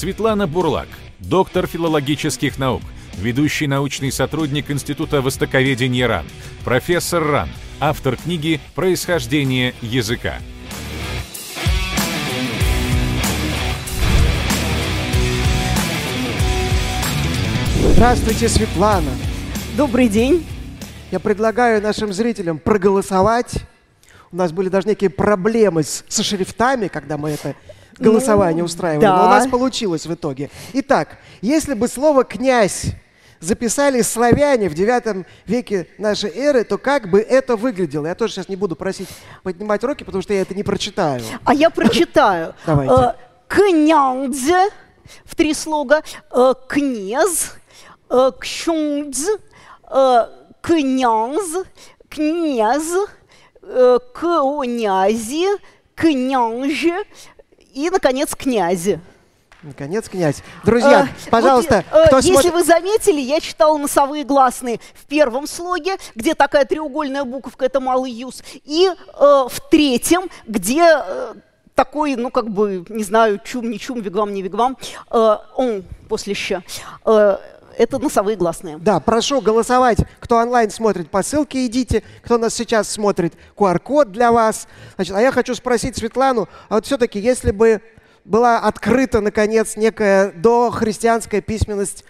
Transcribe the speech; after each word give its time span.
Светлана 0.00 0.46
Бурлак, 0.46 0.88
доктор 1.18 1.66
филологических 1.66 2.58
наук, 2.58 2.80
ведущий 3.18 3.66
научный 3.66 4.10
сотрудник 4.10 4.70
Института 4.70 5.20
востоковедения 5.20 6.08
РАН, 6.08 6.24
профессор 6.64 7.22
РАН, 7.22 7.50
автор 7.80 8.16
книги 8.16 8.62
«Происхождение 8.74 9.74
языка». 9.82 10.36
Здравствуйте, 17.92 18.48
Светлана. 18.48 19.10
Добрый 19.76 20.08
день. 20.08 20.46
Я 21.10 21.20
предлагаю 21.20 21.82
нашим 21.82 22.14
зрителям 22.14 22.58
проголосовать. 22.58 23.52
У 24.32 24.36
нас 24.36 24.50
были 24.50 24.70
даже 24.70 24.88
некие 24.88 25.10
проблемы 25.10 25.82
с, 25.82 26.04
со 26.08 26.22
шрифтами, 26.22 26.88
когда 26.88 27.18
мы 27.18 27.28
это 27.28 27.54
голосование 28.00 28.62
Ну, 28.62 28.66
устраивали, 28.66 29.04
да. 29.04 29.16
но 29.16 29.24
у 29.26 29.28
нас 29.28 29.46
получилось 29.46 30.06
в 30.06 30.14
итоге. 30.14 30.50
Итак, 30.72 31.18
если 31.40 31.74
бы 31.74 31.86
слово 31.88 32.24
«князь» 32.24 32.86
записали 33.40 34.02
славяне 34.02 34.68
в 34.68 34.74
IX 34.74 35.24
веке 35.46 35.86
нашей 35.98 36.30
эры, 36.30 36.64
то 36.64 36.78
как 36.78 37.10
бы 37.10 37.20
это 37.20 37.56
выглядело? 37.56 38.06
Я 38.06 38.14
тоже 38.14 38.34
сейчас 38.34 38.48
не 38.48 38.56
буду 38.56 38.76
просить 38.76 39.08
поднимать 39.42 39.82
руки, 39.82 40.04
потому 40.04 40.22
что 40.22 40.34
я 40.34 40.42
это 40.42 40.54
не 40.54 40.62
прочитаю. 40.62 41.22
А 41.44 41.54
я 41.54 41.70
прочитаю. 41.70 42.54
Давайте. 42.66 42.94
Э, 42.94 43.12
Князь 43.48 44.70
в 45.24 45.34
три 45.34 45.54
слога, 45.54 46.02
э, 46.30 46.54
князь, 46.68 47.50
э, 48.10 48.30
кщундз, 48.38 49.26
князь, 50.62 51.56
князь, 52.08 52.92
князи, 53.62 55.46
княже 55.96 57.04
и, 57.86 57.90
наконец, 57.90 58.34
князи. 58.34 59.00
Наконец, 59.62 60.08
князь. 60.08 60.42
Друзья, 60.64 61.06
Э, 61.26 61.30
пожалуйста, 61.30 61.84
вот, 61.90 61.98
э, 61.98 62.06
кто 62.06 62.16
если 62.16 62.32
смотрит... 62.32 62.52
вы 62.52 62.64
заметили, 62.64 63.20
я 63.20 63.40
читала 63.40 63.76
носовые 63.76 64.24
гласные 64.24 64.80
в 64.94 65.04
первом 65.04 65.46
слоге, 65.46 65.96
где 66.14 66.34
такая 66.34 66.64
треугольная 66.64 67.24
буковка, 67.24 67.66
это 67.66 67.78
малый 67.78 68.10
юз, 68.10 68.42
и 68.64 68.88
э, 68.88 68.94
в 69.18 69.60
третьем, 69.70 70.30
где 70.46 70.82
э, 70.82 71.34
такой, 71.74 72.16
ну 72.16 72.30
как 72.30 72.48
бы, 72.48 72.86
не 72.88 73.04
знаю, 73.04 73.38
чум, 73.44 73.70
не 73.70 73.78
чум, 73.78 74.00
вигвам, 74.00 74.32
не 74.32 74.40
вигвам, 74.40 74.78
э, 75.10 75.36
он 75.56 75.84
после 76.08 76.32
ща. 76.32 76.62
Э, 77.04 77.36
это 77.78 77.98
носовые 77.98 78.36
гласные. 78.36 78.78
Да, 78.78 79.00
прошу 79.00 79.40
голосовать. 79.40 79.98
Кто 80.20 80.36
онлайн 80.36 80.70
смотрит, 80.70 81.10
по 81.10 81.22
ссылке 81.22 81.66
идите. 81.66 82.02
Кто 82.22 82.38
нас 82.38 82.54
сейчас 82.54 82.88
смотрит, 82.88 83.34
QR-код 83.56 84.12
для 84.12 84.32
вас. 84.32 84.66
Значит, 84.96 85.16
а 85.16 85.20
я 85.20 85.32
хочу 85.32 85.54
спросить 85.54 85.96
Светлану, 85.96 86.48
а 86.68 86.74
вот 86.74 86.86
все-таки, 86.86 87.18
если 87.18 87.50
бы 87.50 87.80
была 88.24 88.58
открыта, 88.58 89.20
наконец, 89.20 89.76
некая 89.76 90.32
дохристианская 90.32 91.40
письменность 91.40 92.04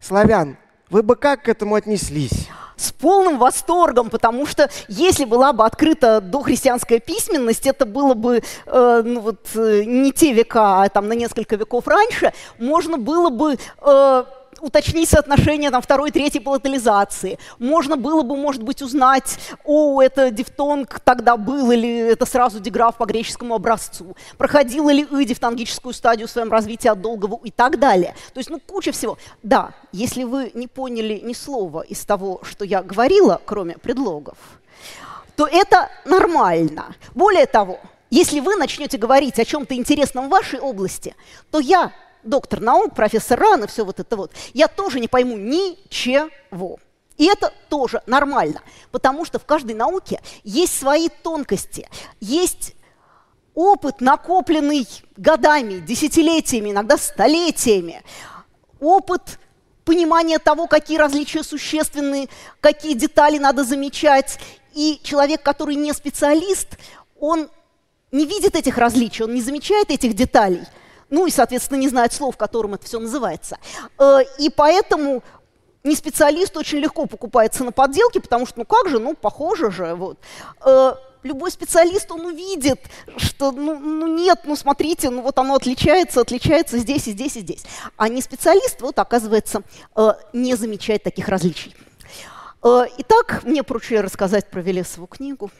славян, 0.00 0.56
вы 0.90 1.02
бы 1.02 1.16
как 1.16 1.44
к 1.44 1.48
этому 1.48 1.76
отнеслись? 1.76 2.48
С 2.76 2.92
полным 2.92 3.38
восторгом, 3.38 4.08
потому 4.08 4.46
что 4.46 4.70
если 4.88 5.26
была 5.26 5.52
бы 5.52 5.64
открыта 5.64 6.20
дохристианская 6.20 6.98
письменность, 6.98 7.66
это 7.66 7.84
было 7.84 8.14
бы 8.14 8.42
э, 8.66 9.02
ну 9.04 9.20
вот, 9.20 9.48
э, 9.54 9.84
не 9.84 10.12
те 10.12 10.32
века, 10.32 10.82
а 10.82 10.88
там 10.88 11.06
на 11.06 11.12
несколько 11.12 11.56
веков 11.56 11.86
раньше, 11.86 12.32
можно 12.58 12.96
было 12.96 13.28
бы 13.28 13.58
э, 13.82 14.24
уточнить 14.60 15.08
соотношение 15.08 15.70
там, 15.70 15.82
второй, 15.82 16.10
третьей 16.10 16.40
палатализации. 16.40 17.38
Можно 17.58 17.96
было 17.96 18.22
бы, 18.22 18.36
может 18.36 18.62
быть, 18.62 18.82
узнать, 18.82 19.38
о, 19.64 20.00
это 20.02 20.30
дифтонг 20.30 21.00
тогда 21.00 21.36
был, 21.36 21.70
или 21.70 21.98
это 21.98 22.26
сразу 22.26 22.60
диграф 22.60 22.96
по 22.96 23.04
греческому 23.04 23.54
образцу. 23.54 24.16
Проходила 24.38 24.90
ли 24.90 25.06
и 25.10 25.24
дифтонгическую 25.24 25.92
стадию 25.92 26.28
в 26.28 26.30
своем 26.30 26.50
развитии 26.50 26.88
от 26.88 27.00
долгого 27.00 27.40
и 27.44 27.50
так 27.50 27.78
далее. 27.78 28.14
То 28.32 28.38
есть, 28.38 28.50
ну, 28.50 28.60
куча 28.60 28.92
всего. 28.92 29.18
Да, 29.42 29.72
если 29.92 30.24
вы 30.24 30.50
не 30.54 30.66
поняли 30.66 31.20
ни 31.22 31.32
слова 31.32 31.80
из 31.82 32.04
того, 32.04 32.40
что 32.42 32.64
я 32.64 32.82
говорила, 32.82 33.40
кроме 33.44 33.78
предлогов, 33.78 34.36
то 35.36 35.46
это 35.46 35.88
нормально. 36.04 36.94
Более 37.14 37.46
того, 37.46 37.80
если 38.10 38.40
вы 38.40 38.56
начнете 38.56 38.98
говорить 38.98 39.38
о 39.38 39.44
чем-то 39.44 39.74
интересном 39.74 40.26
в 40.26 40.30
вашей 40.30 40.58
области, 40.58 41.14
то 41.50 41.60
я, 41.60 41.92
доктор 42.22 42.60
наук, 42.60 42.94
профессор 42.94 43.38
РАН 43.38 43.66
все 43.66 43.84
вот 43.84 44.00
это 44.00 44.16
вот, 44.16 44.32
я 44.54 44.68
тоже 44.68 45.00
не 45.00 45.08
пойму 45.08 45.36
ничего. 45.36 46.78
И 47.16 47.26
это 47.26 47.52
тоже 47.68 48.02
нормально, 48.06 48.62
потому 48.90 49.26
что 49.26 49.38
в 49.38 49.44
каждой 49.44 49.74
науке 49.74 50.22
есть 50.42 50.78
свои 50.78 51.08
тонкости, 51.08 51.86
есть 52.18 52.74
опыт, 53.54 54.00
накопленный 54.00 54.88
годами, 55.16 55.80
десятилетиями, 55.80 56.70
иногда 56.70 56.96
столетиями, 56.96 58.02
опыт 58.80 59.38
понимания 59.84 60.38
того, 60.38 60.66
какие 60.66 60.98
различия 60.98 61.42
существенны, 61.42 62.28
какие 62.60 62.94
детали 62.94 63.38
надо 63.38 63.64
замечать. 63.64 64.38
И 64.72 65.00
человек, 65.02 65.42
который 65.42 65.74
не 65.74 65.92
специалист, 65.92 66.78
он 67.18 67.50
не 68.12 68.24
видит 68.24 68.54
этих 68.54 68.78
различий, 68.78 69.24
он 69.24 69.34
не 69.34 69.42
замечает 69.42 69.90
этих 69.90 70.14
деталей, 70.14 70.62
ну 71.10 71.26
и, 71.26 71.30
соответственно, 71.30 71.78
не 71.78 71.88
знает 71.88 72.12
слов, 72.12 72.36
которым 72.36 72.74
это 72.74 72.86
все 72.86 72.98
называется. 72.98 73.58
Э, 73.98 74.20
И 74.38 74.48
поэтому 74.48 75.22
не 75.84 75.94
специалист 75.96 76.56
очень 76.56 76.78
легко 76.78 77.06
покупается 77.06 77.64
на 77.64 77.72
подделки, 77.72 78.18
потому 78.18 78.46
что, 78.46 78.60
ну 78.60 78.64
как 78.64 78.88
же, 78.88 78.98
ну 78.98 79.14
похоже 79.14 79.70
же. 79.70 79.94
Вот. 79.94 80.18
Э, 80.64 80.94
Любой 81.22 81.50
специалист, 81.50 82.10
он 82.10 82.24
увидит, 82.24 82.80
что, 83.18 83.52
ну, 83.52 83.78
ну 83.78 84.06
нет, 84.06 84.40
ну 84.44 84.56
смотрите, 84.56 85.10
ну 85.10 85.20
вот 85.20 85.38
оно 85.38 85.54
отличается, 85.54 86.22
отличается 86.22 86.78
здесь 86.78 87.08
и 87.08 87.12
здесь 87.12 87.36
и 87.36 87.40
здесь. 87.40 87.62
А 87.98 88.08
не 88.08 88.22
специалист, 88.22 88.80
вот 88.80 88.98
оказывается, 88.98 89.62
э, 89.96 90.12
не 90.32 90.54
замечает 90.54 91.02
таких 91.02 91.28
различий. 91.28 91.76
Итак, 92.62 93.42
мне 93.44 93.62
поручили 93.62 93.98
рассказать 93.98 94.50
про 94.50 94.60
Велесову 94.60 95.06
книгу. 95.06 95.50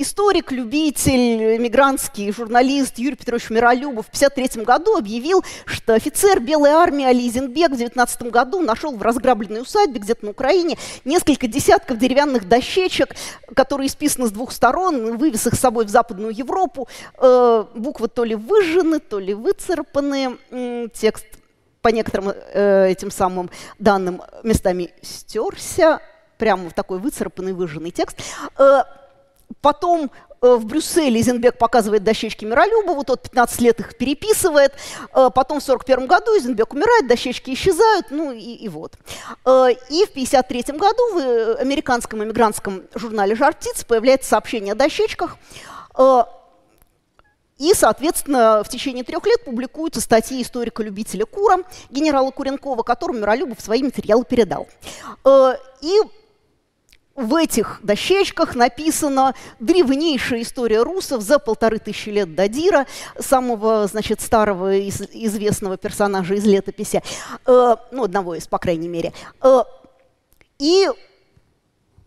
Э, 0.00 0.02
Историк, 0.02 0.50
любитель, 0.50 1.56
эмигрантский 1.56 2.32
журналист 2.32 2.98
Юрий 2.98 3.16
Петрович 3.16 3.50
Миролюбов 3.50 4.06
в 4.06 4.08
1953 4.08 4.64
году 4.64 4.96
объявил, 4.96 5.44
что 5.66 5.94
офицер 5.94 6.40
Белой 6.40 6.70
армии 6.70 7.04
Ализенбек 7.04 7.72
в 7.72 7.76
19 7.76 8.22
году 8.22 8.60
нашел 8.60 8.96
в 8.96 9.02
разграбленной 9.02 9.62
усадьбе 9.62 10.00
где-то 10.00 10.24
на 10.24 10.30
Украине 10.30 10.78
несколько 11.04 11.46
десятков 11.46 11.98
деревянных 11.98 12.48
дощечек, 12.48 13.14
которые 13.54 13.88
исписаны 13.88 14.26
с 14.26 14.30
двух 14.30 14.52
сторон, 14.52 15.16
вывез 15.16 15.46
их 15.46 15.54
с 15.54 15.60
собой 15.60 15.84
в 15.84 15.90
Западную 15.90 16.34
Европу. 16.34 16.88
Э, 17.18 17.64
буквы 17.74 18.08
то 18.08 18.24
ли 18.24 18.34
выжжены, 18.34 19.00
то 19.00 19.18
ли 19.18 19.34
выцарапаны. 19.34 20.38
Текст 20.94 21.26
по 21.82 21.88
некоторым 21.88 22.30
э, 22.30 22.88
этим 22.90 23.10
самым 23.10 23.50
данным 23.78 24.22
местами 24.42 24.92
стерся. 25.02 26.00
Прямо 26.38 26.70
в 26.70 26.72
такой 26.72 26.98
выцарапанный, 26.98 27.52
выжженный 27.52 27.90
текст. 27.90 28.16
Потом 29.60 30.10
э, 30.40 30.54
в 30.54 30.64
Брюсселе 30.64 31.20
Изенбек 31.20 31.58
показывает 31.58 32.02
дощечки 32.04 32.44
Миролюбову, 32.44 33.04
тот 33.04 33.22
15 33.22 33.60
лет 33.60 33.80
их 33.80 33.96
переписывает. 33.96 34.72
Э, 35.12 35.30
Потом 35.34 35.60
в 35.60 35.64
1941 35.68 36.06
году 36.06 36.38
Изенбек 36.38 36.72
умирает, 36.72 37.06
дощечки 37.06 37.52
исчезают, 37.52 38.06
ну 38.10 38.32
и, 38.32 38.38
и 38.38 38.68
вот. 38.68 38.94
Э, 39.44 39.66
И 39.90 40.04
в 40.06 40.10
1953 40.10 40.78
году 40.78 41.02
в 41.12 41.56
американском 41.56 42.24
эмигрантском 42.24 42.82
журнале 42.94 43.34
«Жар 43.34 43.54
птиц» 43.54 43.84
появляется 43.84 44.30
сообщение 44.30 44.72
о 44.72 44.76
дощечках. 44.76 45.36
И, 47.58 47.74
соответственно, 47.74 48.62
в 48.64 48.70
течение 48.70 49.04
трех 49.04 49.26
лет 49.26 49.44
публикуются 49.44 50.00
статьи 50.00 50.40
историка-любителя 50.40 51.26
Кура, 51.26 51.58
генерала 51.90 52.30
Куренкова, 52.30 52.82
которому 52.82 53.18
Миролюбов 53.18 53.60
свои 53.60 53.82
материалы 53.82 54.24
передал. 54.24 54.66
И 55.82 55.98
в 57.16 57.34
этих 57.34 57.80
дощечках 57.82 58.54
написана 58.54 59.34
древнейшая 59.58 60.42
история 60.42 60.82
русов 60.82 61.22
за 61.22 61.38
полторы 61.38 61.78
тысячи 61.78 62.08
лет 62.08 62.34
до 62.34 62.48
Дира, 62.48 62.86
самого, 63.18 63.86
значит, 63.86 64.20
старого 64.20 64.74
из- 64.74 65.02
известного 65.12 65.76
персонажа 65.76 66.34
из 66.34 66.44
летописи, 66.44 67.02
э, 67.46 67.76
ну, 67.90 68.04
одного 68.04 68.36
из, 68.36 68.46
по 68.46 68.58
крайней 68.58 68.88
мере. 68.88 69.12
Э, 69.42 69.62
и 70.58 70.88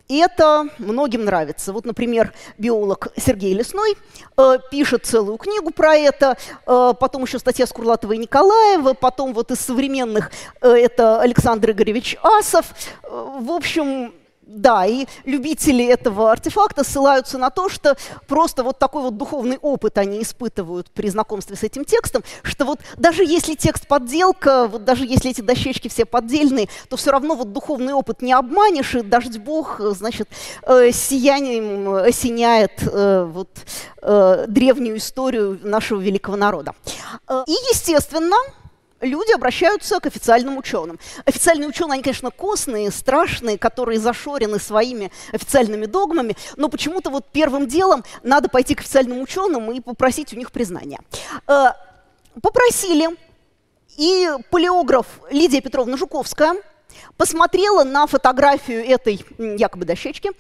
это 0.10 0.68
многим 0.80 1.26
нравится. 1.26 1.74
Вот, 1.74 1.86
например, 1.86 2.34
биолог 2.58 3.08
Сергей 3.18 3.54
Лесной 3.54 3.96
э, 4.38 4.58
пишет 4.72 5.06
целую 5.06 5.38
книгу 5.38 5.72
про 5.72 5.96
это, 5.96 6.38
э, 6.66 6.94
потом 7.00 7.24
еще 7.24 7.40
статья 7.40 7.66
Скурлатова 7.68 8.14
и 8.14 8.18
Николаева, 8.18 8.94
потом 8.94 9.34
вот 9.34 9.52
из 9.52 9.60
современных 9.60 10.32
э, 10.62 10.70
это 10.70 11.22
Александр 11.22 11.72
Игоревич 11.72 12.18
Асов. 12.22 12.66
Э, 13.04 13.38
в 13.40 13.52
общем, 13.52 14.14
да, 14.54 14.86
и 14.86 15.06
любители 15.26 15.86
этого 15.86 16.32
артефакта 16.32 16.84
ссылаются 16.84 17.38
на 17.38 17.50
то, 17.50 17.70
что 17.70 17.98
просто 18.28 18.64
вот 18.64 18.80
такой 18.80 19.04
вот 19.04 19.18
духовный 19.18 19.58
опыт 19.62 19.98
они 19.98 20.22
испытывают 20.22 20.92
при 20.92 21.10
знакомстве 21.10 21.56
с 21.56 21.64
этим 21.64 21.86
текстом, 21.86 22.24
что 22.44 22.66
вот 22.66 22.80
даже 22.98 23.24
если 23.24 23.56
текст 23.56 23.88
подделка, 23.88 24.68
вот 24.68 24.84
даже 24.84 25.06
если 25.06 25.32
эти 25.32 25.42
дощечки 25.42 25.88
все 25.88 26.06
поддельные, 26.06 26.70
то 26.90 26.98
все 26.98 27.12
равно 27.12 27.36
вот 27.36 27.52
духовный 27.54 27.94
опыт 27.94 28.22
не 28.22 28.34
обманешь, 28.34 28.96
и 28.96 29.02
дождь 29.02 29.38
Бог, 29.38 29.80
э, 29.80 29.92
значит, 29.92 30.30
э, 30.64 30.92
сиянием 30.92 31.94
осеняет 31.96 32.72
э, 32.82 33.24
вот, 33.24 33.50
э, 34.02 34.46
древнюю 34.48 34.98
историю 34.98 35.60
нашего 35.64 36.00
великого 36.00 36.38
народа. 36.38 36.74
Э, 37.28 37.44
и, 37.48 37.52
естественно, 37.52 38.38
люди 39.04 39.34
обращаются 39.34 40.00
к 40.00 40.06
официальным 40.06 40.58
ученым. 40.58 41.00
Официальные 41.26 41.70
ученые, 41.70 41.94
они, 41.94 42.04
конечно, 42.04 42.32
костные, 42.32 42.92
страшные, 42.92 43.58
которые 43.58 44.00
зашорены 44.00 44.60
своими 44.60 45.12
официальными 45.32 45.86
догмами, 45.86 46.36
но 46.56 46.70
почему-то 46.70 47.10
вот 47.10 47.26
первым 47.32 47.68
делом 47.68 48.04
надо 48.24 48.50
пойти 48.50 48.76
к 48.76 48.82
официальным 48.82 49.22
ученым 49.22 49.72
и 49.72 49.82
попросить 49.82 50.34
у 50.34 50.38
них 50.38 50.52
признания. 50.52 51.00
Э, 51.48 51.72
попросили, 52.42 53.10
и 53.98 54.30
палеограф 54.50 55.06
Лидия 55.30 55.62
Петровна 55.62 55.98
Жуковская 55.98 56.56
посмотрела 57.18 57.84
на 57.84 58.08
фотографию 58.08 58.86
этой 58.86 59.24
якобы 59.38 59.86
дощечки, 59.86 60.32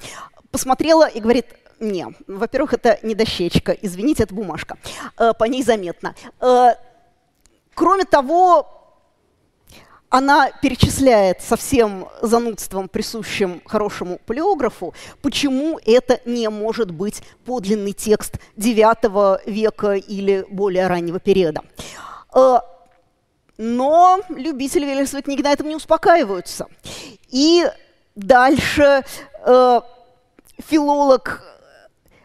посмотрела 0.51 1.07
и 1.07 1.19
говорит, 1.19 1.45
не, 1.79 2.07
во-первых, 2.27 2.73
это 2.73 2.99
не 3.03 3.15
дощечка, 3.15 3.71
извините, 3.81 4.23
это 4.23 4.33
бумажка, 4.33 4.77
э, 5.17 5.33
по 5.37 5.43
ней 5.45 5.63
заметно. 5.63 6.15
Кроме 7.73 8.05
того, 8.05 8.67
она 10.09 10.51
перечисляет 10.51 11.41
со 11.41 11.55
всем 11.55 12.07
занудством, 12.21 12.87
присущим 12.87 13.63
хорошему 13.65 14.19
палеографу, 14.27 14.93
почему 15.23 15.79
это 15.83 16.19
не 16.25 16.47
может 16.49 16.91
быть 16.91 17.23
подлинный 17.45 17.93
текст 17.93 18.39
IX 18.55 19.41
века 19.47 19.93
или 19.93 20.45
более 20.51 20.85
раннего 20.85 21.19
периода. 21.19 21.61
Э, 22.35 22.59
но 23.57 24.19
любители 24.29 24.85
Велесовой 24.85 25.23
книги 25.23 25.41
на 25.41 25.51
этом 25.51 25.67
не 25.67 25.75
успокаиваются. 25.75 26.67
И 27.29 27.65
дальше 28.15 29.03
э, 29.45 29.81
филолог 30.59 31.41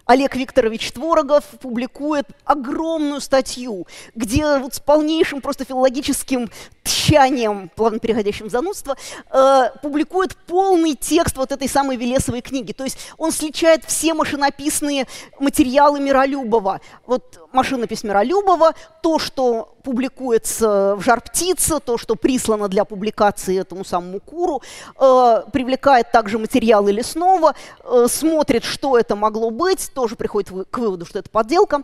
Олег 0.09 0.37
Викторович 0.37 0.93
Творогов 0.93 1.45
публикует 1.61 2.27
огромную 2.47 3.21
статью, 3.21 3.87
где 4.15 4.57
вот 4.57 4.73
с 4.73 4.81
полнейшим 4.81 5.43
просто 5.43 5.67
филологическим 5.67 6.49
тщанием, 6.89 7.71
плавно 7.75 7.99
переходящим 7.99 8.49
в 8.49 8.51
занудство, 8.51 8.97
э, 9.31 9.71
публикует 9.83 10.37
полный 10.47 10.95
текст 10.95 11.37
вот 11.37 11.53
этой 11.53 11.69
самой 11.69 11.97
Велесовой 11.97 12.41
книги. 12.41 12.73
То 12.73 12.85
есть 12.85 12.99
он 13.17 13.33
сличает 13.33 13.85
все 13.85 14.15
машинописные 14.15 15.07
материалы 15.39 16.01
Миролюбова. 16.01 16.81
Вот 17.07 17.49
машинопись 17.53 18.05
Миролюбова, 18.05 18.75
то, 19.03 19.19
что 19.19 19.75
публикуется 19.83 20.97
в 20.97 21.03
«Жар 21.03 21.21
птица», 21.21 21.81
то, 21.81 21.97
что 21.97 22.15
прислано 22.15 22.69
для 22.69 22.85
публикации 22.85 23.59
этому 23.59 23.85
самому 23.85 24.21
Куру, 24.21 24.63
э, 25.01 25.43
привлекает 25.53 26.13
также 26.13 26.39
материалы 26.39 26.93
Лесного, 26.93 27.55
э, 27.85 28.07
смотрит, 28.09 28.65
что 28.65 28.99
это 28.99 29.17
могло 29.17 29.51
быть, 29.51 29.91
тоже 29.95 30.17
приходит 30.17 30.51
к 30.71 30.79
выводу, 30.79 31.07
что 31.07 31.19
это 31.19 31.31
подделка. 31.31 31.83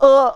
Э, 0.00 0.32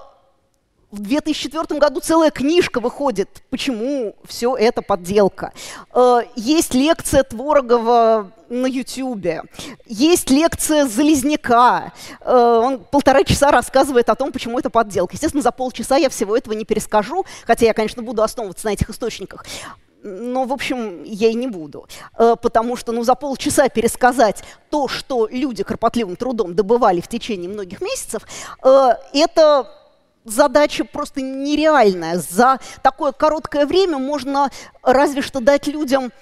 в 0.92 1.00
2004 1.00 1.80
году 1.80 2.00
целая 2.00 2.30
книжка 2.30 2.78
выходит, 2.78 3.42
почему 3.48 4.14
все 4.26 4.54
это 4.54 4.82
подделка. 4.82 5.52
Э, 5.94 6.20
есть 6.36 6.74
лекция 6.74 7.22
Творогова 7.22 8.30
на 8.50 8.66
Ютьюбе, 8.66 9.42
есть 9.86 10.28
лекция 10.28 10.86
Залезняка. 10.86 11.92
Э, 12.20 12.60
он 12.62 12.78
полтора 12.78 13.24
часа 13.24 13.50
рассказывает 13.50 14.10
о 14.10 14.14
том, 14.14 14.32
почему 14.32 14.58
это 14.58 14.68
подделка. 14.68 15.14
Естественно, 15.14 15.42
за 15.42 15.50
полчаса 15.50 15.96
я 15.96 16.10
всего 16.10 16.36
этого 16.36 16.52
не 16.52 16.66
перескажу, 16.66 17.24
хотя 17.46 17.64
я, 17.64 17.72
конечно, 17.72 18.02
буду 18.02 18.22
основываться 18.22 18.66
на 18.66 18.74
этих 18.74 18.90
источниках. 18.90 19.46
Но, 20.04 20.44
в 20.44 20.52
общем, 20.52 21.04
я 21.04 21.30
и 21.30 21.34
не 21.34 21.46
буду, 21.46 21.86
э, 22.18 22.34
потому 22.42 22.76
что 22.76 22.92
ну, 22.92 23.02
за 23.02 23.14
полчаса 23.14 23.70
пересказать 23.70 24.42
то, 24.68 24.88
что 24.88 25.26
люди 25.30 25.62
кропотливым 25.62 26.16
трудом 26.16 26.54
добывали 26.54 27.00
в 27.00 27.08
течение 27.08 27.48
многих 27.48 27.80
месяцев, 27.80 28.26
это 28.62 29.81
задача 30.24 30.84
просто 30.84 31.20
нереальная. 31.20 32.18
За 32.18 32.58
такое 32.82 33.12
короткое 33.12 33.66
время 33.66 33.98
можно 33.98 34.50
разве 34.82 35.22
что 35.22 35.40
дать 35.40 35.66
людям 35.66 36.12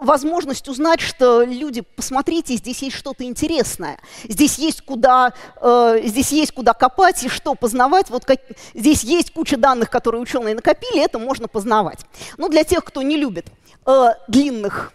возможность 0.00 0.68
узнать, 0.68 1.00
что 1.00 1.42
люди, 1.42 1.80
посмотрите, 1.80 2.56
здесь 2.56 2.82
есть 2.82 2.96
что-то 2.96 3.24
интересное, 3.24 3.98
здесь 4.24 4.58
есть 4.58 4.82
куда, 4.82 5.32
э, 5.60 6.00
здесь 6.04 6.32
есть 6.32 6.52
куда 6.52 6.74
копать 6.74 7.22
и 7.24 7.28
что 7.28 7.54
познавать. 7.54 8.10
Вот 8.10 8.24
как, 8.24 8.40
здесь 8.74 9.04
есть 9.04 9.32
куча 9.32 9.56
данных, 9.56 9.90
которые 9.90 10.20
ученые 10.20 10.54
накопили, 10.54 11.02
это 11.02 11.18
можно 11.18 11.48
познавать. 11.48 12.00
Но 12.36 12.48
для 12.48 12.64
тех, 12.64 12.84
кто 12.84 13.02
не 13.02 13.16
любит 13.16 13.46
э, 13.86 14.08
длинных 14.28 14.92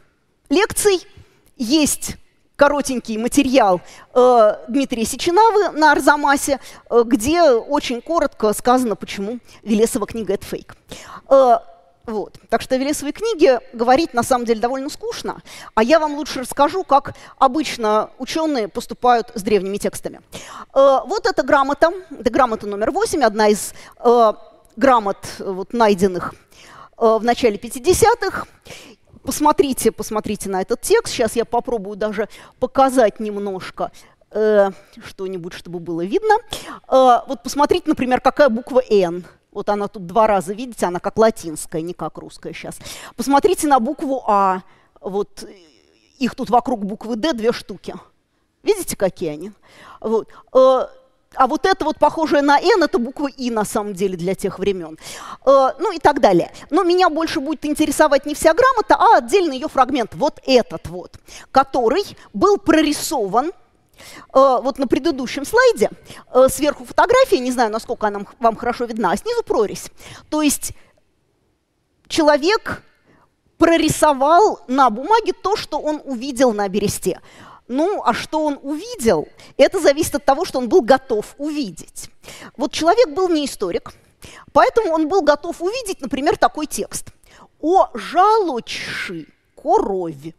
лекций, 0.49 1.01
есть 1.57 2.17
коротенький 2.61 3.17
материал 3.17 3.81
э, 4.13 4.55
Дмитрия 4.67 5.03
Сеченавы 5.03 5.75
на 5.75 5.93
Арзамасе, 5.93 6.59
э, 6.91 7.03
где 7.03 7.41
очень 7.41 8.03
коротко 8.03 8.53
сказано, 8.53 8.95
почему 8.95 9.39
Велесова 9.63 10.05
книга– 10.05 10.33
это 10.35 10.45
фейк. 10.45 10.75
Э, 11.27 11.55
вот. 12.05 12.37
Так 12.49 12.61
что 12.61 12.75
о 12.75 12.77
Велесовой 12.77 13.13
книге 13.13 13.61
говорить 13.73 14.13
на 14.13 14.21
самом 14.21 14.45
деле 14.45 14.59
довольно 14.59 14.91
скучно, 14.91 15.41
а 15.73 15.81
я 15.81 15.99
вам 15.99 16.13
лучше 16.13 16.41
расскажу, 16.41 16.83
как 16.83 17.15
обычно 17.39 18.11
ученые 18.19 18.67
поступают 18.67 19.31
с 19.33 19.41
древними 19.41 19.77
текстами. 19.77 20.21
Э, 20.75 20.99
вот 21.07 21.25
эта 21.25 21.41
грамота, 21.41 21.91
это 22.11 22.29
грамота 22.29 22.67
номер 22.67 22.91
8, 22.91 23.23
одна 23.23 23.47
из 23.47 23.73
э, 23.97 24.33
грамот, 24.75 25.17
вот, 25.39 25.73
найденных 25.73 26.35
э, 26.99 27.17
в 27.19 27.23
начале 27.23 27.57
50-х. 27.57 28.45
Посмотрите, 29.23 29.91
посмотрите 29.91 30.49
на 30.49 30.61
этот 30.61 30.81
текст. 30.81 31.13
Сейчас 31.13 31.35
я 31.35 31.45
попробую 31.45 31.95
даже 31.95 32.27
показать 32.59 33.19
немножко 33.19 33.91
э, 34.31 34.71
что-нибудь, 35.05 35.53
чтобы 35.53 35.79
было 35.79 36.03
видно. 36.03 36.35
Э, 36.87 37.19
вот 37.27 37.43
посмотрите, 37.43 37.85
например, 37.87 38.21
какая 38.21 38.49
буква 38.49 38.81
«Н». 38.89 39.25
Вот 39.51 39.67
она 39.69 39.87
тут 39.89 40.05
два 40.05 40.27
раза, 40.27 40.53
видите, 40.53 40.85
она 40.85 40.99
как 40.99 41.17
латинская, 41.17 41.81
не 41.81 41.93
как 41.93 42.17
русская 42.17 42.53
сейчас. 42.53 42.79
Посмотрите 43.15 43.67
на 43.67 43.79
букву 43.79 44.23
«А». 44.25 44.63
Вот 45.01 45.45
их 46.19 46.35
тут 46.35 46.49
вокруг 46.49 46.85
буквы 46.85 47.15
«Д» 47.15 47.33
две 47.33 47.51
штуки. 47.51 47.95
Видите, 48.63 48.95
какие 48.95 49.29
они? 49.29 49.51
Вот. 49.99 50.29
А 51.35 51.47
вот 51.47 51.65
это 51.65 51.85
вот 51.85 51.97
похожее 51.97 52.41
на 52.41 52.59
«Н»— 52.59 52.83
это 52.83 52.99
буква 52.99 53.27
«И» 53.27 53.49
на 53.49 53.63
самом 53.63 53.93
деле 53.93 54.17
для 54.17 54.35
тех 54.35 54.59
времен. 54.59 54.97
Э, 55.45 55.69
ну 55.79 55.93
и 55.93 55.99
так 55.99 56.19
далее. 56.19 56.51
Но 56.69 56.83
меня 56.83 57.09
больше 57.09 57.39
будет 57.39 57.65
интересовать 57.65 58.25
не 58.25 58.35
вся 58.35 58.53
грамота, 58.53 58.95
а 58.95 59.17
отдельный 59.17 59.55
ее 59.55 59.69
фрагмент, 59.69 60.13
вот 60.13 60.41
этот 60.45 60.87
вот, 60.87 61.19
который 61.51 62.03
был 62.33 62.57
прорисован 62.57 63.47
э, 63.47 63.51
вот 64.33 64.77
на 64.77 64.87
предыдущем 64.87 65.45
слайде. 65.45 65.89
Э, 66.33 66.49
сверху 66.49 66.83
фотография, 66.83 67.39
не 67.39 67.51
знаю, 67.51 67.71
насколько 67.71 68.07
она 68.07 68.25
вам 68.39 68.57
хорошо 68.57 68.83
видна, 68.83 69.11
а 69.11 69.17
снизу 69.17 69.41
прорезь. 69.43 69.85
То 70.29 70.41
есть 70.41 70.73
человек 72.09 72.83
прорисовал 73.57 74.59
на 74.67 74.89
бумаге 74.89 75.31
то, 75.31 75.55
что 75.55 75.79
он 75.79 76.01
увидел 76.03 76.51
на 76.51 76.67
бересте. 76.67 77.21
Ну, 77.67 78.01
а 78.03 78.13
что 78.13 78.43
он 78.45 78.59
увидел, 78.61 79.27
это 79.57 79.79
зависит 79.79 80.15
от 80.15 80.25
того, 80.25 80.45
что 80.45 80.59
он 80.59 80.67
был 80.67 80.81
готов 80.81 81.35
увидеть. 81.37 82.09
Вот 82.57 82.71
человек 82.71 83.09
был 83.09 83.29
не 83.29 83.45
историк, 83.45 83.93
поэтому 84.51 84.91
он 84.93 85.07
был 85.07 85.21
готов 85.21 85.61
увидеть, 85.61 86.01
например, 86.01 86.37
такой 86.37 86.65
текст. 86.65 87.07
«О 87.61 87.89
жалочши 87.93 89.27
коровь». 89.55 90.33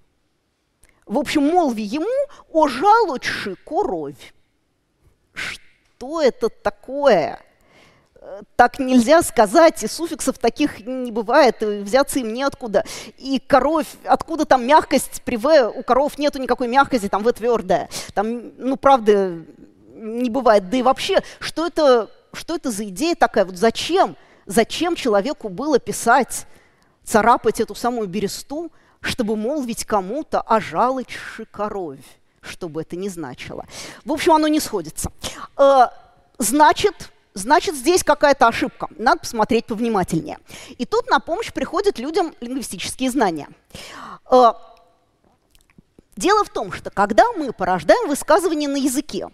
В 1.06 1.18
общем, 1.18 1.44
молви 1.44 1.82
ему 1.82 2.28
«О 2.52 2.68
жалочши 2.68 3.56
коровь». 3.64 4.34
Что 5.32 6.20
это 6.20 6.48
такое? 6.48 7.40
Так 8.56 8.78
нельзя 8.78 9.22
сказать, 9.22 9.82
и 9.82 9.88
суффиксов 9.88 10.38
таких 10.38 10.86
не 10.86 11.10
бывает, 11.10 11.62
и 11.62 11.80
взяться 11.80 12.18
им 12.18 12.32
неоткуда. 12.32 12.84
И 13.18 13.40
коровь, 13.46 13.86
откуда 14.04 14.44
там 14.44 14.66
мягкость 14.66 15.22
при 15.24 15.36
«в», 15.36 15.68
у 15.68 15.82
коров 15.82 16.18
нету 16.18 16.38
никакой 16.38 16.68
мягкости, 16.68 17.08
там 17.08 17.22
«в» 17.22 17.32
твердая. 17.32 17.88
Там, 18.14 18.52
ну, 18.58 18.76
правда, 18.76 19.38
не 19.94 20.30
бывает. 20.30 20.68
Да 20.70 20.76
и 20.76 20.82
вообще, 20.82 21.22
что 21.40 21.66
это, 21.66 22.10
что 22.32 22.54
это 22.56 22.70
за 22.70 22.84
идея 22.84 23.14
такая? 23.14 23.44
Вот 23.44 23.56
зачем? 23.56 24.16
Зачем 24.46 24.96
человеку 24.96 25.48
было 25.48 25.78
писать, 25.78 26.46
царапать 27.04 27.60
эту 27.60 27.74
самую 27.74 28.08
бересту, 28.08 28.72
чтобы 29.00 29.36
молвить 29.36 29.84
кому-то 29.84 30.40
о 30.40 30.60
жалочи 30.60 31.44
коровь? 31.50 32.04
Что 32.40 32.68
бы 32.68 32.82
это 32.82 32.96
ни 32.96 33.08
значило. 33.08 33.66
В 34.04 34.12
общем, 34.12 34.32
оно 34.32 34.48
не 34.48 34.58
сходится. 34.58 35.12
Э, 35.56 35.86
значит, 36.38 37.11
значит, 37.34 37.74
здесь 37.74 38.02
какая-то 38.02 38.46
ошибка. 38.46 38.88
Надо 38.98 39.20
посмотреть 39.20 39.66
повнимательнее. 39.66 40.38
И 40.78 40.84
тут 40.84 41.08
на 41.08 41.20
помощь 41.20 41.52
приходят 41.52 41.98
людям 41.98 42.34
лингвистические 42.40 43.10
знания. 43.10 43.48
Э, 44.30 44.52
дело 46.16 46.44
в 46.44 46.50
том, 46.50 46.72
что 46.72 46.90
когда 46.90 47.24
мы 47.32 47.52
порождаем 47.52 48.08
высказывания 48.08 48.68
на 48.68 48.76
языке, 48.76 49.28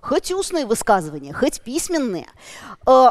хоть 0.00 0.30
устные 0.32 0.66
высказывания, 0.66 1.32
хоть 1.32 1.60
письменные, 1.62 2.26
э, 2.86 3.06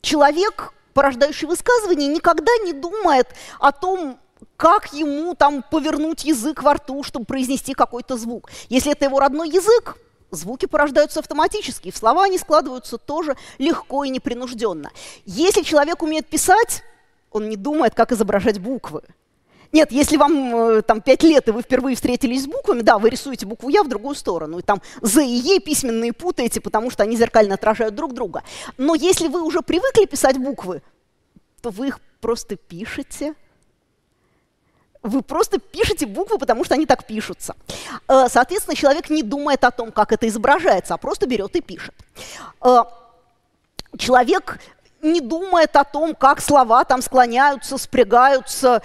человек, 0.00 0.72
порождающий 0.94 1.46
высказывание, 1.46 2.08
никогда 2.08 2.52
не 2.64 2.72
думает 2.72 3.28
о 3.58 3.72
том, 3.72 4.18
как 4.56 4.92
ему 4.92 5.34
там 5.34 5.62
повернуть 5.62 6.24
язык 6.24 6.62
во 6.62 6.74
рту, 6.74 7.02
чтобы 7.02 7.26
произнести 7.26 7.74
какой-то 7.74 8.16
звук. 8.16 8.50
Если 8.68 8.92
это 8.92 9.04
его 9.04 9.18
родной 9.18 9.48
язык, 9.48 9.96
звуки 10.30 10.66
порождаются 10.66 11.20
автоматически, 11.20 11.90
в 11.90 11.96
слова 11.96 12.24
они 12.24 12.38
складываются 12.38 12.98
тоже 12.98 13.36
легко 13.58 14.04
и 14.04 14.10
непринужденно. 14.10 14.90
Если 15.24 15.62
человек 15.62 16.02
умеет 16.02 16.26
писать, 16.26 16.82
он 17.30 17.48
не 17.48 17.56
думает, 17.56 17.94
как 17.94 18.12
изображать 18.12 18.58
буквы. 18.58 19.02
Нет, 19.72 19.92
если 19.92 20.16
вам 20.16 20.56
э, 20.56 20.82
там 20.82 21.00
пять 21.00 21.22
лет, 21.22 21.48
и 21.48 21.50
вы 21.50 21.62
впервые 21.62 21.96
встретились 21.96 22.44
с 22.44 22.46
буквами, 22.46 22.82
да, 22.82 22.98
вы 22.98 23.10
рисуете 23.10 23.46
букву 23.46 23.68
«Я» 23.68 23.82
в 23.82 23.88
другую 23.88 24.14
сторону, 24.14 24.58
и 24.58 24.62
там 24.62 24.80
«З» 25.02 25.22
и 25.24 25.34
«Е» 25.34 25.60
письменные 25.60 26.12
путаете, 26.12 26.60
потому 26.60 26.90
что 26.90 27.02
они 27.02 27.16
зеркально 27.16 27.54
отражают 27.54 27.94
друг 27.94 28.14
друга. 28.14 28.42
Но 28.78 28.94
если 28.94 29.28
вы 29.28 29.42
уже 29.42 29.62
привыкли 29.62 30.06
писать 30.06 30.38
буквы, 30.38 30.82
то 31.60 31.70
вы 31.70 31.88
их 31.88 32.00
просто 32.20 32.56
пишете. 32.56 33.34
Вы 35.06 35.22
просто 35.22 35.58
пишете 35.58 36.06
буквы, 36.06 36.38
потому 36.38 36.64
что 36.64 36.74
они 36.74 36.86
так 36.86 37.04
пишутся. 37.04 37.54
Э, 38.08 38.26
соответственно, 38.28 38.76
человек 38.76 39.08
не 39.08 39.22
думает 39.22 39.64
о 39.64 39.70
том, 39.70 39.92
как 39.92 40.12
это 40.12 40.26
изображается, 40.28 40.94
а 40.94 40.96
просто 40.96 41.26
берет 41.26 41.54
и 41.56 41.60
пишет. 41.60 41.94
Э, 42.60 42.84
человек 43.96 44.58
не 45.02 45.20
думает 45.20 45.76
о 45.76 45.84
том, 45.84 46.14
как 46.14 46.40
слова 46.40 46.84
там 46.84 47.02
склоняются, 47.02 47.78
спрягаются, 47.78 48.82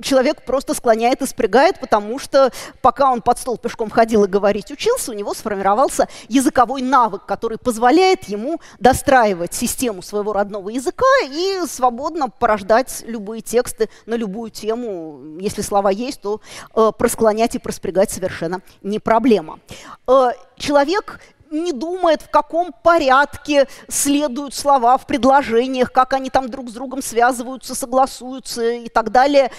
человек 0.00 0.44
просто 0.44 0.74
склоняет 0.74 1.22
и 1.22 1.26
спрягает, 1.26 1.80
потому 1.80 2.18
что 2.18 2.52
пока 2.82 3.10
он 3.10 3.22
под 3.22 3.38
стол 3.38 3.58
пешком 3.58 3.90
ходил 3.90 4.24
и 4.24 4.28
говорить 4.28 4.70
учился, 4.70 5.10
у 5.10 5.14
него 5.14 5.34
сформировался 5.34 6.08
языковой 6.28 6.82
навык, 6.82 7.26
который 7.26 7.58
позволяет 7.58 8.24
ему 8.24 8.60
достраивать 8.78 9.54
систему 9.54 10.02
своего 10.02 10.32
родного 10.32 10.70
языка 10.70 11.06
и 11.24 11.62
свободно 11.66 12.28
порождать 12.28 13.02
любые 13.06 13.42
тексты 13.42 13.88
на 14.06 14.14
любую 14.14 14.50
тему. 14.50 15.38
Если 15.40 15.62
слова 15.62 15.90
есть, 15.90 16.20
то 16.20 16.40
э, 16.74 16.90
просклонять 16.96 17.54
и 17.54 17.58
проспрягать 17.58 18.10
совершенно 18.10 18.60
не 18.82 18.98
проблема. 18.98 19.60
Э, 20.06 20.30
человек 20.56 21.20
не 21.50 21.72
думает, 21.72 22.22
в 22.22 22.30
каком 22.30 22.72
порядке 22.72 23.68
следуют 23.88 24.54
слова 24.54 24.96
в 24.98 25.06
предложениях, 25.06 25.92
как 25.92 26.12
они 26.12 26.30
там 26.30 26.48
друг 26.48 26.70
с 26.70 26.72
другом 26.72 27.02
связываются, 27.02 27.74
согласуются 27.74 28.62
и 28.70 28.88
так 28.88 29.10
далее 29.10 29.50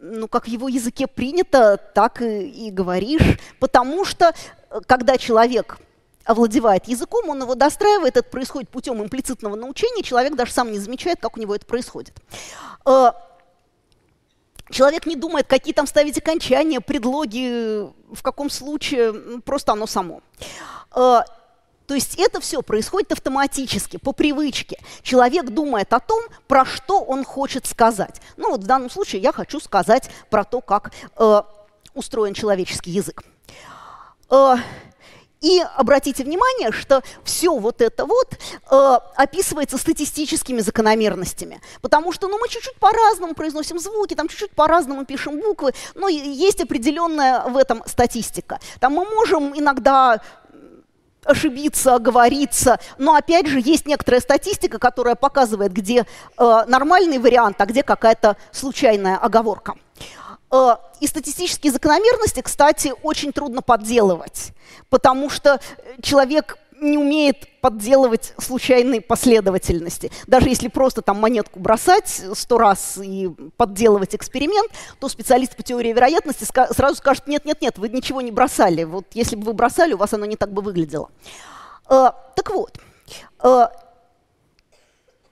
ну, 0.00 0.28
как 0.28 0.44
в 0.44 0.48
его 0.48 0.68
языке 0.68 1.06
принято, 1.06 1.76
так 1.76 2.22
и, 2.22 2.48
и 2.48 2.70
говоришь, 2.70 3.38
потому 3.58 4.04
что 4.04 4.32
э, 4.70 4.80
когда 4.86 5.18
человек 5.18 5.78
овладевает 6.24 6.86
языком, 6.86 7.28
он 7.28 7.42
его 7.42 7.54
достраивает, 7.54 8.16
это 8.16 8.28
происходит 8.28 8.68
путем 8.68 9.02
имплицитного 9.02 9.56
научения, 9.56 10.02
человек 10.02 10.34
даже 10.36 10.52
сам 10.52 10.70
не 10.70 10.78
замечает, 10.78 11.20
как 11.20 11.36
у 11.36 11.40
него 11.40 11.54
это 11.54 11.66
происходит. 11.66 12.14
Э, 12.84 13.12
человек 14.70 15.06
не 15.06 15.16
думает, 15.16 15.46
какие 15.46 15.74
там 15.74 15.86
ставить 15.86 16.18
окончания, 16.18 16.80
предлоги, 16.80 17.88
в 18.14 18.22
каком 18.22 18.50
случае, 18.50 19.40
просто 19.40 19.72
оно 19.72 19.86
само. 19.86 20.22
То 21.88 21.94
есть 21.94 22.16
это 22.18 22.38
все 22.40 22.60
происходит 22.60 23.12
автоматически, 23.12 23.96
по 23.96 24.12
привычке. 24.12 24.78
Человек 25.02 25.46
думает 25.46 25.90
о 25.94 26.00
том, 26.00 26.22
про 26.46 26.66
что 26.66 27.00
он 27.00 27.24
хочет 27.24 27.66
сказать. 27.66 28.20
Ну 28.36 28.50
вот 28.50 28.60
в 28.60 28.66
данном 28.66 28.90
случае 28.90 29.22
я 29.22 29.32
хочу 29.32 29.58
сказать 29.58 30.10
про 30.28 30.44
то, 30.44 30.60
как 30.60 30.92
э, 31.16 31.42
устроен 31.94 32.34
человеческий 32.34 32.90
язык. 32.90 33.22
Э, 34.30 34.56
и 35.40 35.64
обратите 35.76 36.24
внимание, 36.24 36.72
что 36.72 37.02
все 37.24 37.56
вот 37.56 37.80
это 37.80 38.04
вот 38.04 38.36
э, 38.70 38.98
описывается 39.16 39.78
статистическими 39.78 40.60
закономерностями. 40.60 41.62
Потому 41.80 42.12
что 42.12 42.28
ну, 42.28 42.38
мы 42.38 42.48
чуть-чуть 42.48 42.74
по-разному 42.74 43.34
произносим 43.34 43.78
звуки, 43.78 44.12
там 44.12 44.28
чуть-чуть 44.28 44.50
по-разному 44.50 45.06
пишем 45.06 45.40
буквы, 45.40 45.72
но 45.94 46.08
есть 46.08 46.60
определенная 46.60 47.44
в 47.44 47.56
этом 47.56 47.82
статистика. 47.86 48.58
Там 48.78 48.92
мы 48.92 49.06
можем 49.06 49.58
иногда 49.58 50.20
ошибиться, 51.28 51.94
оговориться. 51.94 52.78
Но 52.96 53.14
опять 53.14 53.46
же 53.46 53.60
есть 53.60 53.86
некоторая 53.86 54.20
статистика, 54.20 54.78
которая 54.78 55.14
показывает, 55.14 55.72
где 55.72 56.06
э, 56.38 56.64
нормальный 56.66 57.18
вариант, 57.18 57.60
а 57.60 57.66
где 57.66 57.82
какая-то 57.82 58.36
случайная 58.50 59.16
оговорка. 59.16 59.74
Э, 60.50 60.76
и 61.00 61.06
статистические 61.06 61.72
закономерности, 61.72 62.40
кстати, 62.40 62.92
очень 63.02 63.32
трудно 63.32 63.62
подделывать, 63.62 64.52
потому 64.88 65.30
что 65.30 65.60
человек 66.02 66.58
не 66.80 66.98
умеет 66.98 67.60
подделывать 67.60 68.34
случайные 68.38 69.00
последовательности. 69.00 70.10
Даже 70.26 70.48
если 70.48 70.68
просто 70.68 71.02
там 71.02 71.20
монетку 71.20 71.60
бросать 71.60 72.22
сто 72.34 72.58
раз 72.58 72.98
и 73.02 73.28
подделывать 73.56 74.14
эксперимент, 74.14 74.70
то 75.00 75.08
специалист 75.08 75.56
по 75.56 75.62
теории 75.62 75.92
вероятности 75.92 76.44
сразу 76.44 76.96
скажет, 76.96 77.26
нет-нет-нет, 77.26 77.78
вы 77.78 77.88
ничего 77.88 78.20
не 78.20 78.30
бросали. 78.30 78.84
Вот 78.84 79.06
если 79.12 79.36
бы 79.36 79.44
вы 79.44 79.52
бросали, 79.52 79.92
у 79.92 79.98
вас 79.98 80.12
оно 80.12 80.26
не 80.26 80.36
так 80.36 80.52
бы 80.52 80.62
выглядело. 80.62 81.10
Э, 81.88 82.10
так 82.34 82.50
вот, 82.50 82.78
э, 83.42 83.66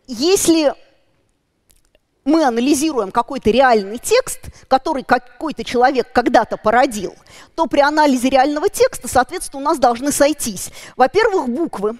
если 0.06 0.74
мы 2.26 2.44
анализируем 2.44 3.10
какой-то 3.10 3.50
реальный 3.50 3.98
текст, 3.98 4.40
который 4.68 5.04
какой-то 5.04 5.64
человек 5.64 6.12
когда-то 6.12 6.58
породил, 6.58 7.14
то 7.54 7.66
при 7.66 7.80
анализе 7.80 8.28
реального 8.28 8.68
текста, 8.68 9.08
соответственно, 9.08 9.62
у 9.62 9.64
нас 9.64 9.78
должны 9.78 10.12
сойтись, 10.12 10.70
во-первых, 10.96 11.48
буквы, 11.48 11.96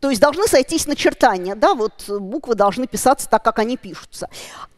то 0.00 0.08
есть 0.08 0.20
должны 0.20 0.46
сойтись 0.46 0.86
начертания, 0.86 1.54
да, 1.54 1.74
вот 1.74 2.08
буквы 2.08 2.54
должны 2.54 2.86
писаться 2.86 3.28
так, 3.28 3.42
как 3.42 3.58
они 3.58 3.76
пишутся. 3.76 4.28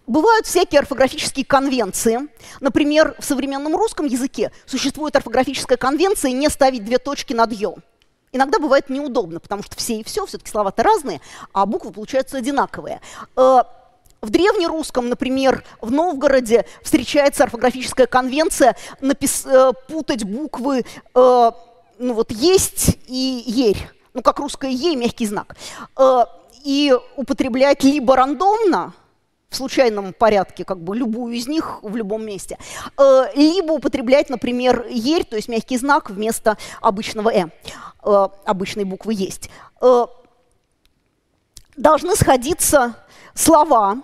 Бывают 0.07 0.47
всякие 0.47 0.79
орфографические 0.79 1.45
конвенции. 1.45 2.21
Например, 2.61 3.15
в 3.19 3.25
современном 3.25 3.77
русском 3.77 4.07
языке 4.07 4.53
существует 4.65 5.15
орфографическая 5.17 5.77
конвенция 5.77 6.33
не 6.33 6.49
ставить 6.49 6.85
две 6.85 6.99
точки 6.99 7.35
над 7.35 7.53
«ё». 7.53 7.77
Иногда 8.33 8.59
бывает 8.59 8.89
неудобно, 8.89 9.41
потому 9.41 9.63
что 9.63 9.77
все 9.77 10.01
и 10.01 10.05
все, 10.05 10.25
все-таки 10.27 10.51
слова-то 10.51 10.83
разные, 10.83 11.21
а 11.53 11.67
буквы 11.67 11.93
получаются 11.93 12.39
одинаковые. 12.39 13.01
В 14.21 14.31
древнерусском, 14.31 15.09
например, 15.09 15.65
в 15.81 15.93
Новгороде 15.93 16.67
встречается 16.83 17.45
орфографическая 17.45 18.07
конвенция 18.07 18.77
напис, 19.01 19.47
э, 19.47 19.73
путать 19.89 20.25
буквы 20.25 20.85
э, 21.15 21.51
ну 21.99 22.15
вот 22.15 22.31
есть 22.31 22.99
и 23.07 23.43
ерь, 23.47 23.89
ну 24.15 24.23
как 24.23 24.39
русское 24.39 24.71
е 24.71 24.97
мягкий 24.97 25.27
знак, 25.27 25.57
э, 25.97 26.25
и 26.65 26.95
употреблять 27.17 27.85
либо 27.85 28.17
рандомно, 28.17 28.95
в 29.49 29.57
случайном 29.57 30.13
порядке, 30.13 30.63
как 30.65 30.79
бы 30.79 30.95
любую 30.95 31.35
из 31.35 31.49
них 31.49 31.79
в 31.83 31.97
любом 31.97 32.25
месте, 32.25 32.59
э, 32.99 33.25
либо 33.35 33.73
употреблять, 33.73 34.29
например, 34.29 34.87
ерь, 34.91 35.25
то 35.25 35.37
есть 35.37 35.49
мягкий 35.49 35.79
знак 35.79 36.11
вместо 36.11 36.59
обычного 36.81 37.33
э, 37.33 37.47
э 38.05 38.29
обычной 38.45 38.85
буквы 38.85 39.15
есть. 39.15 39.51
Должны 41.77 42.17
сходиться 42.17 42.97
слова, 43.39 43.99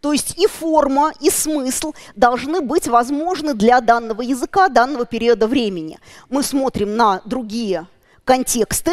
то 0.00 0.12
есть 0.12 0.38
и 0.38 0.46
форма, 0.46 1.12
и 1.20 1.30
смысл 1.30 1.94
должны 2.14 2.60
быть 2.60 2.88
возможны 2.88 3.54
для 3.54 3.80
данного 3.80 4.22
языка, 4.22 4.68
данного 4.68 5.06
периода 5.06 5.46
времени. 5.46 5.98
Мы 6.28 6.42
смотрим 6.42 6.96
на 6.96 7.22
другие 7.24 7.86
контексты, 8.24 8.92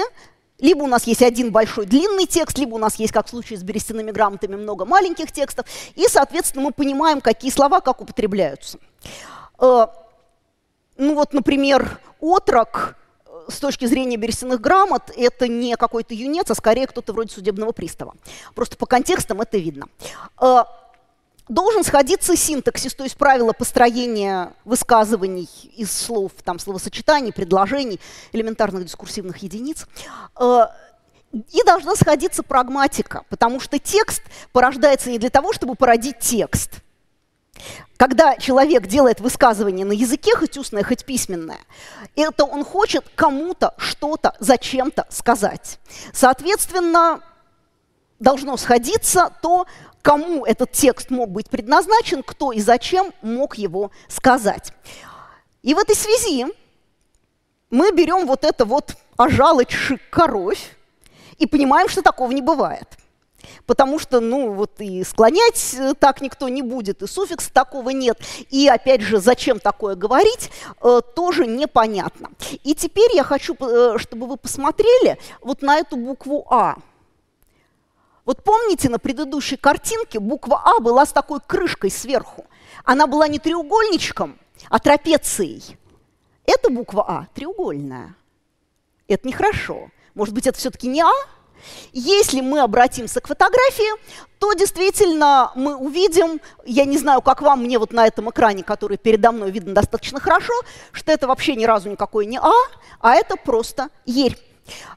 либо 0.60 0.84
у 0.84 0.88
нас 0.88 1.06
есть 1.08 1.22
один 1.22 1.51
большой 1.51 1.86
длинный 1.86 2.25
текст, 2.25 2.58
либо 2.58 2.75
у 2.75 2.77
нас 2.77 2.96
есть, 2.96 3.12
как 3.12 3.27
в 3.27 3.30
случае 3.30 3.60
с 3.60 3.63
берестяными 3.63 4.12
грамотами, 4.12 4.56
много 4.56 4.86
маленьких 4.86 5.32
текстов, 5.32 5.65
и, 5.96 6.08
соответственно, 6.08 6.63
мы 6.65 6.72
понимаем, 6.72 7.20
какие 7.20 7.51
слова 7.51 7.82
как 7.82 8.01
употребляются. 8.01 8.77
Э, 9.60 9.88
ну 10.98 11.15
вот, 11.15 11.34
например, 11.34 12.00
отрок 12.22 12.96
с 13.47 13.59
точки 13.59 13.85
зрения 13.85 14.17
берестяных 14.17 14.62
грамот 14.62 15.12
это 15.15 15.47
не 15.47 15.75
какой-то 15.75 16.13
юнец, 16.13 16.50
а 16.51 16.55
скорее 16.55 16.88
кто-то 16.88 17.13
вроде 17.13 17.33
судебного 17.33 17.71
пристава. 17.71 18.15
Просто 18.55 18.77
по 18.77 18.85
контекстам 18.85 19.41
это 19.41 19.57
видно. 19.57 19.88
Э, 20.41 20.63
должен 21.47 21.83
сходиться 21.83 22.35
синтаксис, 22.35 22.93
то 22.95 23.03
есть 23.03 23.17
правила 23.17 23.53
построения 23.53 24.53
высказываний 24.65 25.50
из 25.75 25.91
слов, 25.91 26.31
там, 26.43 26.59
словосочетаний, 26.59 27.33
предложений, 27.33 28.00
элементарных 28.31 28.85
дискурсивных 28.85 29.38
единиц. 29.38 29.88
Э, 30.39 30.67
и 31.31 31.63
должна 31.65 31.95
сходиться 31.95 32.43
прагматика, 32.43 33.23
потому 33.29 33.59
что 33.59 33.79
текст 33.79 34.21
порождается 34.51 35.09
не 35.09 35.17
для 35.17 35.31
того, 35.31 35.51
чтобы 35.51 35.75
породить 35.75 36.19
текст– 36.19 36.71
когда 37.98 38.36
человек 38.38 38.88
делает 38.88 39.19
высказывание 39.19 39.86
на 39.86 39.93
языке, 39.93 40.36
хоть 40.36 40.57
устное, 40.57 40.83
хоть 40.83 41.05
письменное, 41.05 41.60
это 42.15 42.45
он 42.45 42.65
хочет 42.65 43.05
кому-то 43.15 43.74
что-то 43.77 44.36
зачем-то 44.39 45.05
сказать. 45.10 45.79
Соответственно, 46.12 47.22
должно 48.19 48.57
сходиться 48.57 49.31
то, 49.41 49.67
кому 50.01 50.45
этот 50.45 50.72
текст 50.72 51.10
мог 51.10 51.29
быть 51.29 51.50
предназначен, 51.50 52.24
кто 52.24 52.51
и 52.51 52.60
зачем 52.60 53.13
мог 53.22 53.55
его 53.55 53.91
сказать. 54.07 54.74
И 55.62 55.74
в 55.74 55.77
этой 55.77 55.95
связи 55.95 56.45
мы 57.69 57.91
берем 57.91 58.27
вот 58.27 58.43
это 58.43 58.65
вот 58.65 58.98
ожалочь 59.17 59.93
коровь 60.10 60.75
и 61.38 61.48
понимаем, 61.48 61.88
что 61.88 62.01
такого 62.01 62.31
не 62.31 62.41
бывает. 62.41 62.88
Потому 63.65 64.00
что, 64.00 64.19
ну, 64.19 64.53
вот 64.53 64.79
и 64.79 65.03
склонять 65.03 65.75
э, 65.77 65.93
так 66.00 66.21
никто 66.21 66.50
не 66.50 66.62
будет, 66.62 67.01
и 67.01 67.07
суффикс 67.07 67.50
такого 67.50 67.89
нет. 67.89 68.19
И, 68.50 68.67
опять 68.67 69.01
же, 69.01 69.19
зачем 69.19 69.59
такое 69.59 69.95
говорить, 69.95 70.51
э, 70.81 71.01
тоже 71.15 71.45
непонятно. 71.47 72.29
И 72.63 72.75
теперь 72.75 73.15
я 73.15 73.23
хочу, 73.23 73.55
э, 73.59 73.97
чтобы 73.97 74.27
вы 74.27 74.38
посмотрели 74.38 75.17
вот 75.41 75.62
на 75.62 75.77
эту 75.77 75.97
букву 75.97 76.45
«А». 76.50 76.77
Вот 78.25 78.43
помните, 78.43 78.89
на 78.89 79.00
предыдущей 79.00 79.57
картинке 79.57 80.19
буква 80.19 80.62
«А» 80.63 80.79
была 80.79 81.05
с 81.05 81.12
такой 81.12 81.39
крышкой 81.45 81.91
сверху. 81.91 82.45
Она 82.85 83.05
была 83.05 83.27
не 83.27 83.38
треугольничком, 83.39 84.38
а 84.69 84.79
трапецией. 84.79 85.77
Эта 86.45 86.69
буква 86.69 87.05
«А» 87.07 87.27
треугольная. 87.33 88.15
Это 89.07 89.27
нехорошо. 89.27 89.89
Может 90.13 90.33
быть, 90.33 90.47
это 90.47 90.57
все-таки 90.57 90.88
не 90.88 91.01
«А»? 91.01 91.12
Если 91.91 92.41
мы 92.41 92.62
обратимся 92.62 93.22
к 93.22 93.27
фотографии, 93.27 93.91
то 94.39 94.53
действительно 94.53 95.51
мы 95.55 95.75
увидим, 95.75 96.41
я 96.65 96.86
не 96.86 96.98
знаю, 96.98 97.22
как 97.22 97.41
вам, 97.41 97.63
мне 97.63 97.79
вот 97.79 97.93
на 97.93 98.05
этом 98.05 98.29
экране, 98.29 98.63
который 98.63 98.98
передо 98.98 99.32
мной 99.32 99.51
видно 99.51 99.74
достаточно 99.74 100.20
хорошо, 100.20 100.53
что 100.91 101.12
это 101.12 101.27
вообще 101.27 101.55
ни 101.55 101.65
разу 101.65 101.89
никакой 101.89 102.25
не 102.25 102.39
А, 102.39 102.51
а 103.00 103.15
это 103.15 103.36
просто 103.38 103.89
ерь. 104.05 104.38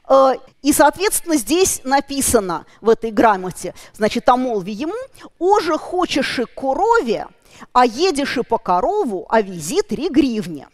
Э, 0.09 0.33
и, 0.61 0.73
соответственно, 0.73 1.37
здесь 1.37 1.81
написано 1.83 2.65
в 2.81 2.89
этой 2.89 3.11
грамоте, 3.11 3.73
значит, 3.93 4.27
омолви 4.29 4.73
ему, 4.73 4.95
«Оже 5.39 5.77
хочешь 5.77 6.39
и 6.39 6.45
корове, 6.45 7.27
а 7.73 7.85
едешь 7.85 8.37
и 8.37 8.43
по 8.43 8.57
корову, 8.57 9.25
а 9.29 9.41
визит 9.41 9.89
три 9.89 10.09
гривни». 10.09 10.67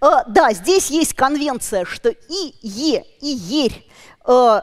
Э, 0.00 0.24
да, 0.26 0.52
здесь 0.52 0.90
есть 0.90 1.14
конвенция, 1.14 1.84
что 1.84 2.10
и 2.10 2.54
«е», 2.62 3.04
и 3.20 3.26
«ерь» 3.28 3.86
э, 4.26 4.60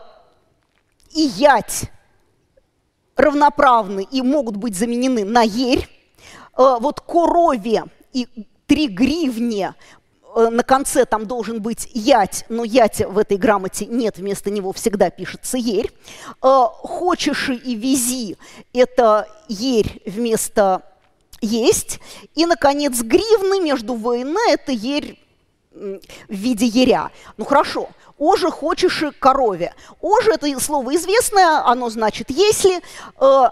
и 1.15 1.21
ять 1.21 1.89
равноправны 3.15 4.05
и 4.11 4.21
могут 4.21 4.57
быть 4.57 4.75
заменены 4.75 5.23
на 5.23 5.41
ерь. 5.41 5.87
Э, 6.57 6.75
вот 6.79 6.99
корове 7.01 7.85
и 8.13 8.27
три 8.67 8.87
гривни 8.87 9.73
э, 10.35 10.49
на 10.49 10.63
конце 10.63 11.05
там 11.05 11.25
должен 11.25 11.61
быть 11.61 11.89
ять, 11.93 12.45
но 12.49 12.63
ять 12.63 12.99
в 12.99 13.17
этой 13.17 13.37
грамоте 13.37 13.85
нет, 13.85 14.17
вместо 14.17 14.51
него 14.51 14.73
всегда 14.73 15.09
пишется 15.09 15.57
ерь. 15.57 15.91
Э, 16.43 16.65
хочешь 16.69 17.49
и 17.49 17.75
вези– 17.75 18.37
это 18.73 19.27
ерь 19.47 20.01
вместо 20.05 20.83
есть. 21.41 21.99
И, 22.35 22.45
наконец, 22.45 23.01
гривны 23.01 23.61
между 23.61 23.95
В 23.95 24.11
и 24.13 24.21
Н– 24.21 24.37
это 24.49 24.73
ерь 24.73 25.17
в 25.75 25.99
виде 26.29 26.65
еря. 26.65 27.11
Ну 27.37 27.45
хорошо, 27.45 27.89
Оже 28.17 28.49
хочешь 28.49 29.03
и 29.03 29.11
корове. 29.11 29.73
Оже 30.01 30.31
это 30.33 30.59
слово 30.59 30.95
известное, 30.95 31.65
оно 31.65 31.89
значит 31.89 32.29
если. 32.29 32.81
Э, 33.19 33.49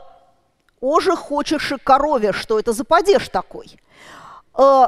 оже 0.80 1.16
хочешь 1.16 1.72
и 1.72 1.78
корове, 1.78 2.32
что 2.32 2.60
это 2.60 2.74
за 2.74 2.84
падеж 2.84 3.30
такой? 3.30 3.78
Э, 4.56 4.88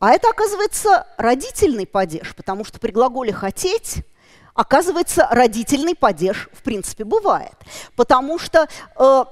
а 0.00 0.12
это, 0.12 0.28
оказывается, 0.30 1.06
родительный 1.16 1.86
падеж, 1.86 2.34
потому 2.34 2.64
что 2.64 2.78
при 2.78 2.90
глаголе 2.90 3.32
«хотеть» 3.32 4.02
оказывается, 4.54 5.26
родительный 5.30 5.94
падеж 5.94 6.48
в 6.52 6.62
принципе 6.62 7.04
бывает. 7.04 7.54
Потому 7.96 8.38
что 8.38 8.68
э, 8.96 9.24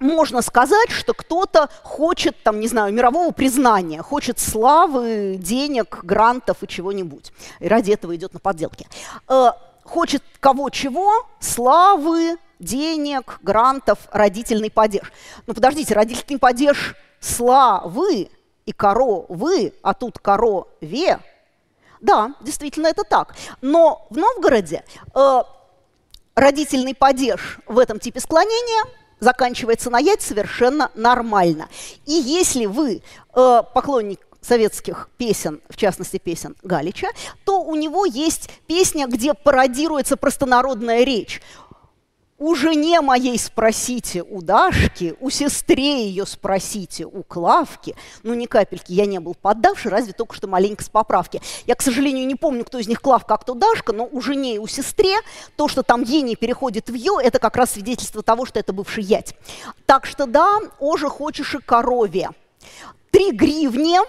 можно 0.00 0.42
сказать, 0.42 0.90
что 0.90 1.14
кто-то 1.14 1.68
хочет, 1.82 2.36
там, 2.42 2.60
не 2.60 2.68
знаю, 2.68 2.92
мирового 2.92 3.32
признания, 3.32 4.02
хочет 4.02 4.38
славы, 4.38 5.36
денег, 5.38 6.00
грантов 6.02 6.62
и 6.62 6.68
чего-нибудь. 6.68 7.32
И 7.60 7.68
ради 7.68 7.92
этого 7.92 8.14
идет 8.16 8.34
на 8.34 8.40
подделки. 8.40 8.86
Э, 9.28 9.50
хочет 9.84 10.22
кого 10.40 10.70
чего? 10.70 11.26
Славы, 11.40 12.36
денег, 12.58 13.38
грантов, 13.42 13.98
родительный 14.12 14.70
падеж. 14.70 15.12
Ну, 15.46 15.54
подождите, 15.54 15.94
родительный 15.94 16.38
падеж 16.38 16.96
славы 17.20 18.30
и 18.66 18.72
коровы, 18.72 19.72
а 19.82 19.94
тут 19.94 20.18
корове. 20.18 21.18
Да, 22.00 22.34
действительно, 22.40 22.86
это 22.86 23.02
так. 23.02 23.34
Но 23.60 24.06
в 24.10 24.16
Новгороде 24.16 24.84
э, 25.14 25.42
родительный 26.36 26.94
падеж 26.94 27.58
в 27.66 27.78
этом 27.78 27.98
типе 27.98 28.20
склонения– 28.20 28.84
заканчивается 29.20 29.90
на 29.90 29.98
ять 29.98 30.22
совершенно 30.22 30.90
нормально. 30.94 31.68
И 32.06 32.12
если 32.12 32.66
вы 32.66 33.02
э, 33.34 33.62
поклонник 33.74 34.20
советских 34.40 35.08
песен, 35.16 35.60
в 35.68 35.76
частности 35.76 36.18
песен 36.18 36.56
Галича, 36.62 37.08
то 37.44 37.62
у 37.62 37.74
него 37.74 38.06
есть 38.06 38.50
песня, 38.66 39.06
где 39.06 39.34
пародируется 39.34 40.16
простонародная 40.16 41.04
речь. 41.04 41.42
У 42.40 42.54
жене 42.54 43.00
моей 43.00 43.36
спросите 43.36 44.22
у 44.22 44.42
Дашки, 44.42 45.16
у 45.18 45.28
сестре 45.28 46.06
ее 46.06 46.24
спросите 46.24 47.04
у 47.04 47.24
Клавки. 47.24 47.96
Ну, 48.22 48.32
ни 48.34 48.46
капельки 48.46 48.92
я 48.92 49.06
не 49.06 49.18
был 49.18 49.34
поддавший, 49.34 49.90
разве 49.90 50.12
только 50.12 50.36
что 50.36 50.46
маленько 50.46 50.84
с 50.84 50.88
поправки. 50.88 51.42
Я, 51.66 51.74
к 51.74 51.82
сожалению, 51.82 52.28
не 52.28 52.36
помню, 52.36 52.64
кто 52.64 52.78
из 52.78 52.86
них 52.86 53.00
Клавка, 53.00 53.34
а 53.34 53.38
кто 53.38 53.54
Дашка, 53.54 53.92
но 53.92 54.08
у 54.08 54.20
жене 54.20 54.54
и 54.54 54.58
у 54.58 54.68
сестре 54.68 55.16
то, 55.56 55.66
что 55.66 55.82
там 55.82 56.04
ени 56.04 56.36
переходит 56.36 56.90
в 56.90 56.94
ё, 56.94 57.18
это 57.18 57.40
как 57.40 57.56
раз 57.56 57.72
свидетельство 57.72 58.22
того, 58.22 58.46
что 58.46 58.60
это 58.60 58.72
бывший 58.72 59.02
ять. 59.02 59.34
Так 59.84 60.06
что 60.06 60.26
да, 60.26 60.60
оже 60.78 61.08
хочешь 61.08 61.56
и 61.56 61.58
корове. 61.58 62.30
Три 63.10 63.32
гривни– 63.32 63.98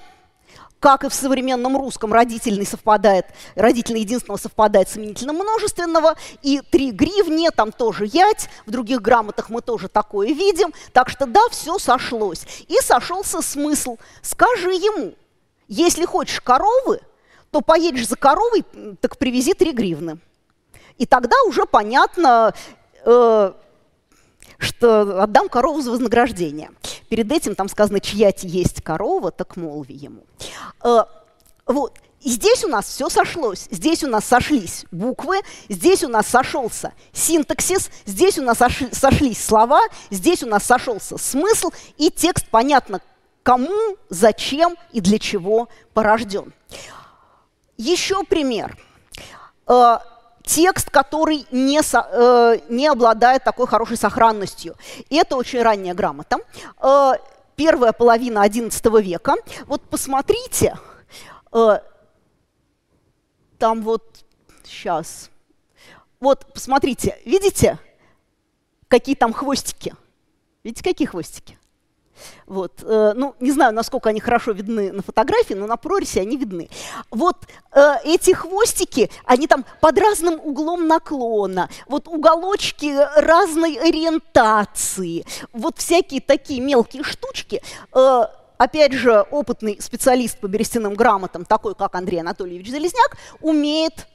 как 0.80 1.04
и 1.04 1.10
в 1.10 1.14
современном 1.14 1.78
русском 1.78 2.14
родительный 2.14 2.66
совпадает, 2.66 3.26
родительный 3.56 4.02
единственного 4.02 4.40
совпадает 4.40 4.90
с 4.90 4.98
именительным 4.98 5.38
множественного, 5.38 6.16
и 6.42 6.62
три 6.72 6.92
гривни, 6.92 7.50
там 7.50 7.72
тоже 7.72 8.06
ять, 8.06 8.50
в 8.66 8.72
других 8.72 9.02
грамотах 9.02 9.50
мы 9.50 9.62
тоже 9.62 9.88
такое 9.90 10.30
видим, 10.30 10.74
так 10.94 11.10
что 11.10 11.26
да, 11.26 11.42
все 11.52 11.78
сошлось. 11.78 12.44
И 12.68 12.78
сошелся 12.82 13.42
смысл. 13.42 13.98
Скажи 14.22 14.72
ему, 14.72 15.14
если 15.68 16.06
хочешь 16.06 16.42
коровы, 16.42 17.02
то 17.52 17.62
поедешь 17.62 18.08
за 18.08 18.16
коровой, 18.16 18.64
так 19.02 19.18
привези 19.18 19.54
три 19.54 19.72
гривны. 19.72 20.20
И 20.98 21.06
тогда 21.06 21.36
уже 21.48 21.66
понятно, 21.66 22.54
э, 23.06 23.54
что 24.60 25.24
отдам 25.24 25.50
корову 25.50 25.82
за 25.82 25.92
вознаграждение. 25.92 26.70
Перед 27.10 27.32
этим 27.32 27.56
там 27.56 27.68
сказано, 27.70 28.00
чья 28.00 28.32
есть 28.42 28.84
корова, 28.84 29.32
так 29.32 29.56
молви 29.58 29.94
ему. 29.94 30.24
Э, 30.84 31.06
вот. 31.66 31.98
И 32.22 32.30
здесь 32.32 32.66
у 32.66 32.68
нас 32.68 32.86
все 32.86 33.10
сошлось. 33.10 33.68
Здесь 33.72 34.04
у 34.04 34.08
нас 34.08 34.26
сошлись 34.26 34.86
буквы, 34.92 35.40
здесь 35.70 36.04
у 36.04 36.10
нас 36.10 36.28
сошелся 36.28 36.94
синтаксис, 37.14 37.90
здесь 38.06 38.38
у 38.38 38.44
нас 38.44 38.58
сошлись 38.92 39.44
слова, 39.44 39.82
здесь 40.10 40.44
у 40.44 40.48
нас 40.48 40.66
сошелся 40.66 41.18
смысл, 41.18 41.70
и 41.98 42.12
текст 42.12 42.48
понятно, 42.50 43.00
кому, 43.44 43.96
зачем 44.10 44.76
и 44.92 45.00
для 45.00 45.18
чего 45.18 45.70
порожден. 45.94 46.54
Еще 47.78 48.26
пример. 48.26 48.78
Текст, 50.50 50.90
который 50.90 51.46
не, 51.52 51.80
э, 51.80 52.60
не 52.70 52.88
обладает 52.88 53.44
такой 53.44 53.68
хорошей 53.68 53.98
сохранностью. 53.98 54.76
Это 55.12 55.36
очень 55.36 55.62
ранняя 55.62 55.94
грамота. 55.94 56.38
Э, 56.82 57.12
первая 57.56 57.92
половина 57.92 58.48
XI 58.48 59.00
века. 59.00 59.36
Вот 59.68 59.84
посмотрите, 59.84 60.76
э, 61.54 61.80
там 63.60 63.84
вот 63.84 64.26
сейчас. 64.64 65.30
Вот, 66.20 66.52
посмотрите, 66.52 67.20
видите, 67.26 67.78
какие 68.88 69.14
там 69.14 69.34
хвостики? 69.34 69.94
Видите, 70.64 70.84
какие 70.84 71.08
хвостики? 71.08 71.59
Вот, 72.46 72.84
э, 72.84 73.14
ну, 73.16 73.36
не 73.40 73.52
знаю, 73.52 73.74
насколько 73.74 74.10
они 74.10 74.20
хорошо 74.20 74.52
видны 74.52 74.92
на 74.92 75.02
фотографии, 75.02 75.54
но 75.54 75.68
на 75.68 75.78
прорези 75.78 76.20
они 76.20 76.38
видны. 76.38 76.70
Вот 77.12 77.38
э, 77.74 77.94
эти 78.04 78.32
хвостики, 78.32 79.10
они 79.26 79.48
там 79.48 79.66
под 79.82 79.98
разным 79.98 80.40
углом 80.44 80.88
наклона, 80.88 81.70
вот 81.88 82.08
уголочки 82.08 82.96
разной 83.20 83.76
ориентации, 83.76 85.26
вот 85.54 85.78
всякие 85.78 86.22
такие 86.22 86.62
мелкие 86.62 87.04
штучки. 87.04 87.62
Э, 87.94 88.24
опять 88.58 88.94
же, 88.94 89.26
опытный 89.32 89.78
специалист 89.82 90.38
по 90.38 90.48
берестяным 90.48 90.94
грамотам, 90.94 91.46
такой 91.46 91.74
как 91.76 91.96
Андрей 91.96 92.20
Анатольевич 92.20 92.70
Залезняк, 92.70 93.18
умеет 93.42 94.08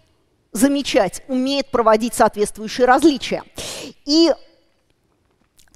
замечать, 0.52 1.22
умеет 1.28 1.70
проводить 1.70 2.14
соответствующие 2.14 2.86
различия. 2.86 3.42
И, 4.04 4.32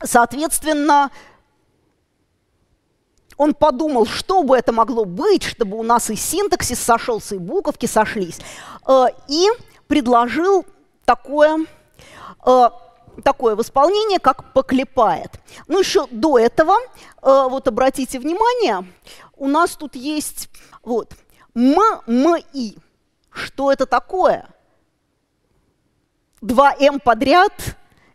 соответственно, 0.03 1.11
он 3.39 3.55
подумал, 3.55 4.05
что 4.05 4.43
бы 4.43 4.57
это 4.57 4.73
могло 4.73 5.05
быть, 5.05 5.45
чтобы 5.45 5.79
у 5.79 5.83
нас 5.83 6.11
и 6.11 6.17
синтаксис 6.17 6.81
сошелся, 6.81 7.37
и 7.37 7.39
буковки 7.39 7.87
сошлись, 7.87 8.41
э, 8.87 9.07
и 9.29 9.47
предложил 9.87 10.67
такое, 11.05 11.65
э, 12.45 12.69
такое 13.25 13.57
восполнение, 13.57 14.19
как 14.19 14.53
поклепает. 14.53 15.31
Ну, 15.69 15.79
еще 15.79 16.07
до 16.11 16.39
этого, 16.39 16.75
э, 16.75 17.47
вот 17.49 17.69
обратите 17.69 18.19
внимание, 18.19 18.85
у 19.37 19.47
нас 19.47 19.77
тут 19.77 19.95
есть 19.95 20.51
вот 20.83 21.13
м, 21.55 21.79
м, 22.07 22.37
и. 22.53 22.77
Что 23.31 23.71
это 23.71 23.87
такое? 23.87 24.49
2М 26.41 26.99
подряд 26.99 27.53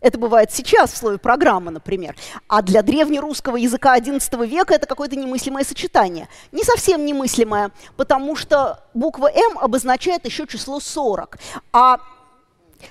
это 0.04 0.20
бывает 0.20 0.52
сейчас 0.52 0.92
в 0.92 0.98
слове 0.98 1.18
программа, 1.18 1.72
например. 1.72 2.16
А 2.50 2.62
для 2.62 2.84
древнерусского 2.84 3.56
языка 3.56 3.98
XI 3.98 4.46
века 4.46 4.76
это 4.76 4.86
какое-то 4.86 5.16
немыслимое 5.16 5.64
сочетание. 5.64 6.28
Не 6.52 6.64
совсем 6.64 7.06
немыслимое, 7.06 7.72
потому 7.96 8.36
что 8.36 8.84
буква 8.94 9.32
М 9.32 9.58
обозначает 9.58 10.26
еще 10.26 10.46
число 10.46 10.82
40. 10.82 11.40
А 11.72 12.00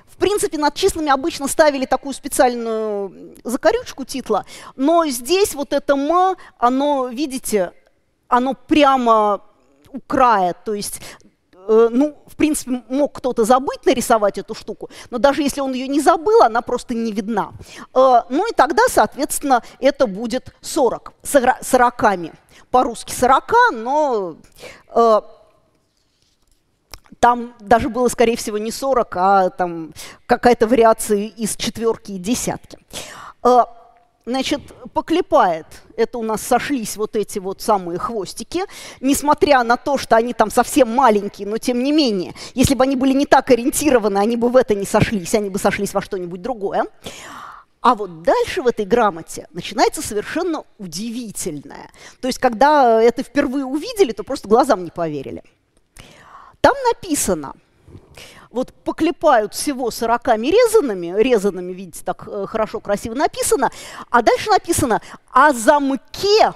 в 0.06 0.16
принципе, 0.16 0.56
над 0.56 0.74
числами 0.74 1.10
обычно 1.10 1.48
ставили 1.48 1.84
такую 1.84 2.14
специальную 2.14 3.34
закорючку 3.44 4.06
титла, 4.06 4.46
но 4.74 5.06
здесь 5.06 5.54
вот 5.54 5.74
это 5.74 5.92
«м», 5.92 6.36
оно, 6.56 7.08
видите, 7.08 7.72
оно 8.28 8.54
прямо 8.54 9.42
у 9.92 10.00
края, 10.00 10.54
то 10.64 10.72
есть 10.72 11.02
ну, 11.68 12.16
в 12.26 12.36
принципе, 12.36 12.82
мог 12.88 13.12
кто-то 13.12 13.44
забыть 13.44 13.84
нарисовать 13.86 14.38
эту 14.38 14.54
штуку, 14.54 14.90
но 15.10 15.18
даже 15.18 15.42
если 15.42 15.60
он 15.60 15.72
ее 15.72 15.88
не 15.88 16.00
забыл, 16.00 16.42
она 16.42 16.62
просто 16.62 16.94
не 16.94 17.12
видна. 17.12 17.52
Э, 17.94 18.22
ну 18.28 18.48
и 18.50 18.54
тогда, 18.54 18.82
соответственно, 18.88 19.62
это 19.78 20.06
будет 20.06 20.54
40, 20.60 21.12
сороками. 21.60 22.32
По-русски 22.70 23.12
40, 23.12 23.52
но 23.72 24.36
э, 24.94 25.20
там 27.18 27.54
даже 27.60 27.88
было, 27.88 28.08
скорее 28.08 28.36
всего, 28.36 28.58
не 28.58 28.70
40, 28.70 29.16
а 29.16 29.50
там 29.50 29.92
какая-то 30.26 30.66
вариация 30.66 31.18
из 31.18 31.56
четверки 31.56 32.12
и 32.12 32.18
десятки 32.18 32.78
значит, 34.24 34.60
поклепает. 34.92 35.66
Это 35.96 36.18
у 36.18 36.22
нас 36.22 36.42
сошлись 36.42 36.96
вот 36.96 37.16
эти 37.16 37.38
вот 37.38 37.60
самые 37.60 37.98
хвостики. 37.98 38.62
Несмотря 39.00 39.62
на 39.62 39.76
то, 39.76 39.98
что 39.98 40.16
они 40.16 40.32
там 40.32 40.50
совсем 40.50 40.90
маленькие, 40.90 41.48
но 41.48 41.58
тем 41.58 41.82
не 41.82 41.92
менее, 41.92 42.34
если 42.54 42.74
бы 42.74 42.84
они 42.84 42.96
были 42.96 43.12
не 43.12 43.26
так 43.26 43.50
ориентированы, 43.50 44.18
они 44.18 44.36
бы 44.36 44.48
в 44.48 44.56
это 44.56 44.74
не 44.74 44.86
сошлись, 44.86 45.34
они 45.34 45.50
бы 45.50 45.58
сошлись 45.58 45.94
во 45.94 46.02
что-нибудь 46.02 46.42
другое. 46.42 46.86
А 47.80 47.96
вот 47.96 48.22
дальше 48.22 48.62
в 48.62 48.68
этой 48.68 48.84
грамоте 48.84 49.48
начинается 49.52 50.02
совершенно 50.02 50.64
удивительное. 50.78 51.90
То 52.20 52.28
есть, 52.28 52.38
когда 52.38 53.02
это 53.02 53.24
впервые 53.24 53.64
увидели, 53.64 54.12
то 54.12 54.22
просто 54.22 54.48
глазам 54.48 54.84
не 54.84 54.90
поверили. 54.90 55.42
Там 56.60 56.74
написано– 56.92 57.54
вот 58.52 58.72
поклепают 58.84 59.54
всего 59.54 59.90
40 59.90 60.28
резанными, 60.38 61.20
резанными, 61.20 61.72
видите, 61.72 62.02
так 62.04 62.28
э, 62.28 62.46
хорошо, 62.46 62.80
красиво 62.80 63.14
написано, 63.14 63.70
а 64.10 64.22
дальше 64.22 64.50
написано 64.50 65.00
«о 65.32 65.52
замке 65.52 66.52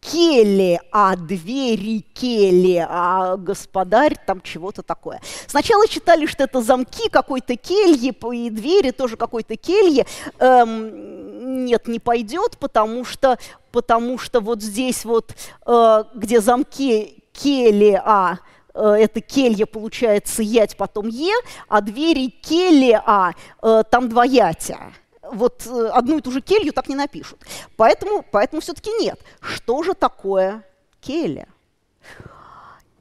кели, 0.00 0.80
а 0.92 1.16
двери 1.16 2.04
кели, 2.14 2.86
а 2.88 3.36
господарь 3.36 4.16
там 4.26 4.40
чего-то 4.40 4.82
такое. 4.82 5.20
Сначала 5.46 5.86
читали, 5.88 6.26
что 6.26 6.44
это 6.44 6.62
замки 6.62 7.08
какой-то 7.08 7.56
кельи, 7.56 8.14
и 8.34 8.50
двери 8.50 8.90
тоже 8.90 9.16
какой-то 9.16 9.56
кельи. 9.56 10.06
Эм, 10.38 11.64
нет, 11.64 11.88
не 11.88 11.98
пойдет, 11.98 12.58
потому 12.58 13.04
что, 13.04 13.38
потому 13.72 14.18
что 14.18 14.40
вот 14.40 14.62
здесь 14.62 15.04
вот, 15.04 15.34
э, 15.66 16.04
где 16.14 16.40
замки 16.40 17.22
кели, 17.32 18.00
а 18.04 18.38
Э, 18.78 18.92
это 18.92 19.20
келья, 19.20 19.66
получается, 19.66 20.42
ять, 20.42 20.76
потом 20.76 21.08
е, 21.08 21.34
а 21.68 21.80
двери 21.80 22.28
келе, 22.28 23.02
а 23.04 23.32
э, 23.60 23.82
там 23.90 24.08
два 24.08 24.24
ятя. 24.24 24.92
Вот 25.22 25.66
э, 25.66 25.88
одну 25.92 26.18
и 26.18 26.20
ту 26.20 26.30
же 26.30 26.40
келью 26.40 26.72
так 26.72 26.88
не 26.88 26.94
напишут. 26.94 27.40
Поэтому, 27.76 28.24
поэтому 28.30 28.62
все-таки 28.62 28.90
нет. 29.00 29.20
Что 29.40 29.82
же 29.82 29.94
такое 29.94 30.62
келья? 31.00 31.48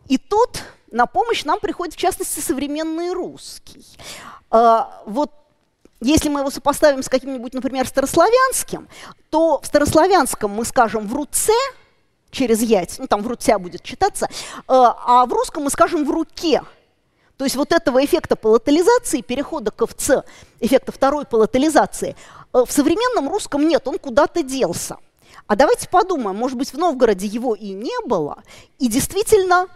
И 0.07 0.17
тут 0.17 0.63
на 0.91 1.05
помощь 1.05 1.45
нам 1.45 1.59
приходит, 1.59 1.93
в 1.93 1.97
частности, 1.97 2.39
современный 2.39 3.11
русский. 3.11 3.85
Вот 4.49 5.31
если 5.99 6.29
мы 6.29 6.39
его 6.39 6.49
сопоставим 6.49 7.03
с 7.03 7.09
каким-нибудь, 7.09 7.53
например, 7.53 7.85
старославянским, 7.85 8.87
то 9.29 9.59
в 9.61 9.65
старославянском 9.65 10.49
мы 10.49 10.63
скажем 10.63 11.07
в 11.07 11.13
руце– 11.13 11.51
через 12.31 12.61
ять, 12.61 12.95
ну 12.99 13.07
там 13.07 13.21
в 13.21 13.27
рутся 13.27 13.57
будет 13.59 13.83
читаться, 13.83 14.27
э, 14.27 14.59
а 14.67 15.25
в 15.25 15.33
русском 15.33 15.63
мы 15.63 15.69
скажем 15.69 16.05
в 16.05 16.11
руке. 16.11 16.61
То 17.37 17.43
есть 17.43 17.55
вот 17.55 17.71
этого 17.71 18.03
эффекта 18.03 18.35
палатализации, 18.35 19.21
перехода 19.21 19.71
к 19.71 19.85
ВЦ, 19.85 20.23
эффекта 20.59 20.91
второй 20.91 21.25
палатализации, 21.25 22.15
э, 22.53 22.63
в 22.65 22.71
современном 22.71 23.29
русском 23.29 23.67
нет, 23.67 23.87
он 23.87 23.99
куда-то 23.99 24.43
делся. 24.43 24.97
А 25.45 25.55
давайте 25.55 25.87
подумаем, 25.87 26.35
может 26.35 26.57
быть, 26.57 26.73
в 26.73 26.77
Новгороде 26.77 27.27
его 27.27 27.55
и 27.55 27.69
не 27.69 28.05
было, 28.05 28.43
и 28.79 28.87
действительно 28.87 29.67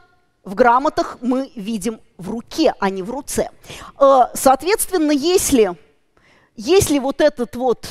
в 0.44 0.56
грамотах 0.56 1.18
мы 1.22 1.52
видим 1.56 2.02
в 2.18 2.30
руке, 2.30 2.74
а 2.80 2.90
не 2.90 3.04
в 3.04 3.12
руце. 3.12 3.50
Э, 4.00 4.22
соответственно, 4.34 5.12
если, 5.12 5.78
если 6.56 7.00
вот 7.00 7.22
этот 7.22 7.56
вот 7.56 7.88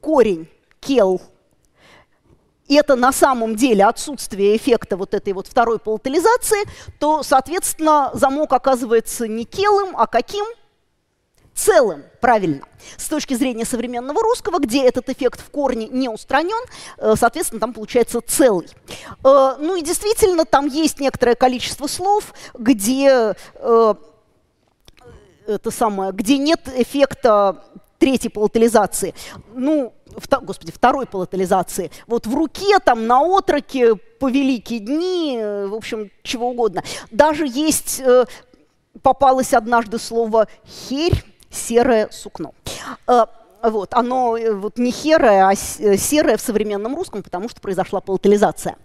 корень 0.00 0.48
кел 0.80 1.20
это 2.74 2.96
на 2.96 3.12
самом 3.12 3.56
деле 3.56 3.84
отсутствие 3.84 4.56
эффекта 4.56 4.96
вот 4.96 5.14
этой 5.14 5.32
вот 5.32 5.46
второй 5.46 5.78
полутализации, 5.78 6.68
то, 6.98 7.22
соответственно, 7.22 8.10
замок 8.14 8.52
оказывается 8.52 9.26
не 9.28 9.44
келым, 9.44 9.96
а 9.96 10.06
каким? 10.06 10.44
Целым, 11.54 12.04
правильно. 12.20 12.62
С 12.96 13.08
точки 13.08 13.34
зрения 13.34 13.66
современного 13.66 14.22
русского, 14.22 14.60
где 14.60 14.84
этот 14.84 15.10
эффект 15.10 15.40
в 15.40 15.50
корне 15.50 15.88
не 15.88 16.08
устранен, 16.08 16.64
э, 16.96 17.14
соответственно, 17.18 17.60
там 17.60 17.74
получается 17.74 18.20
целый. 18.26 18.68
Э, 19.24 19.56
ну 19.58 19.76
и 19.76 19.82
действительно, 19.82 20.46
там 20.46 20.66
есть 20.66 21.00
некоторое 21.00 21.34
количество 21.34 21.86
слов, 21.86 22.32
где 22.54 23.34
э, 23.56 23.94
это 25.46 25.70
самое, 25.70 26.12
где 26.12 26.38
нет 26.38 26.60
эффекта 26.74 27.64
третьей 27.98 28.30
полутализации. 28.30 29.14
Ну, 29.54 29.92
господи, 30.42 30.72
второй 30.72 31.06
полотализации. 31.06 31.90
Вот 32.06 32.26
в 32.26 32.34
руке, 32.34 32.78
там, 32.78 33.06
на 33.06 33.20
отроке, 33.20 33.94
по 33.94 34.28
великие 34.28 34.80
дни, 34.80 35.38
в 35.40 35.74
общем, 35.74 36.10
чего 36.22 36.50
угодно. 36.50 36.82
Даже 37.10 37.46
есть, 37.46 38.00
э, 38.00 38.24
попалось 39.02 39.54
однажды 39.54 39.98
слово 39.98 40.46
«херь», 40.66 41.24
серое 41.50 42.08
сукно. 42.10 42.54
Э, 43.06 43.26
вот, 43.62 43.94
оно 43.94 44.36
э, 44.36 44.52
вот 44.52 44.78
не 44.78 44.90
херое, 44.90 45.48
а 45.48 45.54
серое 45.54 46.36
в 46.36 46.40
современном 46.40 46.94
русском, 46.94 47.22
потому 47.22 47.48
что 47.48 47.60
произошла 47.60 48.00
полотализация. 48.00 48.76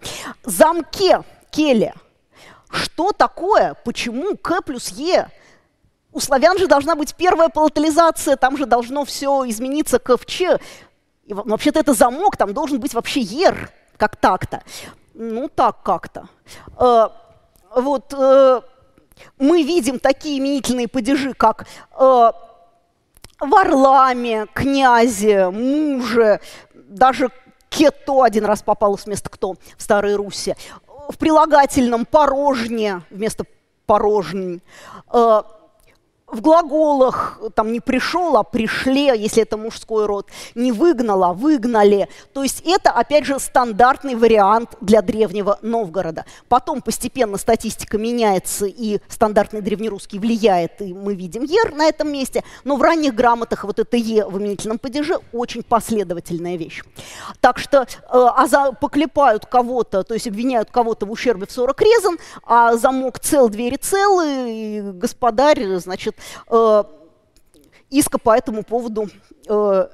Замке, 0.43 1.23
келе. 1.51 1.93
Что 2.69 3.11
такое? 3.11 3.75
Почему 3.85 4.35
К 4.35 4.61
плюс 4.61 4.89
Е? 4.89 5.29
У 6.11 6.19
славян 6.19 6.57
же 6.57 6.67
должна 6.67 6.95
быть 6.95 7.13
первая 7.15 7.49
полотализация, 7.49 8.37
там 8.37 8.57
же 8.57 8.65
должно 8.65 9.03
все 9.03 9.47
измениться 9.49 9.99
к 9.99 10.15
в 10.17 10.25
Ч. 10.25 10.59
И, 11.25 11.33
вообще-то 11.33 11.79
это 11.79 11.93
замок, 11.93 12.37
там 12.37 12.53
должен 12.53 12.79
быть 12.79 12.93
вообще 12.93 13.21
ер, 13.21 13.71
как 13.97 14.15
так-то. 14.15 14.61
Ну, 15.13 15.49
так 15.49 15.81
как-то. 15.83 16.27
Э, 16.77 17.09
вот 17.75 18.13
э, 18.13 18.61
мы 19.37 19.63
видим 19.63 19.99
такие 19.99 20.39
именительные 20.39 20.87
падежи, 20.87 21.33
как 21.33 21.67
э, 21.97 22.31
Варламе, 23.39 24.47
князе, 24.53 25.49
муже, 25.49 26.39
даже 26.73 27.29
кето 27.69 28.23
один 28.23 28.45
раз 28.45 28.61
попалось 28.61 29.05
вместо 29.05 29.29
кто 29.29 29.55
в 29.77 29.81
Старой 29.81 30.15
Руси, 30.15 30.55
в 31.09 31.17
прилагательном 31.17 32.05
порожне 32.05 33.01
вместо 33.09 33.45
порожней, 33.85 34.61
э, 35.11 35.41
в 36.27 36.41
глаголах 36.41 37.39
там 37.53 37.71
не 37.71 37.79
пришел, 37.79 38.35
а 38.37 38.43
пришли, 38.43 39.05
если 39.05 39.43
это 39.43 39.57
мужской 39.57 40.05
род, 40.05 40.29
не 40.55 40.71
выгнала, 40.71 41.33
выгнали. 41.33 42.09
То 42.33 42.41
есть 42.41 42.63
это, 42.65 42.89
опять 42.89 43.25
же, 43.25 43.39
стандартный 43.39 44.15
вариант 44.15 44.75
для 44.81 45.01
древнего 45.01 45.59
Новгорода. 45.61 46.25
Потом 46.49 46.81
постепенно 46.81 47.37
статистика 47.37 47.97
меняется, 47.97 48.65
и 48.65 48.99
стандартный 49.07 49.61
древнерусский 49.61 50.17
влияет, 50.17 50.81
и 50.81 50.93
мы 50.93 51.13
видим 51.13 51.43
«ер» 51.43 51.73
на 51.73 51.87
этом 51.87 52.11
месте, 52.11 52.43
но 52.63 52.75
в 52.75 52.81
ранних 52.81 53.13
грамотах 53.13 53.63
вот 53.63 53.77
это 53.77 53.95
«е» 53.95 54.25
в 54.25 54.39
именительном 54.39 54.79
падеже 54.79 55.19
очень 55.31 55.61
последовательная 55.61 56.57
вещь. 56.57 56.83
Так 57.39 57.59
что 57.59 57.83
э, 57.83 57.85
а 58.11 58.47
за, 58.47 58.71
поклепают 58.71 59.45
кого-то, 59.45 60.03
то 60.03 60.13
есть 60.15 60.27
обвиняют 60.27 60.71
кого-то 60.71 61.05
в 61.05 61.11
ущербе 61.11 61.45
в 61.45 61.51
40 61.51 61.81
резан, 61.81 62.17
а 62.43 62.75
замок 62.75 63.19
цел, 63.19 63.47
двери 63.49 63.77
целы, 63.77 64.25
и 64.47 64.81
господарь, 64.81 65.65
значит, 65.77 66.14
Э, 66.49 66.83
иска 67.89 68.17
по 68.17 68.35
этому 68.35 68.63
поводу 68.63 69.09
э, 69.47 69.87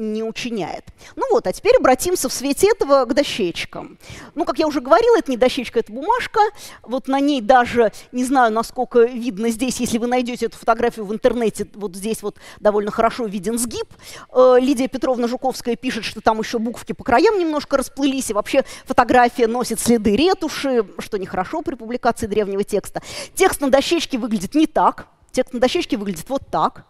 не 0.00 0.22
учиняет. 0.22 0.84
Ну 1.14 1.24
вот, 1.30 1.46
а 1.46 1.52
теперь 1.52 1.76
обратимся 1.76 2.28
в 2.28 2.32
свете 2.32 2.68
этого 2.70 3.04
к 3.04 3.14
дощечкам. 3.14 3.98
Ну, 4.34 4.44
как 4.44 4.58
я 4.58 4.66
уже 4.66 4.80
говорила, 4.80 5.18
это 5.18 5.30
не 5.30 5.36
дощечка, 5.36 5.78
это 5.80 5.92
бумажка. 5.92 6.40
Вот 6.82 7.06
на 7.06 7.20
ней 7.20 7.40
даже, 7.40 7.92
не 8.10 8.24
знаю, 8.24 8.52
насколько 8.52 9.02
видно 9.02 9.50
здесь, 9.50 9.78
если 9.78 9.98
вы 9.98 10.06
найдете 10.06 10.46
эту 10.46 10.56
фотографию 10.56 11.04
в 11.04 11.12
интернете, 11.12 11.68
вот 11.74 11.94
здесь 11.94 12.22
вот 12.22 12.38
довольно 12.60 12.90
хорошо 12.90 13.26
виден 13.26 13.58
сгиб. 13.58 13.88
Э, 14.32 14.56
Лидия 14.58 14.88
Петровна 14.88 15.28
Жуковская 15.28 15.76
пишет, 15.76 16.04
что 16.04 16.20
там 16.20 16.40
еще 16.40 16.58
буквки 16.58 16.92
по 16.92 17.04
краям 17.04 17.38
немножко 17.38 17.76
расплылись, 17.76 18.30
и 18.30 18.34
вообще 18.34 18.64
фотография 18.86 19.46
носит 19.46 19.80
следы 19.80 20.16
ретуши, 20.16 20.86
что 20.98 21.18
нехорошо 21.18 21.60
при 21.60 21.74
публикации 21.74 22.26
древнего 22.26 22.64
текста. 22.64 23.02
Текст 23.34 23.60
на 23.60 23.70
дощечке 23.70 24.16
выглядит 24.16 24.54
не 24.54 24.66
так, 24.66 25.08
Текст 25.32 25.52
на 25.52 25.60
дощечке 25.60 25.96
выглядит 25.96 26.28
вот 26.28 26.42
так. 26.50 26.84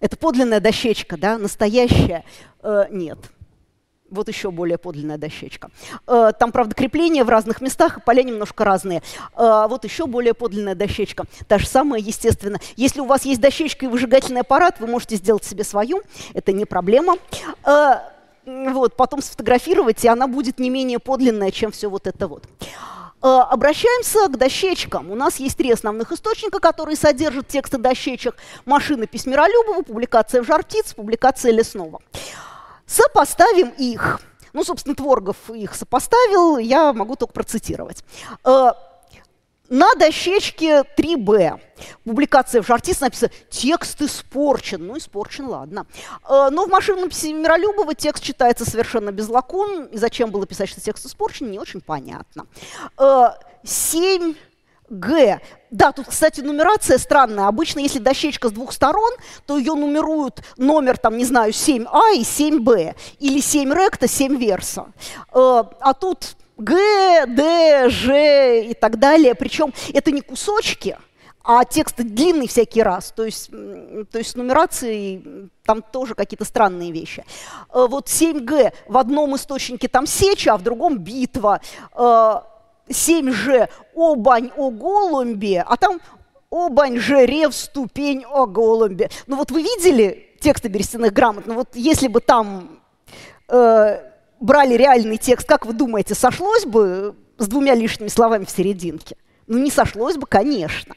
Это 0.00 0.16
подлинная 0.16 0.60
дощечка, 0.60 1.16
да, 1.16 1.38
настоящая? 1.38 2.24
Э, 2.62 2.84
нет. 2.90 3.18
Вот 4.10 4.28
еще 4.28 4.50
более 4.50 4.76
подлинная 4.76 5.16
дощечка. 5.16 5.70
Э, 6.06 6.32
там, 6.38 6.52
правда, 6.52 6.74
крепления 6.74 7.24
в 7.24 7.28
разных 7.28 7.60
местах, 7.60 8.04
поля 8.04 8.22
немножко 8.22 8.64
разные. 8.64 9.02
Э, 9.34 9.66
вот 9.68 9.84
еще 9.84 10.06
более 10.06 10.34
подлинная 10.34 10.74
дощечка. 10.74 11.24
Та 11.48 11.58
же 11.58 11.66
самая, 11.66 12.00
естественно. 12.00 12.58
Если 12.76 13.00
у 13.00 13.06
вас 13.06 13.24
есть 13.24 13.40
дощечка 13.40 13.86
и 13.86 13.88
выжигательный 13.88 14.42
аппарат, 14.42 14.78
вы 14.78 14.86
можете 14.86 15.16
сделать 15.16 15.44
себе 15.44 15.64
свою. 15.64 16.02
Это 16.34 16.52
не 16.52 16.66
проблема. 16.66 17.16
Э, 17.64 18.00
вот, 18.44 18.96
потом 18.96 19.22
сфотографировать, 19.22 20.04
и 20.04 20.08
она 20.08 20.28
будет 20.28 20.58
не 20.58 20.68
менее 20.68 20.98
подлинная, 20.98 21.50
чем 21.50 21.72
все 21.72 21.88
вот 21.88 22.06
это 22.06 22.28
вот. 22.28 22.44
Обращаемся 23.26 24.28
к 24.28 24.36
дощечкам. 24.36 25.10
У 25.10 25.14
нас 25.14 25.36
есть 25.36 25.56
три 25.56 25.72
основных 25.72 26.12
источника, 26.12 26.60
которые 26.60 26.94
содержат 26.94 27.48
тексты 27.48 27.78
дощечек. 27.78 28.36
Машинопись 28.66 29.24
Миролюбова, 29.24 29.80
публикация 29.80 30.42
в 30.42 30.46
«Жар-птиц», 30.46 30.92
публикация 30.92 31.50
Лесного. 31.50 32.00
Сопоставим 32.84 33.70
их. 33.78 34.20
Ну, 34.52 34.62
собственно, 34.62 34.94
Творгов 34.94 35.36
их 35.48 35.74
сопоставил, 35.74 36.58
я 36.58 36.92
могу 36.92 37.16
только 37.16 37.32
процитировать. 37.32 38.04
На 39.70 39.94
дощечке 39.94 40.84
3Б. 40.96 41.58
Публикация 42.04 42.60
в 42.60 42.66
Жартис 42.66 43.00
написано 43.00 43.30
«Текст 43.48 44.02
испорчен». 44.02 44.86
Ну, 44.86 44.98
испорчен, 44.98 45.46
ладно. 45.46 45.86
Э, 46.28 46.48
но 46.50 46.66
в 46.66 46.68
машинном 46.68 47.08
Миролюбова 47.08 47.94
текст 47.94 48.22
читается 48.22 48.68
совершенно 48.68 49.10
без 49.10 49.28
лакун. 49.28 49.86
И 49.86 49.96
зачем 49.96 50.30
было 50.30 50.46
писать, 50.46 50.68
что 50.68 50.82
текст 50.82 51.06
испорчен, 51.06 51.50
не 51.50 51.58
очень 51.58 51.80
понятно. 51.80 52.46
7 53.64 54.32
э, 54.32 54.34
Г. 54.90 55.40
Да, 55.70 55.92
тут, 55.92 56.08
кстати, 56.08 56.42
нумерация 56.42 56.98
странная. 56.98 57.46
Обычно, 57.46 57.80
если 57.80 57.98
дощечка 57.98 58.48
с 58.50 58.52
двух 58.52 58.70
сторон, 58.70 59.12
то 59.46 59.56
ее 59.56 59.74
нумеруют 59.74 60.42
номер, 60.58 60.98
там, 60.98 61.16
не 61.16 61.24
знаю, 61.24 61.52
7А 61.52 62.14
и 62.16 62.20
7Б. 62.20 62.94
Или 63.18 63.40
7 63.40 63.72
ректа, 63.72 64.08
7 64.08 64.36
верса. 64.36 64.92
Э, 65.32 65.64
а 65.80 65.94
тут 65.94 66.36
Г, 66.56 67.26
Д, 67.26 67.88
Ж 67.88 68.64
и 68.66 68.74
так 68.74 68.98
далее. 68.98 69.34
Причем 69.34 69.72
это 69.92 70.10
не 70.10 70.20
кусочки, 70.20 70.96
а 71.42 71.64
текст 71.64 71.96
длинный 71.96 72.48
всякий 72.48 72.82
раз. 72.82 73.12
То 73.14 73.24
есть, 73.24 73.50
то 73.50 74.18
есть 74.18 74.30
с 74.30 74.34
нумерацией 74.34 75.50
там 75.64 75.82
тоже 75.82 76.14
какие-то 76.14 76.44
странные 76.44 76.92
вещи. 76.92 77.24
Э, 77.72 77.86
вот 77.88 78.06
7Г 78.06 78.72
в 78.88 78.96
одном 78.96 79.36
источнике 79.36 79.88
там 79.88 80.06
сеча, 80.06 80.54
а 80.54 80.56
в 80.56 80.62
другом 80.62 80.98
битва. 80.98 81.60
Э, 81.94 82.40
7Ж 82.88 83.68
обань 83.94 84.50
о 84.56 84.70
голубе, 84.70 85.64
а 85.66 85.76
там 85.76 86.00
обань 86.50 86.98
же 86.98 87.26
рев 87.26 87.54
ступень 87.54 88.24
о 88.24 88.46
голубе. 88.46 89.10
Ну 89.26 89.36
вот 89.36 89.50
вы 89.50 89.62
видели 89.62 90.28
тексты 90.40 90.68
берестяных 90.68 91.12
грамот? 91.12 91.46
Ну 91.46 91.54
вот 91.54 91.68
если 91.74 92.08
бы 92.08 92.20
там 92.20 92.80
э, 93.48 94.13
брали 94.44 94.74
реальный 94.74 95.16
текст, 95.16 95.48
как 95.48 95.66
вы 95.66 95.72
думаете, 95.72 96.14
сошлось 96.14 96.66
бы 96.66 97.14
с 97.38 97.48
двумя 97.48 97.74
лишними 97.74 98.08
словами 98.08 98.44
в 98.44 98.50
серединке? 98.50 99.16
Ну 99.46 99.58
не 99.58 99.70
сошлось 99.70 100.16
бы, 100.16 100.26
конечно. 100.26 100.94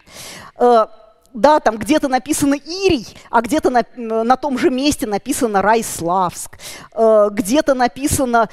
Э, 0.57 0.87
да, 1.33 1.59
там 1.59 1.77
где-то 1.77 2.09
написано 2.09 2.55
Ирий, 2.55 3.07
а 3.29 3.41
где-то 3.41 3.69
на, 3.69 3.85
на 3.95 4.35
том 4.35 4.57
же 4.57 4.69
месте 4.69 5.07
написано 5.07 5.61
Райславск, 5.61 6.57
э, 6.93 7.29
где-то 7.31 7.73
написано... 7.73 8.49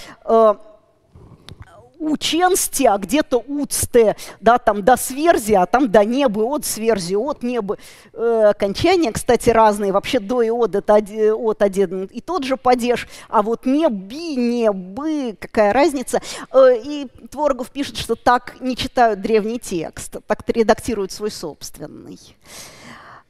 Ученсти, 2.05 2.85
а 2.85 2.99
где-то 2.99 3.43
уцте, 3.47 4.17
да, 4.41 4.59
там 4.59 4.83
до 4.83 4.97
сверзи, 4.97 5.55
а 5.55 5.67
там 5.67 5.91
до 5.91 6.05
неба, 6.05 6.41
от 6.41 6.65
сверзи, 6.65 7.15
от 7.15 7.43
неба. 7.43 7.79
Э, 8.13 8.51
окончания, 8.51 9.13
кстати, 9.13 9.51
разные, 9.51 9.93
вообще 9.93 10.21
до 10.21 10.43
и 10.43 10.51
от, 10.51 10.75
это 10.75 10.95
от 10.95 11.63
один 11.63 12.05
и 12.05 12.21
тот 12.21 12.45
же 12.45 12.57
падеж, 12.57 13.09
а 13.29 13.43
вот 13.43 13.67
не 13.67 13.89
би, 13.89 14.37
не 14.37 14.71
бы, 14.71 15.37
какая 15.39 15.73
разница. 15.73 16.21
Э, 16.53 16.77
и 16.77 17.07
Творогов 17.31 17.71
пишет, 17.71 17.97
что 17.97 18.15
так 18.15 18.61
не 18.61 18.77
читают 18.77 19.21
древний 19.21 19.59
текст, 19.59 20.17
так 20.27 20.43
редактируют 20.49 21.13
свой 21.13 21.31
собственный. 21.31 22.19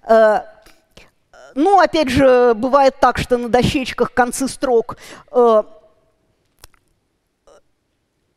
Э, 0.09 0.41
ну, 1.55 1.81
опять 1.81 2.09
же, 2.09 2.55
бывает 2.55 2.97
так, 3.01 3.19
что 3.19 3.39
на 3.39 3.49
дощечках 3.49 4.13
концы 4.13 4.49
строк 4.49 4.97
э, 5.31 5.63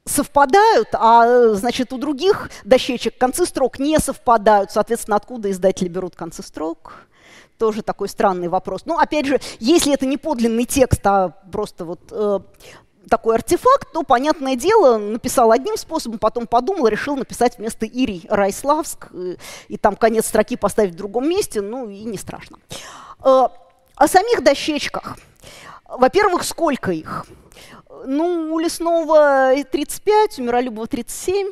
совпадают, 0.08 0.89
а 0.93 1.54
значит 1.54 1.93
у 1.93 1.98
других 1.98 2.50
дощечек 2.63 3.17
концы 3.17 3.46
строк 3.46 3.80
не 3.80 4.00
совпадают. 4.00 4.72
Соответственно, 4.72 5.17
откуда 5.17 5.52
издатели 5.52 5.88
берут 5.88 6.15
концы 6.15 6.43
строк? 6.43 6.93
Тоже 7.58 7.82
такой 7.82 8.08
странный 8.08 8.48
вопрос. 8.48 8.84
Ну, 8.86 8.98
опять 8.98 9.26
же, 9.26 9.39
если 9.60 9.93
это 9.93 10.06
не 10.06 10.17
подлинный 10.17 10.65
текст, 10.65 11.02
а 11.06 11.30
просто 11.52 11.86
вот 11.86 12.00
э, 12.12 12.39
такой 13.10 13.36
артефакт, 13.36 13.91
то, 13.93 14.04
понятное 14.04 14.56
дело, 14.56 14.98
написал 14.98 15.52
одним 15.52 15.76
способом, 15.76 16.20
потом 16.20 16.46
подумал, 16.46 16.88
решил 16.88 17.15
написать 17.15 17.58
вместо 17.58 17.86
Ирий 17.86 18.28
Райславск, 18.30 19.08
и, 19.12 19.34
э, 19.34 19.38
и 19.70 19.78
там 19.78 19.96
конец 19.96 20.28
строки 20.28 20.56
поставить 20.56 20.93
в 20.93 20.98
другом 20.98 21.28
месте, 21.28 21.62
ну 21.62 21.89
и 21.89 22.04
не 22.04 22.17
страшно. 22.17 22.58
Э, 23.24 23.48
о 23.96 24.08
самих 24.08 24.43
дощечках. 24.43 25.17
Во-первых, 25.88 26.43
сколько 26.43 26.91
их? 26.91 27.26
Ну, 28.06 28.54
у 28.54 28.60
Лесного 28.60 29.54
35, 29.72 30.40
у 30.40 30.44
Миролюбова 30.44 30.88
37. 30.88 31.52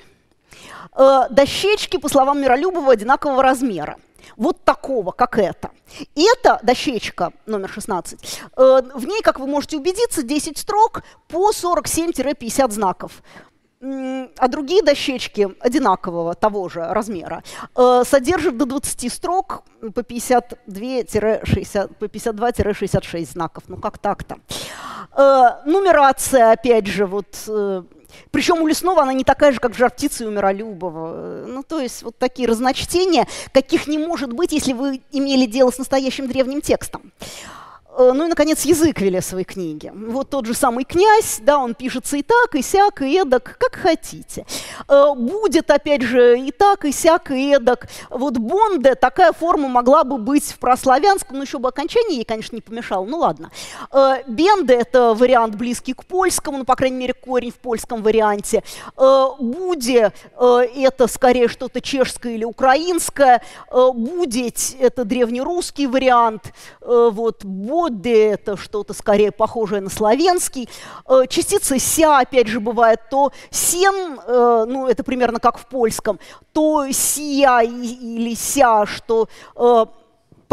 Э, 0.96 1.28
дощечки, 1.30 1.98
по 1.98 2.10
словам 2.10 2.42
Миролюбова, 2.42 2.94
одинакового 2.94 3.44
размера. 3.44 3.98
Вот 4.38 4.64
такого, 4.64 5.12
как 5.12 5.38
это. 5.38 5.72
И 6.16 6.26
эта 6.38 6.60
дощечка 6.64 7.32
номер 7.46 7.70
16, 7.70 8.42
э, 8.58 8.82
в 8.94 9.06
ней, 9.06 9.22
как 9.22 9.40
вы 9.40 9.48
можете 9.48 9.78
убедиться, 9.78 10.24
10 10.24 10.58
строк 10.58 11.04
по 11.28 11.52
47-50 11.52 12.72
знаков 12.72 13.22
а 14.38 14.48
другие 14.48 14.82
дощечки 14.82 15.50
одинакового 15.60 16.34
того 16.34 16.70
же 16.70 16.86
размера 16.86 17.44
э, 17.76 18.04
содержат 18.06 18.58
до 18.58 18.66
20 18.66 19.14
строк 19.14 19.64
по 19.94 20.00
52-66 20.00 21.94
по 22.00 22.08
52 22.08 22.74
знаков. 23.26 23.64
Ну 23.68 23.78
как 23.78 23.98
так-то? 23.98 24.38
Э, 25.16 25.62
нумерация, 25.66 26.52
опять 26.52 26.88
же, 26.88 27.06
вот 27.06 27.28
э, 27.48 27.84
причем 28.32 28.62
у 28.62 28.68
Лесного 28.68 29.02
она 29.04 29.14
не 29.14 29.24
такая 29.24 29.52
же, 29.52 29.60
как 29.60 29.74
в 29.74 29.78
«Жар-птице» 29.78 30.24
и 30.24 30.28
у 30.28 30.32
Миролюбова. 30.32 31.46
Ну, 31.48 31.64
то 31.64 31.80
есть 31.80 32.04
вот 32.04 32.18
такие 32.18 32.48
разночтения, 32.48 33.28
каких 33.54 33.88
не 33.88 33.98
может 33.98 34.34
быть, 34.34 34.52
если 34.52 34.74
вы 34.74 35.02
имели 35.12 35.46
дело 35.46 35.72
с 35.72 35.78
настоящим 35.78 36.28
древним 36.28 36.62
текстом. 36.62 37.12
Э, 37.98 38.12
ну 38.14 38.26
и, 38.26 38.28
наконец, 38.28 38.66
язык 38.66 39.00
Велесовой 39.00 39.46
книги. 39.46 39.92
Вот 39.94 40.30
тот 40.30 40.46
же 40.46 40.54
самый 40.54 40.84
князь, 40.84 41.40
да, 41.42 41.60
он 41.60 41.76
пишется 41.76 42.18
и 42.18 42.24
так, 42.24 42.56
и 42.56 42.62
сяк, 42.62 43.02
и 43.02 43.18
эдак, 43.18 43.58
как 43.58 43.76
хотите. 43.76 44.46
Э, 44.90 45.14
будет, 45.16 45.72
опять 45.72 46.02
же, 46.02 46.38
и 46.40 46.52
так, 46.52 46.86
и 46.86 46.92
сяк, 46.92 47.32
и 47.32 47.56
эдак. 47.56 47.88
Вот 48.10 48.38
Бонде, 48.38 48.96
такая 48.96 49.32
форма 49.32 49.70
могла 49.70 50.04
бы 50.04 50.18
быть 50.18 50.52
в 50.52 50.60
прославянском, 50.60 51.38
но 51.38 51.44
еще 51.44 51.58
бы 51.58 51.70
окончание 51.70 52.18
ей, 52.18 52.26
конечно, 52.26 52.56
не 52.56 52.62
помешало, 52.62 53.06
ну 53.06 53.20
ладно. 53.20 53.52
Э, 53.92 54.24
Бенде– 54.28 54.74
это 54.76 55.14
вариант 55.14 55.56
близкий 55.56 55.94
к 55.94 56.04
польскому, 56.06 56.60
ну, 56.60 56.66
по 56.66 56.76
крайней 56.76 56.98
мере, 56.98 57.14
корень 57.14 57.52
в 57.52 57.56
польском 57.56 58.04
варианте. 58.04 58.64
Буде– 58.98 60.12
это 60.40 61.08
скорее 61.08 61.48
что-то 61.48 61.82
чешское 61.82 62.34
или 62.34 62.44
украинское. 62.44 63.42
Будеть– 63.72 64.76
это 64.80 65.06
древнерусский 65.06 65.88
вариант. 65.88 66.54
Вот, 66.82 67.44
Боди– 67.86 68.10
это 68.10 68.58
что-то 68.58 68.94
скорее 68.94 69.32
похожее 69.32 69.80
на 69.80 69.92
славянский. 69.92 70.68
Э, 71.08 71.28
частица 71.30 71.78
ся, 71.78 72.20
опять 72.20 72.48
же, 72.48 72.60
бывает 72.60 73.00
то 73.12 73.32
сен, 73.52 74.20
э, 74.26 74.66
ну, 74.68 74.88
это 74.88 75.04
примерно 75.04 75.40
как 75.40 75.60
в 75.60 75.68
польском, 75.68 76.20
то 76.52 76.92
сия 76.92 77.62
или 77.62 78.34
ся, 78.34 78.88
что 78.88 79.30
э, 79.56 79.86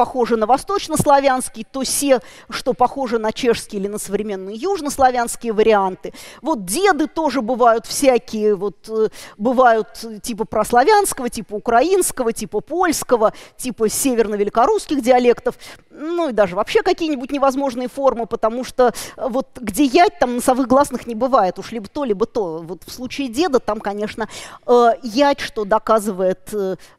похоже 0.03 0.37
на 0.37 0.47
восточнославянский, 0.47 1.65
то 1.71 1.85
се, 1.85 2.21
что 2.51 2.75
похоже 2.75 3.21
на 3.21 3.31
чешский 3.31 3.77
или 3.77 3.87
на 3.87 3.99
современные 3.99 4.57
южнославянские 4.57 5.53
варианты. 5.53 6.13
Вот 6.41 6.65
деды 6.65 7.07
тоже 7.07 7.41
бывают 7.41 7.87
всякие, 7.87 8.57
вот 8.57 8.89
э, 8.89 9.11
бывают 9.39 10.05
типа 10.21 10.45
прославянского, 10.45 11.29
типа 11.29 11.55
украинского, 11.55 12.33
типа 12.33 12.61
польского, 12.61 13.33
типа 13.57 13.89
северно-великорусских 13.89 15.01
диалектов, 15.03 15.55
ну 15.91 16.31
и 16.31 16.33
даже 16.33 16.57
вообще 16.57 16.83
какие-нибудь 16.83 17.31
невозможные 17.31 17.87
формы, 17.87 18.27
потому 18.27 18.65
что 18.65 18.93
э, 19.17 19.29
вот 19.29 19.47
где 19.61 19.85
ять, 19.85 20.19
там 20.19 20.35
носовых 20.35 20.67
гласных 20.67 21.07
не 21.07 21.15
бывает, 21.15 21.61
уж 21.61 21.71
либо 21.71 21.87
то, 21.87 22.03
либо 22.03 22.27
то. 22.27 22.59
Вот 22.59 22.83
в 22.85 22.91
случае 22.91 23.29
деда 23.29 23.61
там, 23.61 23.79
конечно, 23.79 24.29
э, 24.67 24.91
ять, 25.05 25.39
что 25.39 25.65
доказывает, 25.65 26.53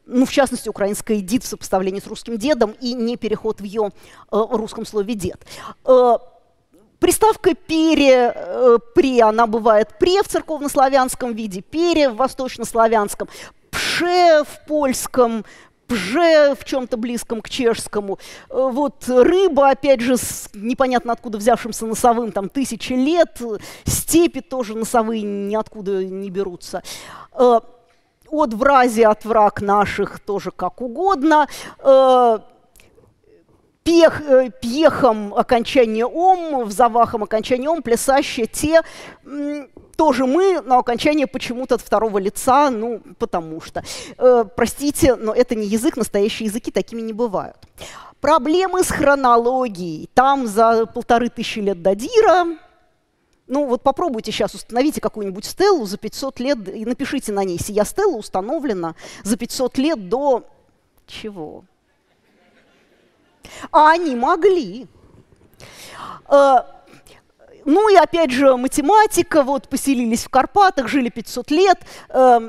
ну, 0.06 0.24
в 0.24 0.30
частности, 0.30 0.70
украинская 0.70 1.18
дид 1.18 1.44
в 1.44 1.46
сопоставлении 1.46 2.00
с 2.00 2.06
русским 2.06 2.38
дедом, 2.38 2.74
и 2.80 2.93
не 2.94 3.16
переход 3.16 3.60
в 3.60 3.64
ее 3.64 3.90
э, 4.30 4.42
русском 4.50 4.86
слове 4.86 5.14
«дед». 5.14 5.44
Э, 5.84 6.14
приставка 6.98 7.54
«пере», 7.54 8.32
э, 8.34 8.78
«пре», 8.94 9.22
она 9.22 9.46
бывает 9.46 9.98
«пре» 9.98 10.22
в 10.22 10.28
церковнославянском 10.28 11.34
виде, 11.34 11.60
«пере» 11.60 12.08
в 12.08 12.16
восточнославянском, 12.16 13.28
«пше» 13.70 14.44
в 14.44 14.66
польском, 14.66 15.44
пже 15.86 16.54
в 16.58 16.64
чем-то 16.64 16.96
близком 16.96 17.40
к 17.40 17.48
чешскому. 17.48 18.18
Вот 18.48 19.04
рыба, 19.06 19.70
опять 19.70 20.00
же, 20.00 20.16
с 20.16 20.48
непонятно 20.54 21.12
откуда 21.12 21.38
взявшимся 21.38 21.86
носовым, 21.86 22.32
там 22.32 22.48
тысячи 22.48 22.92
лет. 22.94 23.40
Степи 23.84 24.40
тоже 24.40 24.74
носовые 24.76 25.22
ниоткуда 25.22 26.04
не 26.04 26.30
берутся. 26.30 26.82
От 27.32 28.54
врази, 28.54 29.02
от 29.02 29.24
враг 29.24 29.60
наших 29.60 30.20
тоже 30.20 30.50
как 30.50 30.80
угодно. 30.80 31.48
Э, 33.86 33.90
пех, 33.90 34.22
пьехом 34.60 35.34
окончание 35.34 36.06
ом, 36.06 36.64
в 36.64 36.72
завахом 36.72 37.22
окончание 37.22 37.68
ом, 37.68 37.82
плясащие 37.82 38.46
те 38.46 38.82
тоже 39.96 40.26
мы, 40.26 40.60
но 40.62 40.78
окончание 40.78 41.26
почему-то 41.26 41.76
от 41.76 41.82
второго 41.82 42.18
лица, 42.18 42.70
ну, 42.70 43.02
потому 43.18 43.60
что. 43.60 43.84
Э, 44.16 44.44
простите, 44.56 45.14
но 45.16 45.34
это 45.34 45.54
не 45.54 45.66
язык, 45.66 45.96
настоящие 45.96 46.46
языки 46.46 46.70
такими 46.70 47.02
не 47.02 47.12
бывают. 47.12 47.56
Проблемы 48.20 48.82
с 48.82 48.88
хронологией. 48.88 50.08
Там 50.14 50.46
за 50.46 50.86
полторы 50.86 51.28
тысячи 51.28 51.58
лет 51.58 51.82
до 51.82 51.94
Дира, 51.94 52.56
ну 53.46 53.66
вот 53.66 53.82
попробуйте 53.82 54.32
сейчас, 54.32 54.54
установите 54.54 55.02
какую-нибудь 55.02 55.44
стелу 55.44 55.84
за 55.84 55.98
500 55.98 56.40
лет 56.40 56.68
и 56.74 56.86
напишите 56.86 57.32
на 57.32 57.44
ней, 57.44 57.58
сия 57.58 57.84
стела 57.84 58.16
установлена 58.16 58.94
за 59.22 59.36
500 59.36 59.76
лет 59.76 60.08
до 60.08 60.44
чего? 61.06 61.64
А 63.70 63.90
они 63.90 64.16
могли. 64.16 64.86
Э, 66.28 66.58
ну 67.64 67.88
и 67.88 67.96
опять 67.96 68.30
же 68.30 68.56
математика, 68.56 69.42
вот 69.42 69.68
поселились 69.68 70.24
в 70.24 70.28
Карпатах, 70.28 70.88
жили 70.88 71.08
500 71.08 71.50
лет, 71.50 71.78
э, 72.10 72.40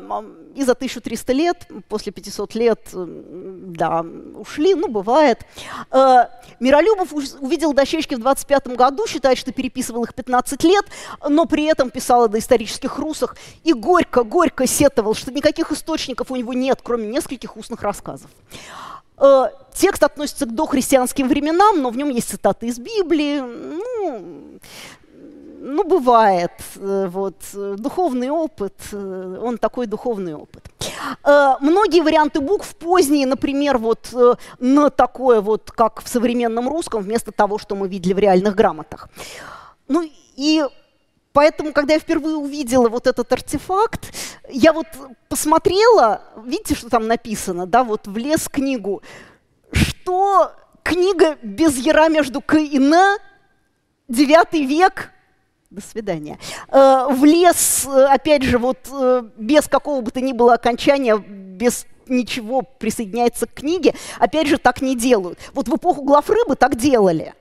и 0.55 0.63
за 0.63 0.73
1300 0.73 1.33
лет, 1.33 1.67
после 1.89 2.11
500 2.11 2.55
лет, 2.55 2.89
да, 2.93 4.05
ушли, 4.35 4.73
ну 4.73 4.87
бывает. 4.87 5.45
Э, 5.91 6.27
Миролюбов 6.59 7.13
увидел 7.13 7.73
дощечки 7.73 8.15
в 8.15 8.19
25 8.19 8.67
году, 8.69 9.05
считает, 9.07 9.37
что 9.37 9.51
переписывал 9.51 10.03
их 10.05 10.13
15 10.13 10.63
лет, 10.63 10.85
но 11.27 11.45
при 11.45 11.65
этом 11.65 11.89
писал 11.89 12.23
о 12.23 12.27
доисторических 12.27 12.97
русах 12.97 13.35
и 13.63 13.73
горько-горько 13.73 14.65
сетовал, 14.65 15.13
что 15.13 15.31
никаких 15.31 15.71
источников 15.71 16.31
у 16.31 16.35
него 16.35 16.53
нет, 16.53 16.79
кроме 16.81 17.07
нескольких 17.07 17.57
устных 17.57 17.81
рассказов. 17.81 18.29
Э, 19.17 19.45
текст 19.73 20.03
относится 20.03 20.45
к 20.45 20.53
дохристианским 20.53 21.27
временам, 21.27 21.81
но 21.81 21.89
в 21.89 21.97
нем 21.97 22.09
есть 22.09 22.29
цитаты 22.29 22.67
из 22.67 22.79
Библии. 22.79 23.39
Ну, 23.39 24.59
ну, 25.67 25.83
бывает, 25.83 26.51
э, 26.75 27.07
вот, 27.11 27.35
духовный 27.53 28.29
опыт, 28.29 28.73
э, 28.91 29.39
он 29.41 29.57
такой 29.57 29.87
духовный 29.87 30.35
опыт. 30.35 30.63
Э, 31.23 31.55
многие 31.59 32.01
варианты 32.01 32.39
букв 32.39 32.75
поздние, 32.75 33.25
например, 33.25 33.79
вот 33.79 34.13
на 34.59 34.89
такое 34.89 35.41
вот, 35.41 35.71
как 35.71 36.03
в 36.03 36.07
современном 36.07 36.69
русском, 36.69 37.01
вместо 37.01 37.31
того, 37.31 37.57
что 37.57 37.75
мы 37.75 37.87
видели 37.87 38.13
в 38.13 38.19
реальных 38.19 38.55
грамотах. 38.55 39.09
Ну 39.87 40.07
и 40.35 40.63
Поэтому, 41.35 41.73
когда 41.73 41.95
я 41.95 41.99
впервые 41.99 42.37
увидела 42.37 42.87
вот 42.87 43.07
этот 43.07 43.29
артефакт, 43.33 44.13
я 44.49 44.71
вот 44.71 44.87
посмотрела, 45.27 46.21
видите, 46.45 46.75
что 46.75 46.89
там 46.89 47.07
написано, 47.07 47.67
да, 47.67 47.83
вот 47.83 48.07
влез 48.07 48.47
книгу, 48.47 49.03
что 49.73 50.53
книга 50.81 51.37
без 51.43 51.75
яра 51.75 52.07
между 52.07 52.39
К 52.39 52.57
и 52.57 52.77
Н, 52.77 53.19
девятый 54.07 54.63
век, 54.63 55.11
до 55.69 55.81
свидания. 55.81 56.39
Э, 56.69 57.07
в 57.09 57.25
лес, 57.25 57.85
э, 57.85 58.05
опять 58.05 58.43
же, 58.43 58.57
вот 58.57 58.87
э, 58.89 59.23
без 59.35 59.67
какого 59.67 59.99
бы 59.99 60.11
то 60.11 60.21
ни 60.21 60.31
было 60.31 60.53
окончания, 60.53 61.17
без 61.17 61.85
ничего 62.07 62.61
присоединяется 62.61 63.45
к 63.45 63.55
книге, 63.55 63.93
опять 64.19 64.47
же, 64.47 64.57
так 64.57 64.81
не 64.81 64.95
делают. 64.95 65.37
Вот 65.53 65.67
в 65.67 65.75
эпоху 65.75 66.03
глав 66.03 66.29
рыбы 66.29 66.55
так 66.55 66.77
делали. 66.77 67.33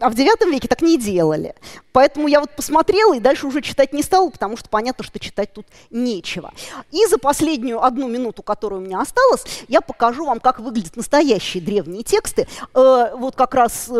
А 0.00 0.10
в 0.10 0.14
девятом 0.14 0.50
веке 0.50 0.68
так 0.68 0.82
не 0.82 0.98
делали. 0.98 1.54
Поэтому 1.92 2.28
я 2.28 2.40
вот 2.40 2.50
посмотрела 2.50 3.14
и 3.14 3.20
дальше 3.20 3.46
уже 3.46 3.62
читать 3.62 3.94
не 3.94 4.02
стала, 4.02 4.28
потому 4.28 4.58
что 4.58 4.68
понятно, 4.68 5.04
что 5.04 5.18
читать 5.18 5.54
тут 5.54 5.66
нечего. 5.90 6.52
И 6.90 7.06
за 7.06 7.16
последнюю 7.16 7.82
одну 7.82 8.06
минуту, 8.08 8.42
которая 8.42 8.80
у 8.80 8.82
меня 8.82 9.00
осталась, 9.00 9.44
я 9.68 9.80
покажу 9.80 10.26
вам, 10.26 10.40
как 10.40 10.60
выглядят 10.60 10.96
настоящие 10.96 11.62
древние 11.62 12.02
тексты. 12.02 12.46
Вот 12.74 13.36
как 13.36 13.54
раз 13.54 13.90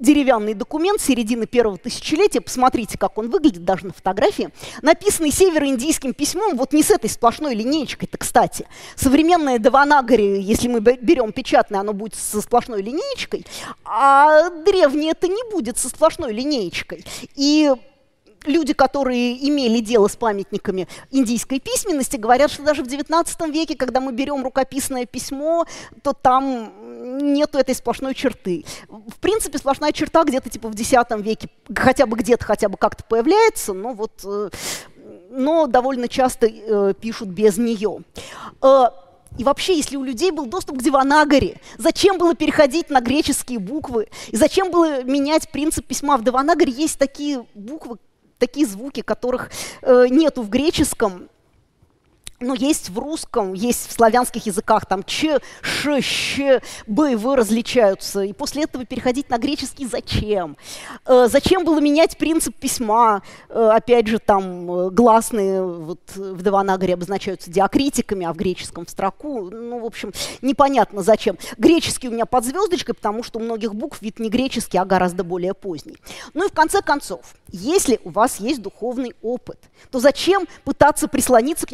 деревянный 0.00 0.54
документ 0.54 1.00
середины 1.00 1.46
первого 1.46 1.78
тысячелетия, 1.78 2.40
посмотрите, 2.40 2.98
как 2.98 3.18
он 3.18 3.30
выглядит 3.30 3.64
даже 3.64 3.86
на 3.86 3.92
фотографии, 3.92 4.50
написанный 4.82 5.30
североиндийским 5.30 6.14
письмом, 6.14 6.56
вот 6.56 6.72
не 6.72 6.82
с 6.82 6.90
этой 6.90 7.10
сплошной 7.10 7.54
линеечкой-то, 7.54 8.18
кстати. 8.18 8.66
Современное 8.94 9.58
Деванагари, 9.58 10.40
если 10.40 10.68
мы 10.68 10.80
берем 10.80 11.32
печатное, 11.32 11.80
оно 11.80 11.92
будет 11.92 12.14
со 12.14 12.40
сплошной 12.40 12.82
линеечкой, 12.82 13.46
а 13.84 14.50
древнее 14.50 15.12
это 15.12 15.28
не 15.28 15.50
будет 15.50 15.78
со 15.78 15.88
сплошной 15.88 16.32
линеечкой. 16.32 17.04
И 17.34 17.72
люди, 18.46 18.72
которые 18.72 19.48
имели 19.48 19.80
дело 19.80 20.08
с 20.08 20.16
памятниками 20.16 20.88
индийской 21.10 21.60
письменности, 21.60 22.16
говорят, 22.16 22.50
что 22.50 22.62
даже 22.62 22.82
в 22.82 22.86
XIX 22.86 23.50
веке, 23.50 23.76
когда 23.76 24.00
мы 24.00 24.12
берем 24.12 24.42
рукописное 24.42 25.06
письмо, 25.06 25.66
то 26.02 26.12
там 26.12 26.85
нету 27.06 27.58
этой 27.58 27.74
сплошной 27.74 28.14
черты. 28.14 28.64
В 28.88 29.18
принципе, 29.20 29.58
сплошная 29.58 29.92
черта 29.92 30.24
где-то 30.24 30.50
типа 30.50 30.68
в 30.68 30.74
X 30.74 30.92
веке 31.18 31.48
хотя 31.74 32.06
бы 32.06 32.16
где-то 32.16 32.44
хотя 32.44 32.68
бы 32.68 32.76
как-то 32.76 33.04
появляется, 33.04 33.72
но 33.72 33.92
вот 33.92 34.20
э, 34.24 34.50
но 35.30 35.66
довольно 35.66 36.08
часто 36.08 36.46
э, 36.46 36.94
пишут 36.98 37.28
без 37.28 37.58
нее. 37.58 38.00
Э, 38.62 38.86
и 39.38 39.44
вообще, 39.44 39.76
если 39.76 39.96
у 39.96 40.02
людей 40.02 40.30
был 40.30 40.46
доступ 40.46 40.78
к 40.78 40.82
Деванагаре, 40.82 41.60
зачем 41.78 42.18
было 42.18 42.34
переходить 42.34 42.88
на 42.88 43.00
греческие 43.00 43.58
буквы? 43.58 44.08
И 44.28 44.36
зачем 44.36 44.70
было 44.70 45.02
менять 45.02 45.50
принцип 45.50 45.86
письма? 45.86 46.16
В 46.16 46.24
Деванагаре 46.24 46.72
есть 46.72 46.98
такие 46.98 47.44
буквы, 47.54 47.98
такие 48.38 48.66
звуки, 48.66 49.02
которых 49.02 49.50
э, 49.82 50.06
нету 50.08 50.42
в 50.42 50.48
греческом, 50.48 51.28
но 52.40 52.54
есть 52.54 52.90
в 52.90 52.98
русском, 52.98 53.54
есть 53.54 53.88
в 53.88 53.92
славянских 53.92 54.46
языках, 54.46 54.86
там 54.86 55.02
ч, 55.02 55.38
ш, 55.62 56.00
щ, 56.00 56.60
б 56.86 57.12
и 57.12 57.14
в 57.14 57.34
различаются. 57.34 58.22
И 58.22 58.32
после 58.32 58.64
этого 58.64 58.84
переходить 58.84 59.30
на 59.30 59.38
греческий 59.38 59.86
зачем? 59.86 60.56
Э, 61.06 61.28
зачем 61.30 61.64
было 61.64 61.80
менять 61.80 62.16
принцип 62.16 62.54
письма? 62.56 63.22
Э, 63.48 63.70
опять 63.74 64.06
же, 64.06 64.18
там 64.18 64.70
э, 64.70 64.90
гласные 64.90 65.62
вот, 65.62 66.00
в 66.14 66.42
Деванагаре 66.42 66.94
обозначаются 66.94 67.50
диакритиками, 67.50 68.26
а 68.26 68.32
в 68.32 68.36
греческом 68.36 68.86
в 68.86 68.90
строку. 68.90 69.50
Ну, 69.50 69.80
в 69.80 69.84
общем, 69.84 70.12
непонятно 70.42 71.02
зачем. 71.02 71.38
Греческий 71.58 72.08
у 72.08 72.12
меня 72.12 72.26
под 72.26 72.44
звездочкой, 72.44 72.94
потому 72.94 73.22
что 73.22 73.38
у 73.38 73.42
многих 73.42 73.74
букв 73.74 74.02
вид 74.02 74.18
не 74.18 74.28
греческий, 74.28 74.78
а 74.78 74.84
гораздо 74.84 75.24
более 75.24 75.54
поздний. 75.54 75.96
Ну 76.34 76.46
и 76.46 76.50
в 76.50 76.52
конце 76.52 76.82
концов, 76.82 77.34
если 77.50 78.00
у 78.04 78.10
вас 78.10 78.40
есть 78.40 78.60
духовный 78.60 79.14
опыт, 79.22 79.58
то 79.90 80.00
зачем 80.00 80.46
пытаться 80.64 81.08
прислониться 81.08 81.66
к 81.66 81.72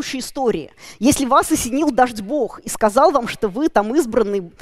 несуществующей 0.00 0.20
истории? 0.20 0.72
Если 0.98 1.26
вас 1.26 1.50
осенил 1.50 1.90
дождь 1.90 2.20
Бог 2.20 2.60
и 2.60 2.68
сказал 2.68 3.10
вам, 3.10 3.28
что 3.28 3.48
вы 3.48 3.68
там 3.68 3.94
избранный, 3.94 4.52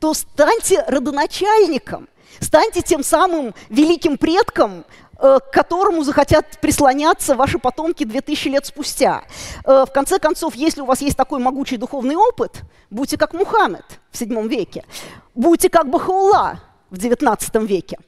то 0.00 0.14
станьте 0.14 0.84
родоначальником, 0.86 2.08
станьте 2.40 2.82
тем 2.82 3.02
самым 3.02 3.54
великим 3.68 4.18
предком, 4.18 4.84
э, 5.20 5.38
к 5.40 5.52
которому 5.52 6.04
захотят 6.04 6.60
прислоняться 6.60 7.34
ваши 7.34 7.58
потомки 7.58 8.04
2000 8.04 8.48
лет 8.48 8.66
спустя. 8.66 9.22
Э, 9.64 9.84
в 9.86 9.92
конце 9.92 10.18
концов, 10.18 10.54
если 10.54 10.80
у 10.80 10.86
вас 10.86 11.00
есть 11.00 11.16
такой 11.16 11.40
могучий 11.40 11.76
духовный 11.76 12.16
опыт, 12.16 12.62
будьте 12.90 13.16
как 13.16 13.34
Мухаммед 13.34 13.84
в 14.10 14.20
VII 14.20 14.48
веке, 14.48 14.84
будьте 15.34 15.68
как 15.68 15.88
Бахаула 15.88 16.60
в 16.90 16.94
XIX 16.94 17.66
веке 17.66 17.98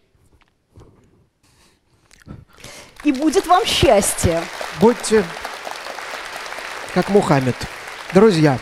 и 3.04 3.12
будет 3.12 3.46
вам 3.46 3.64
счастье. 3.64 4.42
Будьте 4.80 5.24
как 6.94 7.08
Мухаммед. 7.08 7.54
Друзья, 8.12 8.58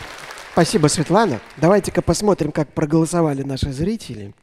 спасибо, 0.51 0.87
Светлана. 0.87 1.39
Давайте-ка 1.57 2.01
посмотрим, 2.01 2.51
как 2.51 2.69
проголосовали 2.69 3.43
наши 3.43 3.71
зрители. 3.71 4.33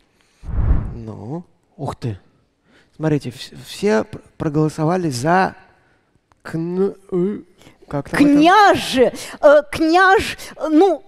Ну, 0.94 1.44
ух 1.76 1.96
ты. 1.96 2.18
Смотрите, 2.96 3.32
все 3.66 4.04
проголосовали 4.38 5.10
за 5.10 5.54
кн... 6.42 6.94
Э, 7.12 7.38
как 7.88 8.10
Княже! 8.10 9.12
Э, 9.40 9.62
княж, 9.70 10.36
ну, 10.70 11.04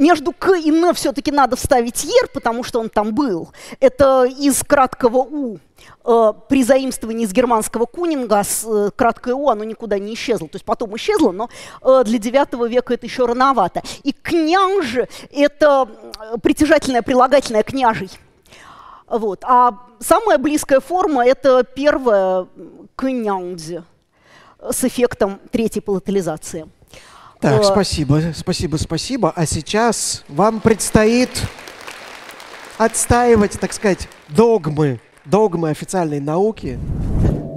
между 0.00 0.32
К 0.32 0.54
и 0.54 0.70
Н 0.70 0.92
все-таки 0.94 1.30
надо 1.30 1.54
вставить 1.56 2.02
Ер, 2.04 2.28
потому 2.32 2.64
что 2.64 2.80
он 2.80 2.88
там 2.88 3.14
был. 3.14 3.50
Это 3.78 4.24
из 4.24 4.62
краткого 4.64 5.18
У. 5.18 5.58
Э, 6.04 6.32
при 6.48 6.64
заимствовании 6.64 7.24
из 7.24 7.32
германского 7.32 7.84
кунинга 7.84 8.42
с 8.42 8.64
э, 8.66 8.90
краткое 8.96 9.34
У 9.34 9.48
оно 9.48 9.64
никуда 9.64 9.98
не 9.98 10.14
исчезло. 10.14 10.48
То 10.48 10.56
есть 10.56 10.64
потом 10.64 10.96
исчезло, 10.96 11.30
но 11.30 11.48
э, 11.82 12.02
для 12.04 12.18
IX 12.18 12.68
века 12.68 12.94
это 12.94 13.06
еще 13.06 13.26
рановато. 13.26 13.82
И 14.02 14.12
княж– 14.12 14.96
это 15.32 15.88
притяжательное 16.42 17.02
прилагательное 17.02 17.62
княжий. 17.62 18.10
Вот. 19.06 19.44
А 19.44 19.78
самая 19.98 20.38
близкая 20.38 20.80
форма– 20.80 21.26
это 21.26 21.64
первая 21.64 22.46
княнзи 22.96 23.82
с 24.62 24.84
эффектом 24.84 25.40
третьей 25.50 25.82
палатализации. 25.82 26.66
Так, 27.40 27.64
спасибо, 27.64 28.20
спасибо, 28.34 28.76
спасибо. 28.76 29.32
А 29.34 29.46
сейчас 29.46 30.24
вам 30.28 30.60
предстоит 30.60 31.30
отстаивать, 32.76 33.58
так 33.58 33.72
сказать, 33.72 34.08
догмы, 34.28 35.00
догмы 35.24 35.70
официальной 35.70 36.20
науки. 36.20 36.78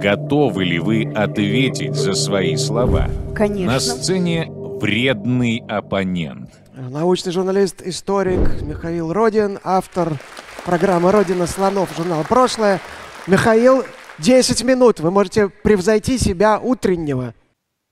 Готовы 0.00 0.64
ли 0.64 0.78
вы 0.78 1.10
ответить 1.14 1.94
за 1.94 2.14
свои 2.14 2.56
слова? 2.56 3.10
Конечно. 3.34 3.72
На 3.72 3.80
сцене 3.80 4.46
вредный 4.50 5.62
оппонент. 5.68 6.50
Научный 6.74 7.32
журналист, 7.32 7.82
историк 7.82 8.62
Михаил 8.62 9.12
Родин, 9.12 9.58
автор 9.64 10.18
программы 10.64 11.12
«Родина 11.12 11.46
слонов» 11.46 11.88
журнала 11.96 12.22
«Прошлое». 12.22 12.80
Михаил, 13.26 13.84
10 14.18 14.64
минут. 14.64 15.00
Вы 15.00 15.10
можете 15.10 15.48
превзойти 15.48 16.18
себя 16.18 16.58
утреннего. 16.58 17.34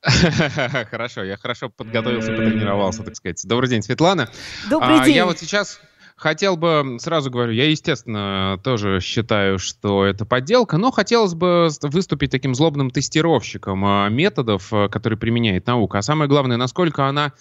Хорошо, 0.90 1.22
я 1.22 1.36
хорошо 1.36 1.68
подготовился, 1.68 2.32
потренировался, 2.32 3.04
так 3.04 3.14
сказать. 3.14 3.40
Добрый 3.46 3.70
день, 3.70 3.82
Светлана. 3.82 4.28
Добрый 4.68 4.98
А, 4.98 5.04
день. 5.04 5.14
Я 5.14 5.26
вот 5.26 5.38
сейчас 5.38 5.80
хотел 6.16 6.56
бы, 6.56 6.96
сразу 7.00 7.30
говорю, 7.30 7.52
я, 7.52 7.68
естественно, 7.68 8.58
тоже 8.64 9.00
считаю, 9.00 9.58
что 9.58 10.04
это 10.04 10.24
подделка, 10.24 10.76
но 10.76 10.90
хотелось 10.90 11.34
бы 11.34 11.68
выступить 11.82 12.30
таким 12.30 12.54
злобным 12.54 12.90
тестировщиком 12.90 13.84
а, 13.84 14.08
методов, 14.08 14.72
а, 14.72 14.88
которые 14.88 15.18
применяет 15.18 15.66
наука. 15.66 15.98
А 15.98 16.02
самое 16.02 16.28
главное, 16.28 16.56
насколько 16.56 17.06
она 17.06 17.32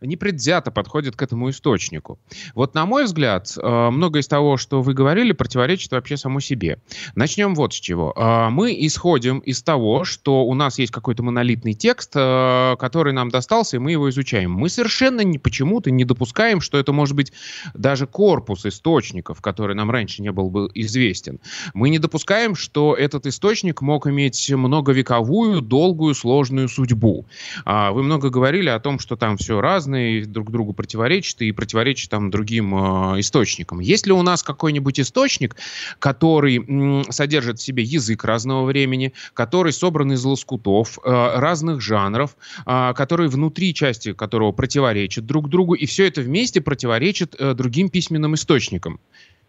непредвзято 0.00 0.70
подходит 0.70 1.16
к 1.16 1.22
этому 1.22 1.50
источнику. 1.50 2.18
Вот, 2.54 2.74
на 2.74 2.86
мой 2.86 3.04
взгляд, 3.04 3.52
э, 3.56 3.90
многое 3.90 4.22
из 4.22 4.28
того, 4.28 4.56
что 4.56 4.82
вы 4.82 4.94
говорили, 4.94 5.32
противоречит 5.32 5.92
вообще 5.92 6.16
саму 6.16 6.40
себе. 6.40 6.78
Начнем 7.14 7.54
вот 7.54 7.74
с 7.74 7.76
чего. 7.76 8.12
Э, 8.16 8.48
Мы 8.50 8.74
исходим 8.86 9.38
из 9.38 9.62
того, 9.62 10.04
что 10.04 10.44
у 10.44 10.54
нас 10.54 10.78
есть 10.78 10.92
какой-то 10.92 11.22
монолитный 11.22 11.74
текст, 11.74 12.12
э, 12.14 12.76
который 12.78 13.12
нам 13.12 13.30
достался, 13.30 13.76
и 13.76 13.78
мы 13.78 13.92
его 13.92 14.10
изучаем. 14.10 14.52
Мы 14.52 14.68
совершенно 14.68 15.20
не, 15.22 15.38
почему-то 15.38 15.90
не 15.90 16.04
допускаем, 16.04 16.60
что 16.60 16.78
это 16.78 16.92
может 16.92 17.16
быть 17.16 17.32
даже 17.74 18.06
корпус 18.06 18.66
источников, 18.66 19.40
который 19.40 19.74
нам 19.74 19.90
раньше 19.90 20.22
не 20.22 20.32
был 20.32 20.50
бы 20.50 20.70
известен. 20.74 21.40
Мы 21.74 21.90
не 21.90 21.98
допускаем, 21.98 22.54
что 22.54 22.94
этот 22.94 23.26
источник 23.26 23.82
мог 23.82 24.06
иметь 24.06 24.50
многовековую, 24.50 25.60
долгую, 25.60 26.14
сложную 26.14 26.68
судьбу. 26.68 27.26
А, 27.64 27.92
Вы 27.92 28.02
много 28.02 28.30
говорили 28.30 28.68
о 28.68 28.80
том, 28.80 28.98
что 28.98 29.16
там 29.16 29.36
все 29.36 29.60
разное, 29.60 29.85
и 29.94 30.24
друг 30.24 30.50
другу 30.50 30.72
противоречит, 30.72 31.42
и 31.42 31.52
противоречит 31.52 32.10
там 32.10 32.30
другим 32.30 32.74
э, 32.74 33.20
источникам. 33.20 33.80
Есть 33.80 34.06
ли 34.06 34.12
у 34.12 34.22
нас 34.22 34.42
какой-нибудь 34.42 34.98
источник, 34.98 35.56
который 35.98 36.58
м, 36.58 37.04
содержит 37.10 37.58
в 37.58 37.62
себе 37.62 37.82
язык 37.82 38.24
разного 38.24 38.64
времени, 38.64 39.12
который 39.34 39.72
собран 39.72 40.12
из 40.12 40.24
лоскутов 40.24 40.98
э, 41.04 41.10
разных 41.36 41.80
жанров, 41.80 42.36
а, 42.64 42.94
который 42.94 43.28
внутри 43.28 43.74
части 43.74 44.12
которого 44.12 44.52
противоречит 44.52 45.26
друг 45.26 45.48
другу, 45.48 45.74
и 45.74 45.86
все 45.86 46.06
это 46.06 46.22
вместе 46.22 46.60
противоречит 46.60 47.36
э, 47.38 47.54
другим 47.54 47.88
письменным 47.88 48.34
источникам? 48.34 48.98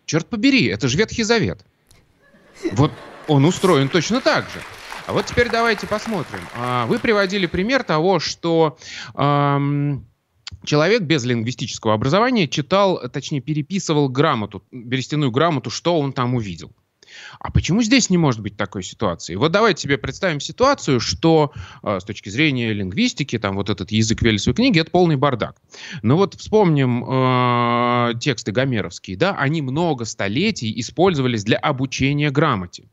Черт 0.05 0.27
побери, 0.27 0.65
это 0.65 0.87
же 0.87 0.97
Ветхий 0.97 1.23
Завет. 1.23 1.65
Вот 2.71 2.91
он 3.27 3.45
устроен 3.45 3.89
точно 3.89 4.21
так 4.21 4.45
же. 4.45 4.61
А 5.05 5.13
вот 5.13 5.25
теперь 5.25 5.49
давайте 5.49 5.87
посмотрим. 5.87 6.41
А, 6.55 6.85
Вы 6.85 6.99
приводили 6.99 7.45
пример 7.45 7.83
того, 7.83 8.19
что 8.19 8.77
ам, 9.13 10.05
человек 10.67 11.01
без 11.01 11.23
лингвистического 11.25 11.93
образования 11.93 12.47
читал, 12.47 13.01
точнее, 13.09 13.41
переписывал 13.41 14.09
грамоту, 14.09 14.63
берестяную 14.71 15.31
грамоту, 15.31 15.71
что 15.71 15.99
он 15.99 16.13
там 16.13 16.35
увидел. 16.35 16.71
А 17.39 17.51
почему 17.51 17.81
здесь 17.81 18.09
не 18.09 18.17
может 18.17 18.41
быть 18.41 18.57
такой 18.57 18.83
ситуации? 18.83 19.35
Вот 19.35 19.51
давайте 19.51 19.83
себе 19.83 19.97
представим 19.97 20.39
ситуацию, 20.39 20.99
что 20.99 21.53
э, 21.81 21.99
с 21.99 22.03
точки 22.03 22.29
зрения 22.29 22.73
лингвистики, 22.73 23.39
там 23.39 23.55
вот 23.55 23.69
этот 23.69 23.91
язык 23.91 24.21
Велесовой 24.21 24.55
книги, 24.55 24.79
это 24.79 24.91
полный 24.91 25.15
бардак. 25.15 25.55
Но 26.01 26.17
вот 26.17 26.35
вспомним 26.35 27.05
э, 27.07 28.13
тексты 28.19 28.51
гомеровские, 28.51 29.17
да, 29.17 29.35
они 29.35 29.61
много 29.61 30.05
столетий 30.05 30.77
использовались 30.79 31.43
для 31.43 31.57
обучения 31.57 32.29
грамоте. 32.29 32.89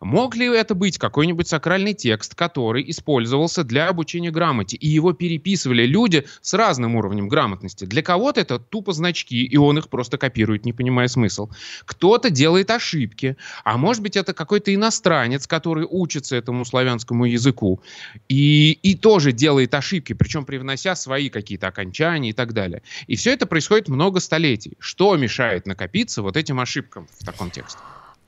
Мог 0.00 0.36
ли 0.36 0.46
это 0.46 0.74
быть 0.74 0.98
какой-нибудь 0.98 1.48
сакральный 1.48 1.94
текст, 1.94 2.34
который 2.34 2.88
использовался 2.90 3.64
для 3.64 3.88
обучения 3.88 4.30
грамоте, 4.30 4.76
и 4.76 4.88
его 4.88 5.12
переписывали 5.12 5.86
люди 5.86 6.26
с 6.40 6.54
разным 6.54 6.96
уровнем 6.96 7.28
грамотности? 7.28 7.84
Для 7.84 8.02
кого-то 8.02 8.40
это 8.40 8.58
тупо 8.58 8.92
значки, 8.92 9.44
и 9.44 9.56
он 9.56 9.78
их 9.78 9.88
просто 9.88 10.18
копирует, 10.18 10.64
не 10.64 10.72
понимая 10.72 11.08
смысл. 11.08 11.48
Кто-то 11.84 12.30
делает 12.30 12.70
ошибки, 12.70 13.36
а 13.64 13.76
может 13.76 14.02
быть 14.02 14.16
это 14.16 14.32
какой-то 14.34 14.74
иностранец, 14.74 15.46
который 15.46 15.86
учится 15.88 16.36
этому 16.36 16.64
славянскому 16.64 17.24
языку, 17.24 17.80
и, 18.28 18.72
и 18.72 18.94
тоже 18.94 19.32
делает 19.32 19.74
ошибки, 19.74 20.12
причем 20.12 20.44
привнося 20.44 20.94
свои 20.94 21.28
какие-то 21.28 21.66
окончания 21.66 22.30
и 22.30 22.32
так 22.32 22.52
далее. 22.52 22.82
И 23.06 23.16
все 23.16 23.32
это 23.32 23.46
происходит 23.46 23.88
много 23.88 24.20
столетий. 24.20 24.76
Что 24.78 25.16
мешает 25.16 25.66
накопиться 25.66 26.22
вот 26.22 26.36
этим 26.36 26.60
ошибкам 26.60 27.08
в 27.18 27.24
таком 27.24 27.50
тексте? 27.50 27.78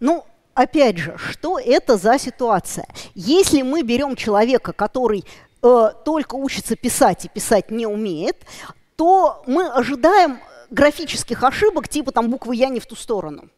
Ну, 0.00 0.24
опять 0.54 0.98
же, 0.98 1.16
что 1.18 1.58
это 1.58 1.96
за 1.96 2.18
ситуация? 2.18 2.86
Если 3.14 3.62
мы 3.62 3.82
берем 3.82 4.16
человека, 4.16 4.72
который 4.72 5.24
э, 5.62 5.90
только 6.04 6.34
учится 6.34 6.76
писать 6.76 7.24
и 7.24 7.28
писать 7.28 7.70
не 7.70 7.86
умеет, 7.86 8.36
то 8.96 9.42
мы 9.46 9.66
ожидаем 9.66 10.40
графических 10.70 11.42
ошибок, 11.42 11.88
типа 11.88 12.12
там 12.12 12.30
буквы 12.30 12.56
«я» 12.56 12.68
не 12.68 12.80
в 12.80 12.86
ту 12.86 12.96
сторону. 12.96 13.48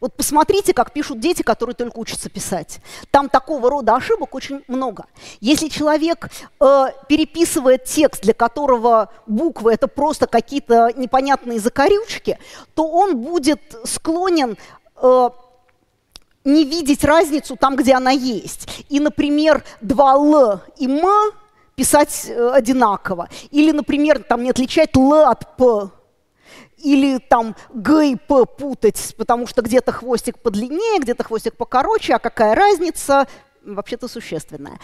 Вот 0.00 0.14
посмотрите, 0.14 0.74
как 0.74 0.92
пишут 0.92 1.20
дети, 1.20 1.42
которые 1.42 1.74
только 1.74 1.98
учатся 1.98 2.28
писать. 2.28 2.80
Там 3.10 3.28
такого 3.28 3.70
рода 3.70 3.94
ошибок 3.94 4.34
очень 4.34 4.62
много. 4.68 5.06
Если 5.40 5.68
человек 5.68 6.28
э, 6.60 6.84
переписывает 7.08 7.84
текст, 7.84 8.22
для 8.22 8.34
которого 8.34 9.12
буквы 9.26 9.72
это 9.72 9.88
просто 9.88 10.26
какие-то 10.26 10.92
непонятные 10.96 11.60
закорючки, 11.60 12.38
то 12.74 12.88
он 12.88 13.18
будет 13.18 13.60
склонен 13.84 14.56
э, 14.96 15.30
не 16.46 16.64
видеть 16.64 17.04
разницу 17.04 17.56
там, 17.56 17.76
где 17.76 17.94
она 17.94 18.10
есть. 18.12 18.84
И, 18.88 19.00
например, 19.00 19.64
два 19.80 20.14
«л» 20.14 20.60
и 20.78 20.86
«м» 20.86 21.32
писать 21.74 22.26
э, 22.28 22.50
одинаково. 22.50 23.28
Или, 23.50 23.72
например, 23.72 24.22
там 24.22 24.42
не 24.42 24.50
отличать 24.50 24.96
«л» 24.96 25.12
от 25.12 25.56
«п». 25.56 25.90
Или 26.78 27.18
там 27.18 27.56
«г» 27.74 28.06
и 28.06 28.16
«п» 28.16 28.46
путать, 28.46 29.14
потому 29.18 29.46
что 29.46 29.62
где-то 29.62 29.92
хвостик 29.92 30.38
подлиннее, 30.38 31.00
где-то 31.00 31.24
хвостик 31.24 31.56
покороче, 31.56 32.14
а 32.14 32.18
какая 32.18 32.54
разница? 32.54 33.26
Вообще-то 33.62 34.06
существенная. 34.08 34.78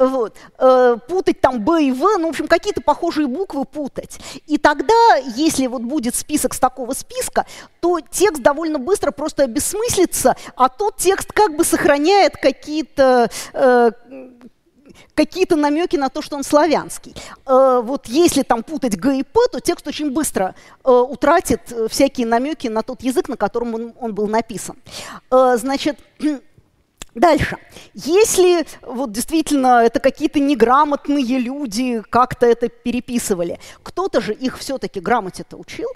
Вот, 0.00 0.34
э, 0.58 0.96
путать 1.08 1.42
там 1.42 1.62
Б 1.62 1.84
и 1.84 1.92
В, 1.92 1.98
ну, 2.18 2.28
в 2.28 2.30
общем, 2.30 2.48
какие-то 2.48 2.80
похожие 2.80 3.26
буквы 3.26 3.66
путать. 3.66 4.18
И 4.46 4.56
тогда, 4.56 5.16
если 5.36 5.66
вот 5.66 5.82
будет 5.82 6.14
список 6.14 6.54
с 6.54 6.58
такого 6.58 6.94
списка, 6.94 7.44
то 7.80 8.00
текст 8.00 8.42
довольно 8.42 8.78
быстро 8.78 9.10
просто 9.10 9.44
обесмыслится, 9.44 10.36
а 10.56 10.70
тот 10.70 10.96
текст 10.96 11.32
как 11.34 11.54
бы 11.54 11.64
сохраняет 11.64 12.38
какие-то 12.38 13.30
э, 13.52 13.90
какие-то 15.14 15.56
намеки 15.56 15.96
на 15.96 16.08
то, 16.08 16.22
что 16.22 16.36
он 16.36 16.44
славянский. 16.44 17.14
Э, 17.46 17.82
вот 17.84 18.06
если 18.06 18.42
там 18.42 18.62
путать 18.62 18.96
Г 18.96 19.18
и 19.18 19.22
П, 19.22 19.38
то 19.52 19.60
текст 19.60 19.86
очень 19.86 20.12
быстро 20.12 20.54
э, 20.82 20.90
утратит 20.90 21.60
э, 21.70 21.88
всякие 21.88 22.26
намеки 22.26 22.68
на 22.68 22.82
тот 22.82 23.02
язык, 23.02 23.28
на 23.28 23.36
котором 23.36 23.74
он, 23.74 23.92
он 24.00 24.14
был 24.14 24.28
написан. 24.28 24.76
Э, 25.30 25.56
значит, 25.58 25.98
Дальше. 27.14 27.56
Если 27.94 28.66
вот 28.82 29.12
действительно 29.12 29.82
это 29.82 29.98
какие-то 30.00 30.38
неграмотные 30.38 31.38
люди 31.38 32.02
как-то 32.08 32.46
это 32.46 32.68
переписывали, 32.68 33.58
кто-то 33.82 34.20
же 34.20 34.32
их 34.32 34.58
все-таки 34.58 35.00
грамоте-то 35.00 35.56
учил. 35.56 35.88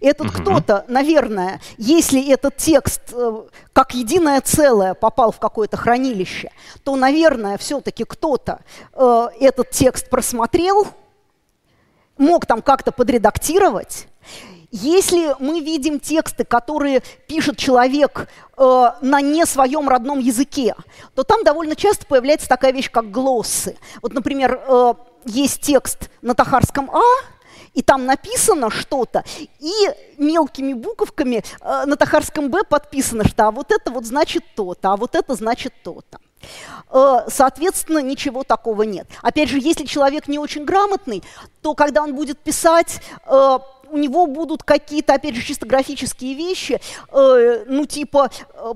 Этот 0.00 0.28
Мгм. 0.28 0.42
кто-то, 0.42 0.84
наверное, 0.86 1.60
если 1.78 2.30
этот 2.30 2.56
текст 2.56 3.02
э, 3.12 3.42
как 3.72 3.92
единое 3.94 4.40
целое 4.40 4.94
попал 4.94 5.32
в 5.32 5.40
какое-то 5.40 5.76
хранилище, 5.76 6.52
то, 6.84 6.94
наверное, 6.94 7.58
все-таки 7.58 8.04
кто-то 8.04 8.60
э, 8.92 9.28
этот 9.40 9.70
текст 9.70 10.08
просмотрел, 10.08 10.86
мог 12.16 12.46
там 12.46 12.62
как-то 12.62 12.92
подредактировать. 12.92 14.06
Если 14.76 15.36
мы 15.38 15.60
видим 15.60 16.00
тексты, 16.00 16.42
которые 16.42 17.00
пишет 17.28 17.56
человек 17.56 18.26
э, 18.56 18.86
на 19.02 19.20
не 19.20 19.46
своем 19.46 19.88
родном 19.88 20.18
языке, 20.18 20.74
то 21.14 21.22
там 21.22 21.44
довольно 21.44 21.76
часто 21.76 22.06
появляется 22.06 22.48
такая 22.48 22.72
вещь, 22.72 22.90
как 22.90 23.12
глоссы. 23.12 23.76
Вот, 24.02 24.14
например, 24.14 24.60
э, 24.66 24.94
есть 25.26 25.60
текст 25.60 26.10
на 26.22 26.34
тахарском 26.34 26.90
«а», 26.90 27.02
и 27.72 27.82
там 27.82 28.04
написано 28.04 28.68
что-то, 28.68 29.22
и 29.60 29.72
мелкими 30.18 30.72
буковками 30.72 31.44
э, 31.60 31.84
на 31.86 31.94
тахарском 31.94 32.50
«б» 32.50 32.64
подписано, 32.68 33.22
что 33.28 33.46
а 33.46 33.50
вот 33.52 33.70
это 33.70 33.92
вот 33.92 34.04
значит 34.04 34.42
то-то, 34.56 34.94
а 34.94 34.96
вот 34.96 35.14
это 35.14 35.36
значит 35.36 35.72
то-то. 35.84 36.18
Э, 36.90 37.28
Соответственно, 37.28 38.00
ничего 38.00 38.42
такого 38.42 38.82
нет. 38.82 39.06
Опять 39.22 39.50
же, 39.50 39.58
если 39.60 39.84
человек 39.84 40.26
не 40.26 40.40
очень 40.40 40.64
грамотный, 40.64 41.22
то 41.62 41.76
когда 41.76 42.02
он 42.02 42.16
будет 42.16 42.40
писать, 42.40 43.00
э, 43.26 43.58
у 43.94 43.96
него 43.96 44.26
будут 44.26 44.64
какие-то, 44.64 45.14
опять 45.14 45.36
же, 45.36 45.42
чисто 45.42 45.66
графические 45.66 46.34
вещи, 46.34 46.80
э, 47.12 47.64
ну 47.68 47.86
типа 47.86 48.28
э, 48.52 48.72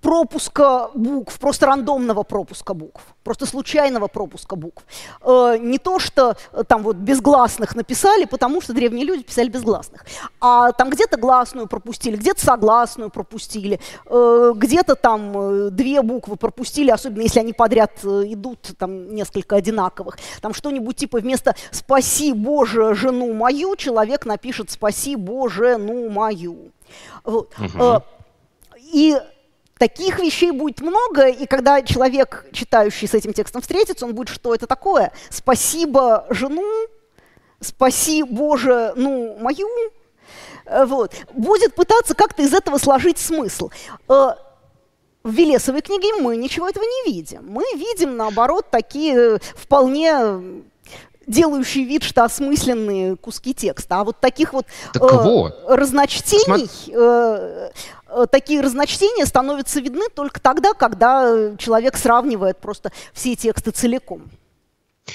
пропуска 0.00 0.90
букв, 0.94 1.38
просто 1.38 1.66
рандомного 1.66 2.22
пропуска 2.22 2.74
букв, 2.74 3.02
просто 3.22 3.46
случайного 3.46 4.08
пропуска 4.08 4.56
букв. 4.56 4.84
Э, 5.22 5.58
не 5.60 5.78
то, 5.78 5.98
что 5.98 6.36
э, 6.52 6.64
там 6.66 6.82
вот 6.82 6.96
безгласных 6.96 7.76
написали, 7.76 8.24
потому 8.24 8.60
что 8.60 8.72
древние 8.72 9.04
люди 9.04 9.22
писали 9.22 9.48
безгласных, 9.48 10.04
а 10.40 10.72
там 10.72 10.90
где-то 10.90 11.18
гласную 11.18 11.66
пропустили, 11.66 12.16
где-то 12.16 12.40
согласную 12.40 13.10
пропустили, 13.10 13.80
э, 14.06 14.52
где-то 14.56 14.94
там 14.94 15.70
две 15.74 16.02
буквы 16.02 16.36
пропустили, 16.36 16.90
особенно 16.90 17.22
если 17.22 17.40
они 17.40 17.52
подряд 17.52 18.04
идут, 18.04 18.72
там 18.78 19.14
несколько 19.14 19.56
одинаковых. 19.56 20.18
Там 20.40 20.54
что-нибудь 20.54 20.96
типа 20.96 21.18
вместо 21.18 21.54
«спаси, 21.70 22.32
Боже, 22.32 22.94
жену 22.94 23.32
мою» 23.34 23.76
человек 23.76 24.24
напишет 24.24 24.70
«спаси, 24.70 25.16
Боже, 25.16 25.76
ну 25.76 26.08
мою». 26.08 26.72
Вот. 27.24 27.52
Угу. 27.58 28.02
И 28.92 29.16
Таких 29.80 30.18
вещей 30.18 30.50
будет 30.50 30.82
много, 30.82 31.28
и 31.28 31.46
когда 31.46 31.80
человек, 31.80 32.44
читающий 32.52 33.08
с 33.08 33.14
этим 33.14 33.32
текстом, 33.32 33.62
встретится, 33.62 34.04
он 34.04 34.14
будет, 34.14 34.28
что 34.28 34.54
это 34.54 34.66
такое? 34.66 35.10
Спасибо 35.30 36.26
жену, 36.28 36.86
спаси 37.60 38.22
Боже, 38.22 38.92
ну, 38.94 39.38
мою. 39.40 39.66
Э, 40.66 40.84
вот. 40.84 41.14
Будет 41.32 41.74
пытаться 41.74 42.14
как-то 42.14 42.42
из 42.42 42.52
этого 42.52 42.76
сложить 42.76 43.16
смысл. 43.16 43.70
Э, 44.06 44.32
в 45.22 45.30
Велесовой 45.32 45.80
книге 45.80 46.12
мы 46.20 46.36
ничего 46.36 46.68
этого 46.68 46.84
не 46.84 47.12
видим. 47.14 47.46
Мы 47.48 47.64
видим, 47.74 48.18
наоборот, 48.18 48.66
такие 48.70 49.36
э, 49.36 49.38
вполне 49.54 50.62
делающие 51.30 51.84
вид, 51.84 52.02
что 52.02 52.24
осмысленные 52.24 53.16
куски 53.16 53.54
текста. 53.54 54.00
А 54.00 54.04
вот 54.04 54.18
таких 54.20 54.52
вот, 54.52 54.66
так 54.92 55.02
э, 55.02 55.16
вот. 55.22 55.64
разночтений, 55.68 56.68
э, 56.92 57.70
э, 58.08 58.26
такие 58.30 58.60
разночтения 58.60 59.24
становятся 59.24 59.80
видны 59.80 60.08
только 60.14 60.40
тогда, 60.40 60.74
когда 60.74 61.56
человек 61.56 61.96
сравнивает 61.96 62.58
просто 62.58 62.90
все 63.12 63.36
тексты 63.36 63.70
целиком. 63.70 64.22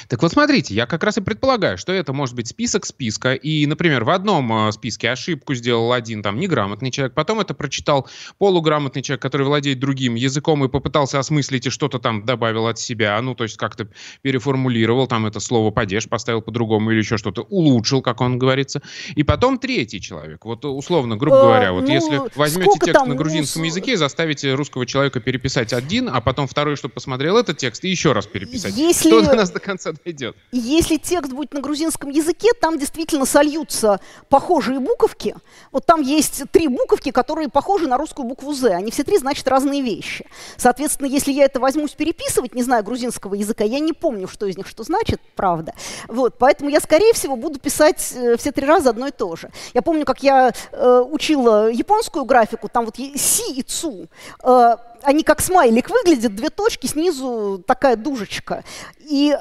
Так 0.07 0.21
вот 0.21 0.31
смотрите, 0.31 0.73
я 0.73 0.85
как 0.85 1.03
раз 1.03 1.17
и 1.17 1.21
предполагаю, 1.21 1.77
что 1.77 1.91
это 1.91 2.13
может 2.13 2.35
быть 2.35 2.47
список 2.47 2.85
списка, 2.85 3.33
и, 3.33 3.65
например, 3.65 4.03
в 4.03 4.09
одном 4.09 4.67
э, 4.67 4.71
списке 4.71 5.09
ошибку 5.09 5.53
сделал 5.55 5.93
один 5.93 6.23
там 6.23 6.39
неграмотный 6.39 6.91
человек, 6.91 7.13
потом 7.13 7.39
это 7.39 7.53
прочитал 7.53 8.07
полуграмотный 8.37 9.01
человек, 9.01 9.21
который 9.21 9.45
владеет 9.45 9.79
другим 9.79 10.15
языком 10.15 10.63
и 10.65 10.69
попытался 10.69 11.19
осмыслить 11.19 11.67
и 11.67 11.69
что-то 11.69 11.99
там 11.99 12.25
добавил 12.25 12.67
от 12.67 12.79
себя, 12.79 13.21
ну, 13.21 13.35
то 13.35 13.43
есть 13.43 13.57
как-то 13.57 13.87
переформулировал 14.21 15.07
там 15.07 15.25
это 15.25 15.39
слово 15.39 15.71
«падеж», 15.71 16.07
поставил 16.07 16.41
по-другому 16.41 16.91
или 16.91 16.99
еще 16.99 17.17
что-то, 17.17 17.43
улучшил, 17.43 18.01
как 18.01 18.21
он 18.21 18.37
говорится. 18.37 18.81
И 19.15 19.23
потом 19.23 19.57
третий 19.59 20.01
человек, 20.01 20.45
вот 20.45 20.65
условно, 20.65 21.17
грубо 21.17 21.41
говоря, 21.41 21.73
вот 21.73 21.85
ну, 21.87 21.93
если 21.93 22.21
возьмете 22.35 22.79
текст 22.79 22.93
там, 22.93 23.09
на 23.09 23.15
грузинском 23.15 23.63
языке 23.63 23.93
и 23.93 23.95
заставите 23.95 24.53
русского 24.53 24.85
человека 24.85 25.19
переписать 25.19 25.73
один, 25.73 26.09
а 26.09 26.21
потом 26.21 26.47
второй, 26.47 26.75
чтобы 26.75 26.93
посмотрел 26.93 27.37
этот 27.37 27.57
текст, 27.57 27.83
и 27.83 27.89
еще 27.89 28.11
раз 28.11 28.27
переписать, 28.27 28.75
если... 28.75 29.09
что 29.09 29.21
до 29.21 29.35
нас 29.35 29.51
до 29.51 29.59
конца 29.59 29.84
дойдет. 29.93 30.35
Если 30.51 30.97
текст 30.97 31.31
будет 31.31 31.53
на 31.53 31.61
грузинском 31.61 32.09
языке, 32.09 32.49
там 32.59 32.77
действительно 32.79 33.25
сольются 33.25 33.99
похожие 34.29 34.79
буковки. 34.79 35.35
Вот 35.71 35.85
там 35.85 36.01
есть 36.01 36.43
три 36.51 36.67
буковки, 36.67 37.11
которые 37.11 37.49
похожи 37.49 37.87
на 37.87 37.97
русскую 37.97 38.27
букву 38.27 38.53
«З». 38.53 38.73
Они 38.73 38.91
все 38.91 39.03
три 39.03 39.17
значат 39.17 39.47
разные 39.47 39.81
вещи. 39.81 40.25
Соответственно, 40.57 41.07
если 41.07 41.31
я 41.31 41.45
это 41.45 41.59
возьмусь 41.59 41.91
переписывать, 41.91 42.55
не 42.55 42.63
знаю 42.63 42.83
грузинского 42.83 43.35
языка, 43.35 43.63
я 43.63 43.79
не 43.79 43.93
помню, 43.93 44.27
что 44.27 44.45
из 44.45 44.57
них 44.57 44.67
что 44.67 44.83
значит, 44.83 45.21
правда. 45.35 45.73
Вот, 46.07 46.37
поэтому 46.37 46.69
я, 46.69 46.79
скорее 46.79 47.13
всего, 47.13 47.35
буду 47.35 47.59
писать 47.59 48.13
э, 48.15 48.37
все 48.37 48.51
три 48.51 48.65
раза 48.65 48.89
одно 48.89 49.07
и 49.07 49.11
то 49.11 49.35
же. 49.35 49.51
Я 49.73 49.81
помню, 49.81 50.05
как 50.05 50.23
я 50.23 50.53
э, 50.71 51.03
учила 51.09 51.69
японскую 51.69 52.25
графику, 52.25 52.69
там 52.69 52.85
вот 52.85 52.97
«си» 52.97 53.53
и 53.53 53.61
«цу». 53.61 54.07
Э, 54.43 54.75
они 55.03 55.23
как 55.23 55.41
смайлик 55.41 55.89
выглядят, 55.89 56.35
две 56.35 56.49
точки, 56.49 56.87
снизу 56.87 57.63
такая 57.65 57.95
дужечка. 57.95 58.63
И 58.99 59.37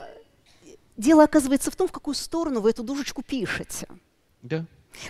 Дело 0.96 1.24
оказывается 1.24 1.70
в 1.70 1.76
том, 1.76 1.88
в 1.88 1.92
какую 1.92 2.14
сторону 2.14 2.60
вы 2.60 2.70
эту 2.70 2.82
дужечку 2.82 3.22
пишете. 3.22 3.88
Да. 4.42 4.64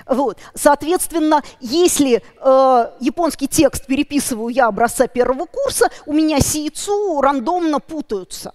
Вот. 0.07 0.39
Соответственно, 0.55 1.43
если 1.61 2.23
э, 2.41 2.91
японский 3.01 3.49
текст 3.49 3.87
переписываю 3.87 4.49
я 4.49 4.67
образца 4.67 5.07
первого 5.07 5.45
курса, 5.47 5.89
у 6.07 6.13
меня 6.13 6.41
сиицу 6.41 7.21
рандомно 7.21 7.81
путаются. 7.81 8.55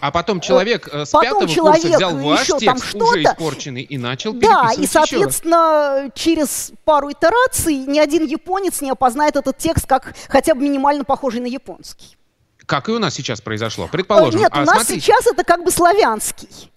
А 0.00 0.10
потом 0.10 0.40
человек 0.40 0.88
э, 0.92 1.04
с 1.04 1.10
потом 1.10 1.28
пятого 1.28 1.48
человек 1.48 1.82
курса 1.82 1.96
взял 1.96 2.16
ваш 2.16 2.46
текст, 2.46 2.94
уже 2.94 3.22
испорченный, 3.22 3.82
и 3.82 3.98
начал 3.98 4.32
Да, 4.32 4.70
и, 4.76 4.86
соответственно, 4.86 6.10
через 6.14 6.72
пару 6.84 7.10
итераций 7.12 7.74
ни 7.74 7.98
один 7.98 8.24
японец 8.24 8.80
не 8.80 8.90
опознает 8.90 9.36
этот 9.36 9.58
текст 9.58 9.86
как 9.86 10.14
хотя 10.28 10.54
бы 10.54 10.62
минимально 10.62 11.04
похожий 11.04 11.40
на 11.40 11.46
японский. 11.46 12.16
Как 12.70 12.88
и 12.88 12.92
у 12.92 13.00
нас 13.00 13.14
сейчас 13.14 13.40
произошло, 13.40 13.88
предположим. 13.90 14.38
Нет, 14.38 14.50
а, 14.52 14.62
у 14.62 14.64
нас 14.64 14.76
смотрите. 14.76 15.00
сейчас 15.00 15.26
это 15.26 15.42
как 15.42 15.64
бы 15.64 15.72
славянский. 15.72 16.70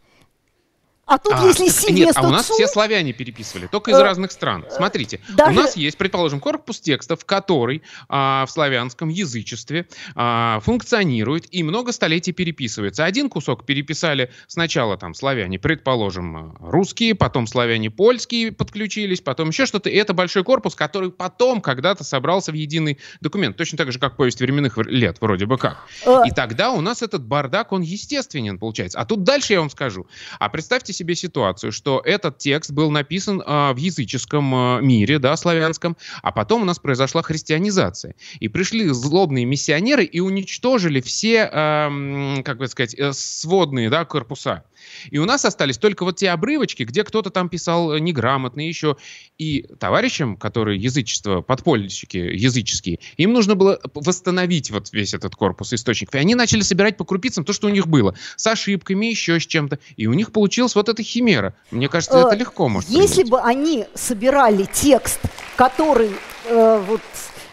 А 1.05 1.17
тут, 1.17 1.33
а, 1.33 1.45
если 1.45 1.67
си 1.67 1.91
Нет, 1.91 2.15
а 2.15 2.25
у 2.25 2.31
нас 2.31 2.47
цу... 2.47 2.53
все 2.53 2.65
славяне 2.65 3.11
переписывали, 3.11 3.67
только 3.67 3.91
из 3.91 3.97
э, 3.97 4.01
разных 4.01 4.31
стран. 4.31 4.65
Смотрите, 4.69 5.19
даже... 5.35 5.51
у 5.51 5.53
нас 5.53 5.75
есть, 5.75 5.97
предположим, 5.97 6.39
корпус 6.39 6.79
текстов, 6.79 7.25
который 7.25 7.83
а, 8.07 8.45
в 8.45 8.51
славянском 8.51 9.09
язычестве 9.09 9.85
а, 10.15 10.61
функционирует 10.61 11.53
и 11.53 11.61
много 11.61 11.91
столетий 11.91 12.31
переписывается. 12.31 13.03
Один 13.03 13.29
кусок 13.29 13.65
переписали 13.65 14.31
сначала 14.47 14.97
там 14.97 15.13
славяне, 15.13 15.59
предположим, 15.59 16.55
русские, 16.61 17.15
потом 17.15 17.47
славяне 17.47 17.91
польские 17.91 18.53
подключились, 18.53 19.19
потом 19.19 19.49
еще 19.49 19.65
что-то. 19.65 19.89
И 19.89 19.95
это 19.95 20.13
большой 20.13 20.45
корпус, 20.45 20.73
который 20.73 21.11
потом 21.11 21.59
когда-то 21.59 22.05
собрался 22.05 22.53
в 22.53 22.55
единый 22.55 22.97
документ. 23.19 23.57
Точно 23.57 23.77
так 23.77 23.91
же, 23.91 23.99
как 23.99 24.15
повесть 24.15 24.39
временных 24.39 24.77
лет, 24.77 25.17
вроде 25.19 25.47
бы 25.47 25.57
как. 25.57 25.85
Э. 26.05 26.21
И 26.25 26.31
тогда 26.31 26.71
у 26.71 26.79
нас 26.79 27.01
этот 27.01 27.25
бардак, 27.25 27.73
он 27.73 27.81
естественен, 27.81 28.57
получается. 28.57 28.99
А 28.99 29.05
тут 29.05 29.23
дальше 29.23 29.51
я 29.51 29.59
вам 29.59 29.69
скажу. 29.69 30.07
А 30.39 30.47
представьте 30.47 30.92
представьте 30.93 31.03
себе 31.03 31.15
ситуацию, 31.15 31.71
что 31.71 32.01
этот 32.05 32.37
текст 32.37 32.71
был 32.71 32.91
написан 32.91 33.41
э, 33.41 33.73
в 33.73 33.77
языческом 33.77 34.53
э, 34.53 34.81
мире, 34.81 35.19
да, 35.19 35.35
славянском, 35.35 35.97
а 36.21 36.31
потом 36.31 36.61
у 36.61 36.65
нас 36.65 36.79
произошла 36.79 37.21
христианизация. 37.21 38.15
И 38.39 38.47
пришли 38.47 38.87
злобные 38.89 39.45
миссионеры 39.45 40.03
и 40.03 40.19
уничтожили 40.19 41.01
все, 41.01 41.49
э, 41.51 42.41
как 42.43 42.57
бы 42.57 42.67
сказать, 42.67 42.95
э, 42.95 43.11
сводные, 43.13 43.89
да, 43.89 44.05
корпуса. 44.05 44.63
И 45.09 45.17
у 45.17 45.25
нас 45.25 45.45
остались 45.45 45.77
только 45.77 46.03
вот 46.03 46.17
те 46.17 46.29
обрывочки, 46.29 46.83
где 46.83 47.03
кто-то 47.03 47.29
там 47.29 47.49
писал 47.49 47.97
неграмотно 47.97 48.61
еще. 48.61 48.97
И 49.37 49.63
товарищам, 49.79 50.37
которые 50.37 50.79
язычество, 50.79 51.41
подпольщики 51.41 52.17
языческие, 52.17 52.99
им 53.17 53.33
нужно 53.33 53.55
было 53.55 53.79
восстановить 53.93 54.71
вот 54.71 54.91
весь 54.91 55.13
этот 55.13 55.35
корпус 55.35 55.73
источников. 55.73 56.15
И 56.15 56.17
они 56.17 56.35
начали 56.35 56.61
собирать 56.61 56.97
по 56.97 57.05
крупицам 57.05 57.43
то, 57.45 57.53
что 57.53 57.67
у 57.67 57.69
них 57.69 57.87
было. 57.87 58.15
С 58.35 58.47
ошибками, 58.47 59.07
еще 59.07 59.39
с 59.39 59.45
чем-то. 59.45 59.79
И 59.95 60.07
у 60.07 60.13
них 60.13 60.31
получилась 60.31 60.75
вот 60.75 60.89
эта 60.89 61.03
химера. 61.03 61.53
Мне 61.71 61.89
кажется, 61.89 62.19
это 62.19 62.35
э, 62.35 62.37
легко 62.37 62.69
может 62.69 62.89
Если 62.89 63.23
бы 63.23 63.39
они 63.41 63.85
собирали 63.93 64.67
текст, 64.71 65.19
который 65.55 66.11
э, 66.45 66.83
вот 66.87 67.01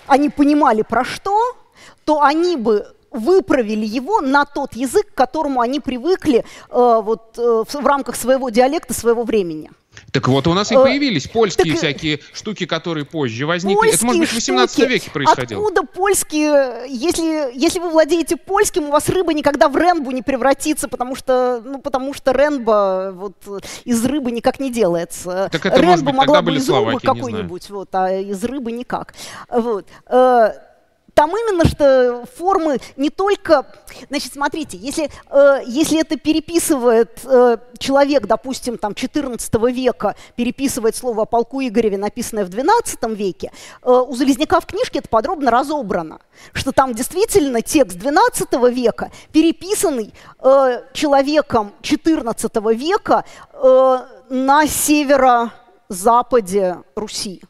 они 0.06 0.28
понимали 0.28 0.82
про 0.82 1.04
что, 1.04 1.56
то 2.04 2.22
они 2.22 2.56
бы 2.56 2.86
выправили 3.10 3.84
его 3.84 4.20
на 4.20 4.44
тот 4.44 4.74
язык, 4.74 5.12
к 5.12 5.16
которому 5.16 5.60
они 5.60 5.80
привыкли 5.80 6.38
э, 6.38 6.42
вот, 6.70 7.38
э, 7.38 7.64
в, 7.66 7.74
в 7.74 7.86
рамках 7.86 8.16
своего 8.16 8.50
диалекта, 8.50 8.94
своего 8.94 9.24
времени. 9.24 9.70
Так 10.12 10.28
вот, 10.28 10.46
у 10.46 10.54
нас 10.54 10.72
и 10.72 10.74
э, 10.74 10.82
появились 10.82 11.28
польские 11.28 11.72
так, 11.72 11.78
всякие 11.78 12.20
штуки, 12.32 12.66
которые 12.66 13.04
позже 13.04 13.46
возникли. 13.46 13.94
Это, 13.94 14.04
может 14.04 14.20
быть, 14.20 14.30
в 14.30 14.34
18 14.34 14.74
штуки. 14.74 14.88
веке 14.88 15.10
происходило. 15.10 15.62
Откуда 15.62 15.86
польские? 15.86 16.86
Если, 16.88 17.56
если 17.56 17.78
вы 17.78 17.90
владеете 17.90 18.36
польским, 18.36 18.84
у 18.84 18.90
вас 18.90 19.08
рыба 19.08 19.32
никогда 19.32 19.68
в 19.68 19.76
ренбу 19.76 20.10
не 20.10 20.22
превратится, 20.22 20.88
потому 20.88 21.14
что, 21.14 21.62
ну, 21.64 21.80
потому 21.80 22.14
что 22.14 22.32
ренба 22.32 23.12
вот, 23.14 23.36
из 23.84 24.04
рыбы 24.04 24.30
никак 24.30 24.58
не 24.58 24.70
делается. 24.70 25.48
Так 25.52 25.66
это, 25.66 25.76
Ренба 25.76 25.90
может 25.90 26.04
быть, 26.04 26.14
могла 26.14 26.42
бы 26.42 26.54
из 26.54 26.68
рыбы 26.68 27.00
какой-нибудь, 27.00 27.70
вот, 27.70 27.88
а 27.92 28.12
из 28.12 28.42
рыбы 28.44 28.72
никак. 28.72 29.14
Вот. 29.48 29.86
Там 31.14 31.30
именно 31.30 31.64
что 31.64 32.24
формы 32.36 32.80
не 32.96 33.10
только... 33.10 33.66
Значит, 34.08 34.32
смотрите, 34.32 34.76
если, 34.76 35.10
э, 35.30 35.60
если 35.66 36.00
это 36.00 36.16
переписывает 36.16 37.20
э, 37.24 37.56
человек, 37.78 38.26
допустим, 38.26 38.78
там, 38.78 38.94
14 38.94 39.54
века, 39.72 40.14
переписывает 40.36 40.94
слово 40.96 41.22
о 41.22 41.26
полку 41.26 41.60
Игореве, 41.60 41.98
написанное 41.98 42.44
в 42.44 42.48
12 42.48 43.02
веке, 43.16 43.52
э, 43.82 43.90
у 43.90 44.14
Залезняка 44.14 44.60
в 44.60 44.66
книжке 44.66 45.00
это 45.00 45.08
подробно 45.08 45.50
разобрано, 45.50 46.20
что 46.52 46.70
там 46.72 46.94
действительно 46.94 47.62
текст 47.62 47.98
12 47.98 48.52
века, 48.70 49.10
переписанный 49.32 50.12
э, 50.40 50.82
человеком 50.92 51.72
14 51.82 52.54
века 52.74 53.24
э, 53.52 53.98
на 54.30 54.66
северо-западе 54.66 56.78
Руси. 56.94 57.42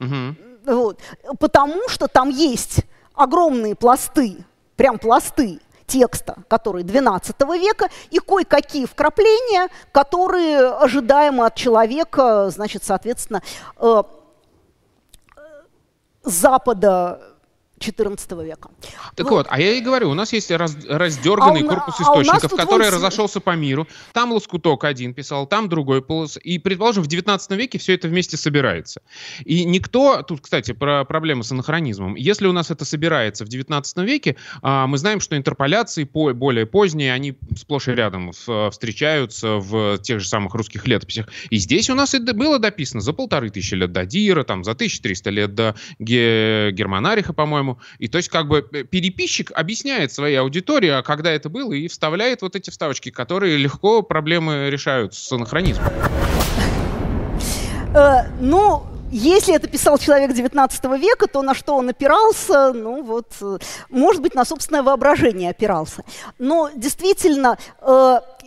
Угу. 0.00 0.34
Вот. 0.66 0.98
Потому 1.38 1.88
что 1.88 2.08
там 2.08 2.28
есть 2.30 2.84
огромные 3.14 3.74
пласты, 3.74 4.44
прям 4.76 4.98
пласты 4.98 5.60
текста, 5.86 6.36
которые 6.48 6.84
12 6.84 7.40
века, 7.60 7.88
и 8.10 8.18
кое-какие 8.18 8.86
вкрапления, 8.86 9.68
которые 9.92 10.68
ожидаемы 10.68 11.46
от 11.46 11.54
человека, 11.54 12.50
значит, 12.50 12.84
соответственно, 12.84 13.42
э, 13.76 14.02
запада 16.22 17.33
XIV 17.90 18.44
века. 18.44 18.70
Так 19.14 19.30
вот. 19.30 19.36
вот, 19.36 19.46
а 19.50 19.60
я 19.60 19.72
и 19.72 19.80
говорю, 19.80 20.10
у 20.10 20.14
нас 20.14 20.32
есть 20.32 20.50
раз, 20.50 20.76
раздерганный 20.88 21.62
а 21.62 21.68
корпус 21.68 21.94
а 21.98 22.02
источников, 22.02 22.52
а 22.52 22.56
который 22.56 22.86
вот... 22.86 22.94
разошелся 22.94 23.40
по 23.40 23.54
миру. 23.56 23.86
Там 24.12 24.32
лоскуток 24.32 24.84
один 24.84 25.14
писал, 25.14 25.46
там 25.46 25.68
другой 25.68 26.02
полос. 26.02 26.38
И, 26.42 26.58
предположим, 26.58 27.02
в 27.02 27.06
19 27.06 27.50
веке 27.52 27.78
все 27.78 27.94
это 27.94 28.08
вместе 28.08 28.36
собирается. 28.36 29.02
И 29.44 29.64
никто, 29.64 30.22
тут, 30.22 30.40
кстати, 30.40 30.72
про 30.72 31.04
проблемы 31.04 31.44
с 31.44 31.52
анахронизмом. 31.52 32.14
Если 32.14 32.46
у 32.46 32.52
нас 32.52 32.70
это 32.70 32.84
собирается 32.84 33.44
в 33.44 33.48
19 33.48 33.98
веке, 33.98 34.36
а, 34.62 34.86
мы 34.86 34.98
знаем, 34.98 35.20
что 35.20 35.36
интерполяции 35.36 36.04
по, 36.04 36.32
более 36.32 36.66
поздние, 36.66 37.12
они 37.12 37.36
сплошь 37.56 37.88
и 37.88 37.92
рядом 37.92 38.32
встречаются 38.32 39.56
в 39.56 39.98
тех 39.98 40.20
же 40.20 40.28
самых 40.28 40.54
русских 40.54 40.86
летописях. 40.86 41.28
И 41.50 41.56
здесь 41.56 41.90
у 41.90 41.94
нас 41.94 42.14
это 42.14 42.34
было 42.34 42.58
дописано 42.58 43.00
за 43.00 43.12
полторы 43.12 43.50
тысячи 43.50 43.74
лет 43.74 43.92
до 43.92 44.04
Дира, 44.04 44.44
там, 44.44 44.64
за 44.64 44.72
1300 44.72 45.30
лет 45.30 45.54
до 45.54 45.74
Ге 45.98 46.70
Германариха, 46.72 47.32
по-моему. 47.32 47.73
И 47.98 48.08
то 48.08 48.18
есть 48.18 48.28
как 48.28 48.48
бы 48.48 48.66
э, 48.72 48.84
переписчик 48.84 49.50
объясняет 49.54 50.12
своей 50.12 50.36
аудитории, 50.36 50.90
а 50.90 51.02
когда 51.02 51.30
это 51.30 51.48
было, 51.48 51.72
и 51.72 51.88
вставляет 51.88 52.42
вот 52.42 52.56
эти 52.56 52.70
вставочки, 52.70 53.10
которые 53.10 53.56
легко 53.56 54.02
проблемы 54.02 54.68
решают 54.70 55.14
с 55.14 55.32
анахронизмом. 55.32 55.88
Э, 57.94 58.24
ну, 58.40 58.84
если 59.10 59.54
это 59.54 59.68
писал 59.68 59.98
человек 59.98 60.32
XIX 60.32 60.98
века, 60.98 61.28
то 61.28 61.42
на 61.42 61.54
что 61.54 61.76
он 61.76 61.88
опирался? 61.88 62.72
Ну 62.72 63.02
вот, 63.02 63.28
э, 63.40 63.58
может 63.88 64.20
быть, 64.20 64.34
на 64.34 64.44
собственное 64.44 64.82
воображение 64.82 65.50
опирался. 65.50 66.04
Но 66.38 66.70
действительно, 66.74 67.56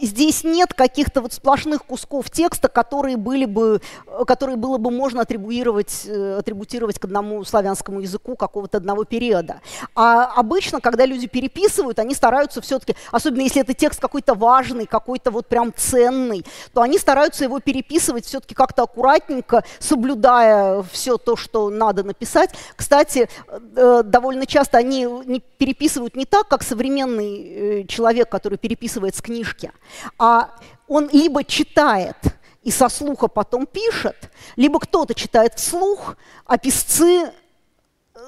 здесь 0.02 0.44
нет 0.44 0.74
каких-то 0.74 1.22
вот 1.22 1.34
сплошных 1.34 1.86
кусков 1.86 2.30
текста, 2.30 2.68
которые, 2.68 3.18
были 3.18 3.46
бы, 3.46 3.82
э, 4.06 4.26
которые 4.26 4.56
было 4.56 4.78
бы 4.78 4.92
можно 4.92 5.22
атрибуировать, 5.22 6.04
э, 6.06 6.38
атрибутировать 6.40 7.00
к 7.00 7.06
одному 7.06 7.44
славянскому 7.44 8.02
языку 8.02 8.36
какого-то 8.36 8.78
одного 8.78 9.04
периода. 9.04 9.62
А 9.96 10.26
обычно, 10.36 10.82
когда 10.82 11.06
люди 11.06 11.28
переписывают, 11.28 12.00
они 12.00 12.16
стараются 12.16 12.62
все-таки, 12.62 12.96
особенно 13.12 13.42
если 13.42 13.62
это 13.62 13.74
текст 13.74 14.00
какой-то 14.00 14.34
важный, 14.36 14.86
какой-то 14.86 15.32
вот 15.32 15.48
прям 15.48 15.74
ценный, 15.76 16.46
то 16.74 16.82
они 16.82 16.98
стараются 16.98 17.44
его 17.44 17.60
переписывать 17.60 18.26
все-таки 18.26 18.56
как-то 18.56 18.84
аккуратненько, 18.84 19.64
соблюдая 19.80 20.84
все 20.92 21.18
то, 21.18 21.36
что 21.36 21.70
надо 21.70 22.04
написать. 22.04 22.52
Кстати, 22.76 23.30
э, 23.76 24.02
довольно 24.04 24.46
часто 24.46 24.78
они 24.78 25.42
переписывают 25.58 26.16
не 26.16 26.26
так, 26.26 26.48
как 26.48 26.64
современный 26.64 27.86
человек, 27.88 28.30
который 28.30 28.58
переписывает 28.58 29.16
с 29.16 29.22
книжки, 29.22 29.72
а 30.18 30.52
он 30.88 31.10
либо 31.12 31.44
читает 31.44 32.18
и 32.64 32.72
со 32.72 32.90
слуха 32.90 33.28
потом 33.28 33.66
пишет, 33.66 34.32
либо 34.56 34.80
кто-то 34.80 35.14
читает 35.14 35.56
вслух, 35.56 36.16
а 36.46 36.58
писцы 36.58 37.24
э, 37.24 37.32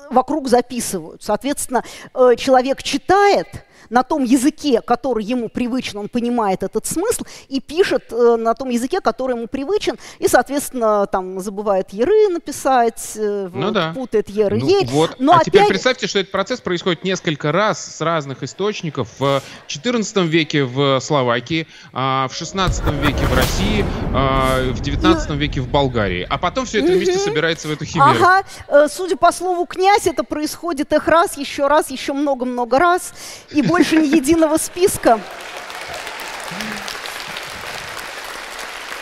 вокруг 0.09 0.47
записывают. 0.47 1.23
Соответственно, 1.23 1.83
э, 2.13 2.35
человек 2.37 2.83
читает– 2.83 3.47
на 3.89 4.03
том 4.03 4.23
языке, 4.23 4.81
который 4.81 5.23
ему 5.23 5.49
привычен, 5.49 5.97
он 5.99 6.09
понимает 6.09 6.63
этот 6.63 6.85
смысл 6.85 7.23
и 7.47 7.59
пишет 7.59 8.11
э, 8.11 8.35
на 8.37 8.53
том 8.53 8.69
языке, 8.69 9.01
который 9.01 9.35
ему 9.35 9.47
привычен, 9.47 9.97
и, 10.19 10.27
соответственно, 10.27 11.05
там 11.07 11.39
забывает 11.39 11.91
еры 11.91 12.29
написать, 12.29 13.13
э, 13.15 13.49
ну, 13.53 13.65
вот, 13.65 13.73
да. 13.73 13.93
путает 13.93 14.29
еры 14.29 14.59
ну, 14.59 14.67
ей. 14.67 14.85
Вот. 14.85 15.15
Но 15.19 15.33
а 15.33 15.35
опять... 15.35 15.45
теперь 15.45 15.67
представьте, 15.67 16.07
что 16.07 16.19
этот 16.19 16.31
процесс 16.31 16.61
происходит 16.61 17.03
несколько 17.03 17.51
раз 17.51 17.97
с 17.97 18.01
разных 18.01 18.43
источников. 18.43 19.09
В 19.19 19.41
XIV 19.67 20.27
веке 20.27 20.63
в 20.63 20.99
Словакии, 20.99 21.67
а 21.93 22.27
в 22.27 22.31
XVI 22.31 22.69
веке 23.05 23.25
в 23.25 23.35
России, 23.35 23.85
а 24.13 24.71
в 24.71 24.81
XIX 24.81 25.35
веке 25.35 25.61
в 25.61 25.69
Болгарии. 25.69 26.25
А 26.29 26.37
потом 26.37 26.65
все 26.65 26.79
это 26.79 26.91
вместе 26.91 27.17
собирается 27.17 27.67
в 27.67 27.71
эту 27.71 27.85
химеру. 27.85 28.09
Ага. 28.09 28.43
Э, 28.67 28.87
судя 28.89 29.17
по 29.17 29.31
слову 29.31 29.65
«князь», 29.65 30.07
это 30.07 30.23
происходит 30.23 30.93
их 30.93 31.07
раз, 31.07 31.37
еще 31.37 31.67
раз, 31.67 31.89
еще 31.89 32.13
много-много 32.13 32.79
раз. 32.79 33.13
И 33.51 33.61
больше 33.69 33.97
ни 33.97 34.07
единого 34.07 34.57
списка. 34.57 35.21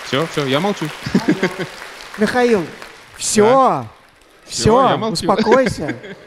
Все, 0.06 0.28
все, 0.28 0.46
я 0.46 0.60
молчу. 0.60 0.86
Михаил, 2.18 2.66
все, 3.18 3.86
все 4.46 4.98
успокойся. 4.98 5.96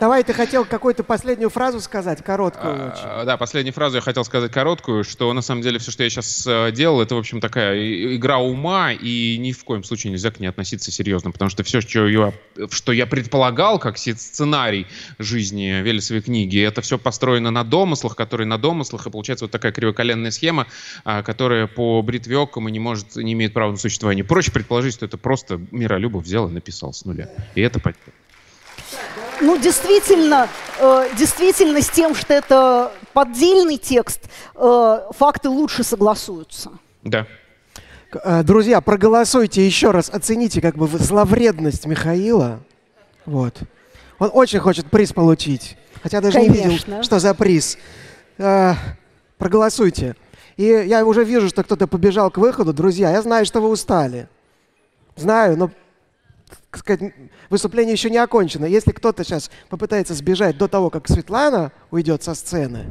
Давай, 0.00 0.24
ты 0.24 0.32
хотел 0.32 0.64
какую-то 0.64 1.04
последнюю 1.04 1.50
фразу 1.50 1.80
сказать, 1.80 2.22
короткую 2.22 2.74
а, 2.74 2.92
очень. 2.92 3.26
Да, 3.26 3.36
последнюю 3.36 3.72
фразу 3.72 3.96
я 3.96 4.00
хотел 4.02 4.24
сказать 4.24 4.50
короткую, 4.50 5.04
что 5.04 5.32
на 5.32 5.40
самом 5.40 5.62
деле 5.62 5.78
все, 5.78 5.90
что 5.90 6.02
я 6.02 6.10
сейчас 6.10 6.46
э, 6.46 6.72
делал, 6.72 7.00
это, 7.00 7.14
в 7.14 7.18
общем, 7.18 7.40
такая 7.40 8.16
игра 8.16 8.38
ума, 8.38 8.92
и 8.92 9.36
ни 9.38 9.52
в 9.52 9.64
коем 9.64 9.84
случае 9.84 10.10
нельзя 10.10 10.30
к 10.30 10.40
ней 10.40 10.48
относиться 10.48 10.90
серьезно, 10.90 11.30
потому 11.30 11.48
что 11.48 11.62
все, 11.62 11.80
что 11.80 12.06
я, 12.06 12.32
что 12.70 12.92
я 12.92 13.06
предполагал, 13.06 13.78
как 13.78 13.96
сценарий 13.98 14.86
жизни 15.18 15.80
Велесовой 15.82 16.22
книги, 16.22 16.60
это 16.60 16.82
все 16.82 16.98
построено 16.98 17.50
на 17.50 17.64
домыслах, 17.64 18.16
которые 18.16 18.46
на 18.46 18.58
домыслах, 18.58 19.06
и 19.06 19.10
получается 19.10 19.44
вот 19.44 19.52
такая 19.52 19.72
кривоколенная 19.72 20.30
схема, 20.32 20.66
а, 21.04 21.22
которая 21.22 21.66
по 21.66 22.02
бритве 22.02 22.34
и 22.34 22.70
не 22.72 22.80
может, 22.80 23.16
не 23.16 23.32
имеет 23.32 23.52
права 23.52 23.70
на 23.70 23.76
существование. 23.76 24.24
Проще 24.24 24.50
предположить, 24.50 24.94
что 24.94 25.06
это 25.06 25.16
просто 25.16 25.60
Миролюбов 25.70 26.24
взял 26.24 26.48
и 26.48 26.52
написал 26.52 26.92
с 26.92 27.04
нуля. 27.04 27.30
И 27.54 27.60
это 27.60 27.78
ну, 29.44 29.58
действительно, 29.58 30.48
э, 30.80 31.08
действительно, 31.16 31.80
с 31.80 31.88
тем, 31.90 32.14
что 32.14 32.34
это 32.34 32.92
поддельный 33.12 33.76
текст, 33.76 34.20
э, 34.54 34.98
факты 35.10 35.48
лучше 35.48 35.84
согласуются. 35.84 36.72
Да. 37.02 37.26
Э, 38.22 38.42
друзья, 38.42 38.80
проголосуйте 38.80 39.64
еще 39.64 39.90
раз, 39.90 40.10
оцените 40.10 40.60
как 40.60 40.76
бы 40.76 40.86
зловредность 40.86 41.86
Михаила. 41.86 42.60
Вот. 43.26 43.60
Он 44.18 44.30
очень 44.32 44.60
хочет 44.60 44.86
приз 44.86 45.12
получить. 45.12 45.76
Хотя 46.02 46.20
даже 46.20 46.38
Конечно. 46.38 46.54
не 46.54 46.76
видел, 46.76 47.02
что 47.02 47.18
за 47.18 47.34
приз. 47.34 47.78
Э, 48.38 48.74
проголосуйте. 49.38 50.16
И 50.56 50.64
я 50.64 51.04
уже 51.04 51.24
вижу, 51.24 51.48
что 51.48 51.64
кто-то 51.64 51.86
побежал 51.86 52.30
к 52.30 52.38
выходу. 52.38 52.72
Друзья, 52.72 53.10
я 53.10 53.22
знаю, 53.22 53.44
что 53.44 53.60
вы 53.60 53.68
устали. 53.68 54.28
Знаю, 55.16 55.56
но 55.56 55.70
сказать, 56.72 57.14
выступление 57.50 57.92
еще 57.92 58.10
не 58.10 58.18
окончено. 58.18 58.64
Если 58.64 58.92
кто-то 58.92 59.24
сейчас 59.24 59.50
попытается 59.68 60.14
сбежать 60.14 60.58
до 60.58 60.68
того, 60.68 60.90
как 60.90 61.08
Светлана 61.08 61.72
уйдет 61.90 62.22
со 62.22 62.34
сцены. 62.34 62.84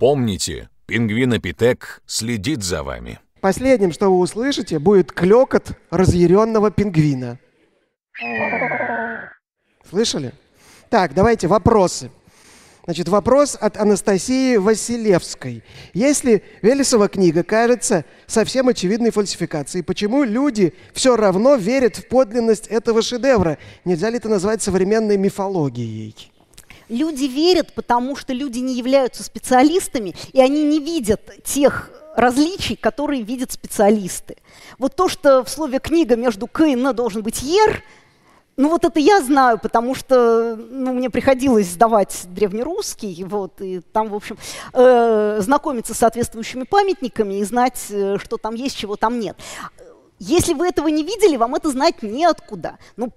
Помните, 0.00 0.68
пингвинопитек 0.86 2.02
следит 2.06 2.62
за 2.62 2.82
вами. 2.82 3.20
Последним, 3.40 3.92
что 3.92 4.08
вы 4.08 4.18
услышите, 4.18 4.78
будет 4.78 5.12
клекот 5.12 5.72
разъяренного 5.90 6.70
пингвина. 6.70 7.38
Слышали? 9.88 10.32
Так, 10.88 11.14
давайте 11.14 11.46
вопросы. 11.46 12.10
Значит, 12.84 13.08
вопрос 13.08 13.56
от 13.58 13.78
Анастасии 13.78 14.56
Василевской. 14.56 15.62
Если 15.94 16.42
Велесова 16.60 17.08
книга 17.08 17.42
кажется 17.42 18.04
совсем 18.26 18.68
очевидной 18.68 19.10
фальсификацией, 19.10 19.82
почему 19.82 20.22
люди 20.22 20.74
все 20.92 21.16
равно 21.16 21.54
верят 21.54 21.96
в 21.96 22.08
подлинность 22.08 22.66
этого 22.66 23.00
шедевра? 23.00 23.56
Нельзя 23.86 24.10
ли 24.10 24.18
это 24.18 24.28
назвать 24.28 24.62
современной 24.62 25.16
мифологией? 25.16 26.14
Люди 26.90 27.24
верят, 27.24 27.72
потому 27.72 28.16
что 28.16 28.34
люди 28.34 28.58
не 28.58 28.74
являются 28.74 29.24
специалистами, 29.24 30.14
и 30.34 30.40
они 30.42 30.64
не 30.64 30.78
видят 30.78 31.42
тех 31.42 31.90
различий, 32.14 32.76
которые 32.76 33.22
видят 33.22 33.50
специалисты. 33.50 34.36
Вот 34.78 34.94
то, 34.94 35.08
что 35.08 35.42
в 35.42 35.48
слове 35.48 35.78
«книга» 35.78 36.16
между 36.16 36.46
«к» 36.46 36.60
и 36.66 36.74
«н» 36.74 36.94
должен 36.94 37.22
быть 37.22 37.42
«ер», 37.42 37.82
ну 38.56 38.68
вот 38.68 38.84
это 38.84 39.00
я 39.00 39.20
знаю, 39.22 39.58
потому 39.58 39.94
что 39.94 40.56
ну, 40.56 40.92
мне 40.92 41.10
приходилось 41.10 41.68
сдавать 41.68 42.24
древнерусский, 42.28 43.24
вот, 43.24 43.60
и 43.60 43.80
там, 43.80 44.08
в 44.08 44.14
общем, 44.14 44.38
э, 44.72 45.40
знакомиться 45.40 45.94
с 45.94 45.98
соответствующими 45.98 46.64
памятниками 46.64 47.34
и 47.34 47.44
знать, 47.44 47.86
э, 47.90 48.16
что 48.18 48.36
там 48.36 48.54
есть, 48.54 48.76
чего 48.76 48.96
там 48.96 49.18
нет. 49.18 49.36
Если 50.18 50.54
вы 50.54 50.68
этого 50.68 50.88
не 50.88 51.02
видели, 51.02 51.36
вам 51.36 51.54
это 51.54 51.70
знать 51.70 52.02
неоткуда. 52.02 52.78
Ну, 52.96 53.10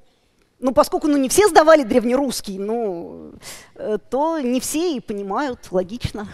ну, 0.60 0.74
поскольку 0.74 1.08
ну, 1.08 1.18
не 1.18 1.30
все 1.30 1.48
сдавали 1.48 1.84
древнерусский, 1.84 2.58
ну, 2.58 3.34
э, 3.76 4.00
то 4.10 4.40
не 4.40 4.60
все 4.60 4.96
и 4.96 5.00
понимают, 5.00 5.68
логично. 5.72 6.28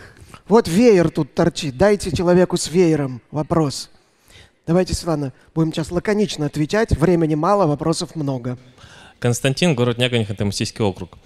Вот 0.48 0.68
веер 0.68 1.10
тут 1.10 1.34
торчит. 1.34 1.78
Дайте 1.78 2.16
человеку 2.16 2.56
с 2.56 2.70
веером 2.70 3.22
вопрос. 3.32 3.90
Давайте, 4.66 4.94
Светлана, 4.94 5.34
будем 5.54 5.74
сейчас 5.74 5.92
лаконично 5.92 6.46
отвечать. 6.46 6.98
Времени 6.98 7.36
мало, 7.36 7.68
вопросов 7.68 8.16
много. 8.16 8.58
Константин, 9.24 9.74
город 9.74 10.00
Нягань, 10.00 10.24
Ханты-Мансийский 10.24 10.84
округ. 10.84 11.18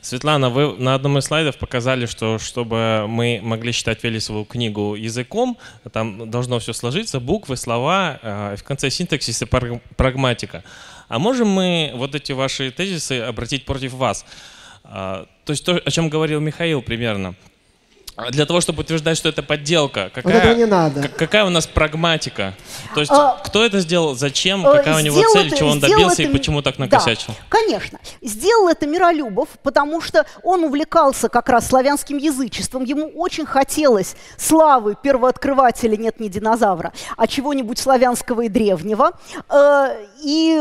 Светлана, 0.00 0.48
вы 0.48 0.74
на 0.78 0.94
одном 0.94 1.18
из 1.18 1.24
слайдов 1.24 1.58
показали, 1.58 2.06
что 2.06 2.38
чтобы 2.38 3.04
мы 3.06 3.40
могли 3.42 3.74
читать 3.74 4.02
Велесову 4.02 4.46
книгу 4.46 4.94
языком, 4.94 5.58
там 5.92 6.30
должно 6.30 6.60
все 6.60 6.72
сложиться, 6.72 7.20
буквы, 7.20 7.58
слова, 7.58 8.18
э, 8.22 8.56
в 8.56 8.64
конце 8.64 8.88
синтаксис 8.88 9.42
и 9.42 9.44
прагматика. 9.44 10.64
А 11.08 11.18
можем 11.18 11.48
мы 11.48 11.92
вот 11.94 12.14
эти 12.14 12.32
ваши 12.32 12.70
тезисы 12.70 13.20
обратить 13.20 13.66
против 13.66 13.92
вас? 13.92 14.24
А, 14.84 15.26
то 15.44 15.50
есть 15.50 15.62
то, 15.62 15.74
о 15.76 15.90
чем 15.90 16.08
говорил 16.08 16.40
Михаил 16.40 16.80
примерно. 16.80 17.34
Для 18.30 18.46
того, 18.46 18.60
чтобы 18.60 18.80
утверждать, 18.82 19.16
что 19.16 19.28
это 19.28 19.42
подделка, 19.42 20.04
Вот 20.14 20.22
какая, 20.24 20.38
этого 20.40 20.54
не 20.54 20.66
надо. 20.66 21.08
какая 21.08 21.44
у 21.44 21.48
нас 21.50 21.66
прагматика? 21.66 22.54
То 22.94 23.00
есть, 23.00 23.12
А, 23.12 23.38
кто 23.44 23.64
это 23.64 23.80
сделал, 23.80 24.14
зачем, 24.14 24.66
Э, 24.66 24.76
какая 24.78 24.96
у 24.96 25.00
него 25.00 25.20
цель, 25.32 25.46
это- 25.48 25.56
чего 25.56 25.70
он 25.70 25.80
добился 25.80 26.22
и 26.22 26.24
это- 26.26 26.32
почему 26.32 26.62
так 26.62 26.76
Да, 26.76 26.84
накосячил? 26.84 27.34
конечно. 27.48 27.98
Сделал 28.20 28.68
это 28.68 28.86
Миролюбов, 28.86 29.48
потому 29.62 30.00
что 30.00 30.26
он 30.42 30.64
увлекался 30.64 31.28
как 31.28 31.48
раз 31.48 31.68
славянским 31.68 32.18
язычеством. 32.18 32.84
Ему 32.84 33.08
очень 33.14 33.46
хотелось 33.46 34.14
славы 34.36 34.94
первооткрывателя 35.02 35.96
«Нет, 35.96 36.20
не 36.20 36.28
динозавра», 36.28 36.92
а 37.16 37.26
чего-нибудь 37.26 37.78
славянского 37.78 38.42
и 38.42 38.48
древнего. 38.48 39.12
Э, 39.48 39.96
И 40.24 40.56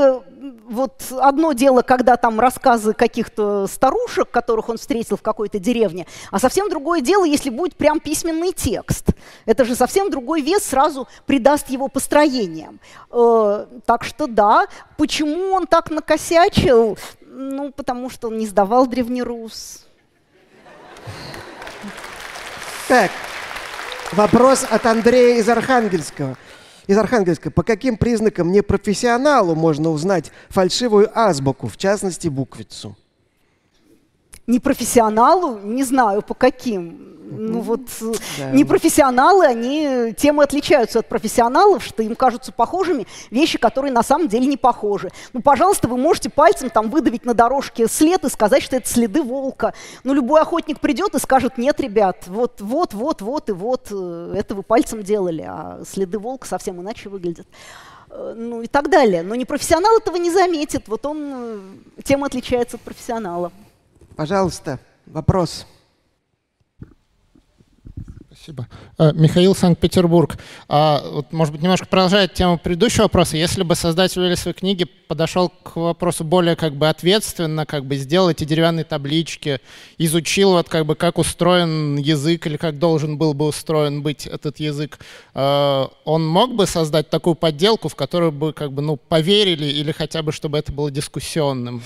вот 0.68 1.04
одно 1.20 1.54
дело, 1.54 1.82
когда 1.84 2.18
там 2.18 2.40
рассказы 2.40 2.94
каких-то 2.94 3.68
старушек, 3.68 4.32
которых 4.32 4.70
он 4.70 4.78
встретил 4.80 5.18
в 5.18 5.22
какой-то 5.22 5.60
деревне, 5.60 6.08
а 6.32 6.40
совсем 6.40 6.68
другое 6.70 7.02
дело, 7.02 7.24
если 7.26 7.41
будет 7.50 7.76
прям 7.76 8.00
письменный 8.00 8.54
текст. 8.54 9.08
Это 9.46 9.66
же 9.66 9.76
совсем 9.76 10.10
другой 10.10 10.42
вес 10.42 10.64
сразу 10.64 11.08
придаст 11.26 11.70
его 11.70 11.88
построениям. 11.88 12.80
Э, 13.12 13.66
Так 13.86 14.04
что 14.04 14.28
да, 14.28 14.68
почему 14.98 15.54
он 15.54 15.68
так 15.68 15.90
накосячил? 15.90 16.98
Ну, 17.22 17.72
потому 17.72 18.10
что 18.10 18.28
он 18.28 18.38
не 18.38 18.48
сдавал 18.48 18.88
древнерус. 18.88 19.86
Так, 22.88 23.10
вопрос 24.12 24.66
от 24.70 24.86
Андрея 24.86 25.40
из 25.40 25.48
Архангельского. 25.48 26.38
Из 26.88 26.98
Архангельска. 26.98 27.50
По 27.52 27.64
каким 27.64 27.96
признакам 27.96 28.52
непрофессионалу 28.52 29.56
можно 29.56 29.92
узнать 29.92 30.32
фальшивую 30.50 31.10
азбуку, 31.18 31.68
в 31.68 31.78
частности, 31.78 32.28
буквицу? 32.28 32.98
Непрофессионалу, 34.52 35.60
не 35.60 35.84
знаю 35.84 36.22
по 36.22 36.34
каким. 36.34 37.08
Ну 37.34 37.62
вот 37.62 37.82
э, 38.02 38.12
Да. 38.40 38.52
непрофессионалы, 38.52 39.46
они 39.46 40.14
тем 40.18 40.42
и 40.42 40.44
отличаются 40.44 41.00
от 41.00 41.08
профессионалов, 41.08 41.82
что 41.82 42.04
им 42.04 42.14
кажутся 42.16 42.52
похожими 42.52 43.08
вещи, 43.30 43.58
которые 43.58 43.94
на 43.94 44.04
самом 44.04 44.28
деле 44.28 44.46
не 44.48 44.58
похожи. 44.58 45.10
Ну, 45.32 45.42
пожалуйста, 45.42 45.88
вы 45.88 45.96
можете 45.96 46.30
пальцем 46.30 46.70
там 46.70 46.90
выдавить 46.90 47.24
на 47.26 47.34
дорожке 47.34 47.88
след 47.88 48.26
и 48.26 48.30
сказать, 48.30 48.62
что 48.62 48.76
это 48.76 48.90
следы 48.90 49.24
волка. 49.24 49.74
Но 50.04 50.14
любой 50.14 50.42
охотник 50.42 50.82
придет 50.82 51.16
и 51.16 51.20
скажет, 51.20 51.58
нет, 51.58 51.80
ребят, 51.80 52.26
вот, 52.28 52.60
вот, 52.60 52.94
вот, 52.94 53.22
вот 53.22 53.48
и 53.50 53.54
вот, 53.54 53.88
э, 53.92 54.34
это 54.38 54.54
вы 54.54 54.64
пальцем 54.64 55.02
делали, 55.02 55.46
а 55.48 55.82
следы 55.90 56.20
волка 56.20 56.46
совсем 56.48 56.82
иначе 56.82 57.08
выглядят. 57.08 57.48
Э, 58.10 58.34
Ну 58.38 58.62
и 58.62 58.68
так 58.68 58.90
далее. 58.90 59.24
Но 59.24 59.36
непрофессионал 59.36 59.98
этого 59.98 60.18
не 60.18 60.32
заметит. 60.32 60.90
Вот 60.90 61.06
он 61.06 61.62
тем 62.04 62.26
отличается 62.26 62.76
от 62.76 62.82
профессионала. 62.82 63.54
Пожалуйста, 64.22 64.78
вопрос. 65.08 65.66
Спасибо. 68.32 68.68
Э, 69.00 69.12
Михаил, 69.16 69.56
Санкт-Петербург. 69.56 70.38
А, 70.70 71.04
вот, 71.04 71.34
может 71.34 71.54
быть, 71.54 71.64
немножко 71.64 71.88
продолжает 71.88 72.36
тему 72.36 72.60
предыдущего 72.60 73.04
вопроса. 73.04 73.36
Если 73.36 73.64
бы 73.64 73.74
создатель 73.74 74.22
Велесовой 74.22 74.54
книги 74.54 74.84
подошел 74.84 75.50
к 75.50 75.76
вопросу 75.76 76.24
более 76.24 76.56
как 76.56 76.76
бы 76.76 76.88
ответственно, 76.88 77.66
как 77.66 77.86
бы 77.86 77.96
сделал 77.96 78.30
эти 78.30 78.44
деревянные 78.44 78.84
таблички, 78.84 79.60
изучил 79.98 80.52
вот 80.52 80.70
как 80.70 80.86
бы 80.86 80.94
как 80.94 81.18
устроен 81.18 81.96
язык 81.98 82.46
или 82.46 82.58
как 82.58 82.78
должен 82.78 83.18
был 83.18 83.34
бы 83.34 83.48
устроен 83.48 84.04
быть 84.04 84.28
этот 84.28 84.60
язык, 84.60 85.00
э, 85.34 85.88
он 86.06 86.28
мог 86.28 86.54
бы 86.54 86.68
создать 86.68 87.10
такую 87.10 87.34
подделку, 87.34 87.90
в 87.90 87.96
которую 87.96 88.32
бы 88.32 88.54
как 88.54 88.72
бы 88.72 88.84
ну 88.84 88.98
поверили 88.98 89.66
или 89.66 89.92
хотя 89.92 90.22
бы 90.22 90.32
чтобы 90.32 90.60
это 90.60 90.72
было 90.72 90.92
дискуссионным? 90.92 91.82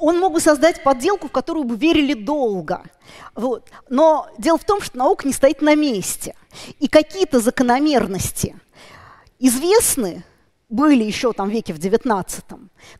Он 0.00 0.18
мог 0.18 0.32
бы 0.32 0.40
создать 0.40 0.82
подделку, 0.82 1.28
в 1.28 1.32
которую 1.32 1.64
бы 1.64 1.76
верили 1.76 2.14
долго. 2.14 2.82
Вот. 3.34 3.68
Но 3.88 4.28
дело 4.38 4.58
в 4.58 4.64
том, 4.64 4.80
что 4.80 4.98
наука 4.98 5.26
не 5.26 5.32
стоит 5.32 5.62
на 5.62 5.74
месте. 5.74 6.34
И 6.78 6.88
какие-то 6.88 7.40
закономерности 7.40 8.56
известны 9.38 10.24
были 10.70 11.02
еще 11.02 11.32
там 11.32 11.48
в 11.48 11.52
веке 11.52 11.72
в 11.72 11.78
19 11.78 12.44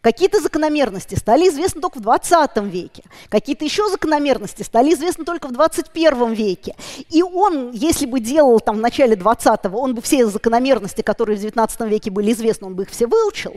Какие-то 0.01 0.41
закономерности 0.41 1.15
стали 1.15 1.49
известны 1.49 1.81
только 1.81 1.99
в 1.99 2.03
20 2.03 2.57
веке. 2.65 3.05
Какие-то 3.29 3.65
еще 3.65 3.89
закономерности 3.89 4.63
стали 4.63 4.93
известны 4.93 5.25
только 5.25 5.47
в 5.47 5.53
21 5.53 6.33
веке. 6.33 6.75
И 7.09 7.23
он, 7.23 7.71
если 7.71 8.07
бы 8.07 8.19
делал 8.19 8.59
там 8.61 8.77
в 8.77 8.81
начале 8.81 9.15
20-го, 9.15 9.79
он 9.79 9.95
бы 9.95 10.03
все 10.03 10.27
закономерности, 10.27 11.03
которые 11.03 11.39
в 11.39 11.41
19 11.41 11.81
веке 11.83 12.11
были 12.11 12.33
известны, 12.33 12.67
он 12.67 12.75
бы 12.75 12.83
их 12.83 12.91
все 12.91 13.07
выучил. 13.07 13.55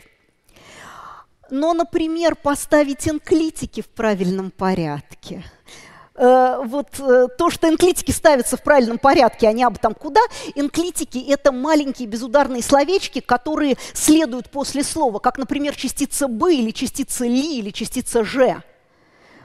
Но, 1.49 1.73
например, 1.73 2.35
поставить 2.35 3.07
энклитики 3.07 3.81
в 3.81 3.89
правильном 3.89 4.51
порядке. 4.51 5.43
Э, 6.15 6.61
вот 6.63 6.99
э, 6.99 7.27
то, 7.37 7.49
что 7.49 7.67
энклитики 7.67 8.11
ставятся 8.11 8.55
в 8.55 8.63
правильном 8.63 8.99
порядке, 8.99 9.47
они 9.47 9.63
абы 9.63 9.77
там 9.79 9.93
куда. 9.93 10.21
Энклитики– 10.55 11.23
это 11.27 11.51
маленькие 11.51 12.07
безударные 12.07 12.61
словечки, 12.61 13.19
которые 13.19 13.77
следуют 13.93 14.49
после 14.49 14.83
слова, 14.83 15.19
как, 15.19 15.37
например, 15.37 15.75
частица 15.75 16.27
«бы» 16.27 16.55
или 16.55 16.71
частица 16.71 17.25
«ли» 17.25 17.59
или 17.59 17.71
частица 17.71 18.23
«же». 18.23 18.61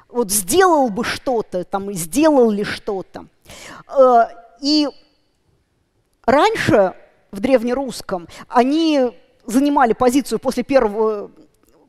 Вот 0.08 0.30
сделал 0.30 0.88
бы 0.88 1.04
что-то, 1.04 1.64
там, 1.64 1.92
сделал 1.92 2.50
ли 2.50 2.64
что-то. 2.64 3.26
Э, 3.88 4.28
и 4.60 4.88
раньше 6.26 6.94
в 7.30 7.40
древнерусском 7.40 8.28
они 8.48 9.10
занимали 9.46 9.94
позицию 9.94 10.38
после 10.38 10.62
первого 10.62 11.30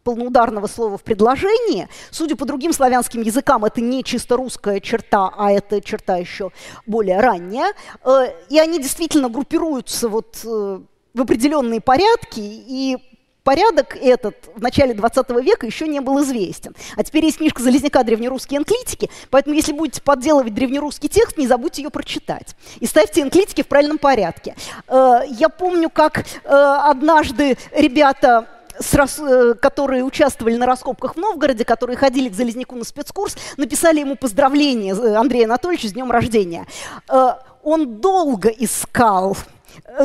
полноударного 0.10 0.66
слова 0.68 0.98
в 0.98 1.04
предложении. 1.04 1.88
Судя 2.10 2.36
по 2.36 2.46
другим 2.46 2.74
славянским 2.74 3.22
языкам, 3.22 3.64
это 3.66 3.80
не 3.80 4.04
чисто 4.04 4.38
русская 4.38 4.80
черта, 4.80 5.32
а 5.38 5.52
это 5.52 5.82
черта 5.82 6.18
еще 6.18 6.52
более 6.88 7.20
ранняя. 7.20 7.74
Э, 8.04 8.32
И 8.50 8.58
они 8.58 8.80
действительно 8.82 9.30
группируются 9.30 10.10
вот 10.10 10.40
э, 10.44 10.80
в 11.14 11.22
определенные 11.22 11.80
порядки, 11.80 12.40
и 12.40 12.98
порядок 13.44 13.96
этот 13.96 14.36
в 14.56 14.62
начале 14.62 14.96
20 14.96 15.30
века 15.44 15.68
еще 15.68 15.88
не 15.88 16.00
был 16.00 16.22
известен. 16.24 16.76
А 16.96 17.04
теперь 17.04 17.26
есть 17.26 17.38
книжка 17.38 17.62
Залезняка 17.62 18.04
«Древнерусские 18.04 18.60
энклитики», 18.60 19.12
поэтому 19.30 19.56
если 19.56 19.74
будете 19.74 20.02
подделывать 20.02 20.56
древнерусский 20.56 21.10
текст, 21.10 21.38
не 21.38 21.48
забудьте 21.48 21.84
ее 21.84 21.92
прочитать. 21.92 22.56
И 22.80 22.88
ставьте 22.88 23.22
энклитики 23.22 23.62
в 23.62 23.68
правильном 23.68 24.00
порядке. 24.00 24.56
Э, 24.88 25.20
Я 25.30 25.50
помню, 25.50 25.90
как 25.92 26.26
однажды 26.46 27.58
ребята 27.72 28.48
э, 28.80 29.54
которые 29.56 30.04
участвовали 30.04 30.56
на 30.56 30.66
раскопках 30.66 31.16
в 31.16 31.18
Новгороде, 31.18 31.66
которые 31.66 31.98
ходили 31.98 32.30
к 32.30 32.34
Залезняку 32.34 32.76
на 32.76 32.84
спецкурс, 32.84 33.38
написали 33.58 34.00
ему 34.00 34.16
поздравление 34.16 34.96
э, 34.96 35.16
Андрею 35.16 35.46
Анатольевичу 35.46 35.88
с 35.88 35.94
днем 35.94 36.12
рождения. 36.12 36.66
Э, 37.10 37.34
Он 37.64 37.98
долго 38.00 38.50
искал 38.50 39.38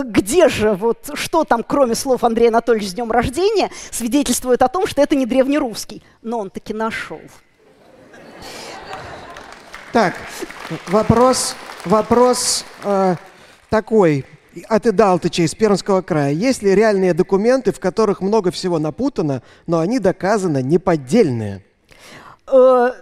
где 0.04 0.48
же, 0.48 0.74
вот 0.74 1.10
что 1.14 1.44
там, 1.44 1.62
кроме 1.62 1.94
слов 1.94 2.22
Андрея 2.22 2.48
Анатольевича 2.48 2.90
с 2.90 2.94
днем 2.94 3.10
рождения, 3.10 3.70
свидетельствует 3.90 4.62
о 4.62 4.68
том, 4.68 4.86
что 4.86 5.02
это 5.02 5.16
не 5.16 5.26
древнерусский. 5.26 6.02
Но 6.22 6.38
он 6.38 6.50
таки 6.50 6.72
нашел. 6.72 7.20
Так, 9.92 10.14
вопрос, 10.88 11.54
вопрос 11.84 12.64
э, 12.82 13.16
такой 13.70 14.24
от 14.68 14.86
Идалтыча 14.86 15.42
из 15.42 15.54
Пермского 15.54 16.02
края. 16.02 16.32
Есть 16.32 16.62
ли 16.62 16.74
реальные 16.74 17.14
документы, 17.14 17.72
в 17.72 17.80
которых 17.80 18.20
много 18.20 18.50
всего 18.50 18.78
напутано, 18.78 19.42
но 19.66 19.80
они 19.80 19.98
доказано 19.98 20.62
неподдельные? 20.62 21.64
Э, 22.46 22.92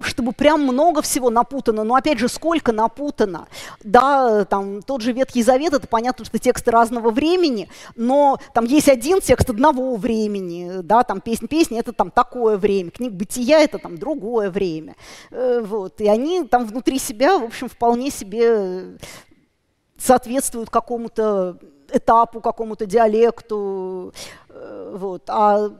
чтобы 0.00 0.32
прям 0.32 0.62
много 0.62 1.02
всего 1.02 1.30
напутано. 1.30 1.84
Но 1.84 1.94
опять 1.94 2.18
же, 2.18 2.28
сколько 2.28 2.72
напутано? 2.72 3.48
Да, 3.82 4.44
там 4.44 4.82
тот 4.82 5.02
же 5.02 5.12
Ветхий 5.12 5.42
Завет, 5.42 5.72
это 5.72 5.86
понятно, 5.86 6.24
что 6.24 6.38
тексты 6.38 6.70
разного 6.70 7.10
времени, 7.10 7.68
но 7.94 8.38
там 8.52 8.64
есть 8.64 8.88
один 8.88 9.20
текст 9.20 9.50
одного 9.50 9.96
времени, 9.96 10.80
да, 10.82 11.02
там 11.02 11.20
песня 11.20 11.48
песни 11.48 11.78
это 11.78 11.92
там 11.92 12.10
такое 12.10 12.56
время, 12.56 12.90
книг 12.90 13.12
бытия 13.12 13.60
это 13.60 13.78
там 13.78 13.98
другое 13.98 14.50
время. 14.50 14.96
Э, 15.30 15.60
вот, 15.64 16.00
и 16.00 16.08
они 16.08 16.44
там 16.44 16.66
внутри 16.66 16.98
себя, 16.98 17.38
в 17.38 17.44
общем, 17.44 17.68
вполне 17.68 18.10
себе 18.10 18.96
соответствуют 19.98 20.70
какому-то 20.70 21.58
этапу, 21.92 22.40
какому-то 22.40 22.86
диалекту, 22.86 24.12
э, 24.48 24.94
вот. 24.96 25.22
А 25.28 25.70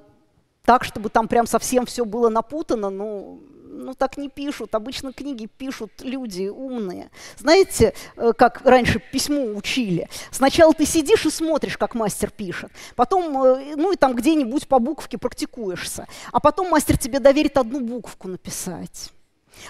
так, 0.65 0.85
чтобы 0.85 1.09
там 1.09 1.29
прям 1.29 1.47
совсем 1.47 1.87
все 1.87 2.05
было 2.05 2.29
напутано, 2.29 2.91
ну, 2.91 3.41
ну 3.77 3.95
так 3.95 4.17
не 4.17 4.29
пишут. 4.29 4.75
Обычно 4.75 5.13
книги 5.13 5.47
пишут 5.47 5.93
люди 6.01 6.49
умные. 6.49 7.11
Знаете, 7.39 7.95
э, 8.17 8.33
как 8.37 8.63
раньше 8.63 9.01
письмо 9.13 9.43
учили? 9.57 10.09
Сначала 10.31 10.73
ты 10.73 10.85
сидишь 10.87 11.27
и 11.27 11.31
смотришь, 11.31 11.79
как 11.79 11.95
мастер 11.95 12.31
пишет. 12.31 12.71
Потом, 12.97 13.43
э, 13.45 13.77
ну 13.77 13.93
и 13.93 13.97
там 13.97 14.15
где-нибудь 14.15 14.67
по 14.69 14.79
буковке 14.79 15.19
практикуешься. 15.19 16.07
А 16.33 16.41
потом 16.41 16.71
мастер 16.71 16.99
тебе 16.99 17.21
доверит 17.21 17.57
одну 17.59 17.81
буковку 17.81 18.29
написать. 18.29 19.13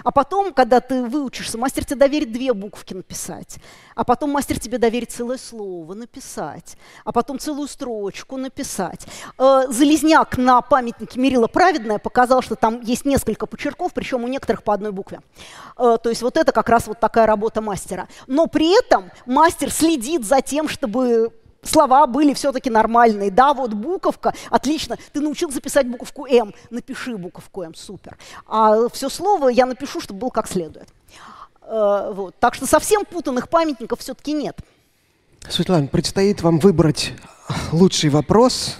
А 0.04 0.12
потом, 0.12 0.52
когда 0.52 0.80
ты 0.80 1.04
выучишься, 1.04 1.58
мастер 1.58 1.84
тебе 1.84 1.96
доверит 1.96 2.32
две 2.32 2.52
буковки 2.52 2.94
написать. 2.94 3.58
А 3.94 4.04
потом 4.04 4.30
мастер 4.30 4.58
тебе 4.58 4.78
доверит 4.78 5.12
целое 5.12 5.38
слово 5.38 5.94
написать. 5.94 6.76
А 7.04 7.12
потом 7.12 7.38
целую 7.38 7.68
строчку 7.68 8.36
написать. 8.36 9.06
Э, 9.38 9.64
Залезняк 9.68 10.36
на 10.38 10.60
памятнике 10.60 11.18
Мирила 11.18 11.46
Праведная 11.46 11.98
показал, 11.98 12.42
что 12.42 12.56
там 12.56 12.80
есть 12.80 13.04
несколько 13.04 13.46
почерков, 13.46 13.92
причем 13.94 14.24
у 14.24 14.28
некоторых 14.28 14.62
по 14.62 14.74
одной 14.74 14.92
букве. 14.92 15.20
Э, 15.78 15.98
то 16.02 16.08
есть 16.08 16.22
вот 16.22 16.36
это 16.36 16.52
как 16.52 16.68
раз 16.68 16.86
вот 16.86 17.00
такая 17.00 17.26
работа 17.26 17.60
мастера. 17.60 18.08
Но 18.26 18.46
при 18.46 18.78
этом 18.78 19.10
мастер 19.26 19.70
следит 19.70 20.24
за 20.24 20.40
тем, 20.42 20.68
чтобы 20.68 21.32
слова 21.66 22.06
были 22.06 22.34
все-таки 22.34 22.70
нормальные. 22.70 23.30
Да, 23.30 23.54
вот 23.54 23.72
буковка, 23.74 24.34
отлично, 24.50 24.96
ты 25.12 25.20
научился 25.20 25.60
писать 25.60 25.86
буковку 25.88 26.26
М, 26.26 26.54
напиши 26.70 27.16
буковку 27.16 27.62
М, 27.62 27.74
супер. 27.74 28.16
А 28.46 28.88
все 28.92 29.08
слово 29.08 29.48
я 29.48 29.66
напишу, 29.66 30.00
чтобы 30.00 30.20
было 30.20 30.30
как 30.30 30.48
следует. 30.48 30.88
Э, 31.62 32.12
вот. 32.14 32.34
Так 32.38 32.54
что 32.54 32.66
совсем 32.66 33.04
путанных 33.04 33.48
памятников 33.48 34.00
все-таки 34.00 34.32
нет. 34.32 34.58
Светлана, 35.48 35.86
предстоит 35.86 36.42
вам 36.42 36.58
выбрать 36.58 37.12
лучший 37.72 38.10
вопрос. 38.10 38.76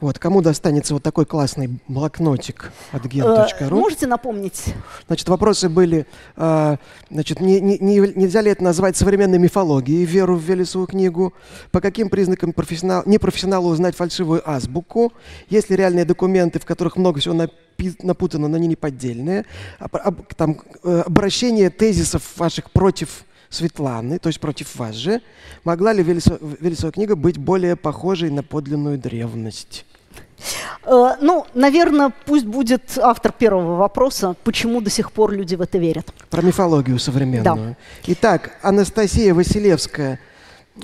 Вот, 0.00 0.18
кому 0.18 0.40
достанется 0.40 0.94
вот 0.94 1.02
такой 1.02 1.26
классный 1.26 1.78
блокнотик 1.88 2.72
от 2.92 3.04
Э, 3.04 3.08
gen.ru? 3.08 3.70
можете 3.74 4.06
напомнить? 4.06 4.64
Значит, 5.06 5.28
вопросы 5.28 5.68
были, 5.68 6.06
э, 6.36 6.76
значит, 7.10 7.40
не, 7.40 7.60
не- 7.60 7.78
не- 7.78 8.12
нельзя 8.16 8.40
ли 8.40 8.50
это 8.50 8.64
назвать 8.64 8.96
современной 8.96 9.38
мифологией, 9.38 10.04
веру 10.04 10.36
в 10.36 10.42
Велесову 10.42 10.86
книгу? 10.86 11.34
По 11.70 11.80
каким 11.82 12.08
признакам 12.08 12.52
профессионал, 12.54 13.02
непрофессионалу 13.04 13.68
узнать 13.68 13.94
фальшивую 13.94 14.42
азбуку? 14.48 15.12
Есть 15.50 15.68
ли 15.70 15.76
реальные 15.76 16.06
документы, 16.06 16.58
в 16.60 16.64
которых 16.64 16.96
много 16.96 17.20
всего 17.20 17.34
напи- 17.34 17.96
напутано, 18.02 18.48
но 18.48 18.56
они 18.56 18.68
не 18.68 18.76
поддельные? 18.76 19.44
Об- 19.78 19.96
об- 19.96 20.34
там, 20.34 20.60
э, 20.82 21.02
обращение 21.06 21.68
тезисов 21.68 22.22
ваших 22.38 22.70
против 22.70 23.24
Светланы, 23.50 24.18
то 24.20 24.28
есть 24.28 24.38
против 24.40 24.76
вас 24.76 24.94
же. 24.94 25.20
Могла 25.64 25.92
ли 25.92 26.02
Велесо- 26.04 26.38
Велесова 26.60 26.92
книга 26.92 27.16
быть 27.16 27.36
более 27.36 27.74
похожей 27.76 28.30
на 28.30 28.42
подлинную 28.44 28.96
древность? 28.96 29.84
Э, 30.84 31.16
ну, 31.20 31.46
наверное, 31.54 32.12
пусть 32.26 32.46
будет 32.46 32.98
автор 32.98 33.32
первого 33.32 33.76
вопроса, 33.76 34.34
почему 34.44 34.80
до 34.80 34.90
сих 34.90 35.12
пор 35.12 35.32
люди 35.32 35.54
в 35.54 35.60
это 35.60 35.78
верят. 35.78 36.06
Про 36.30 36.42
мифологию 36.42 36.98
современную. 36.98 37.76
Итак, 38.06 38.52
Анастасия 38.62 39.34
Василевская 39.34 40.18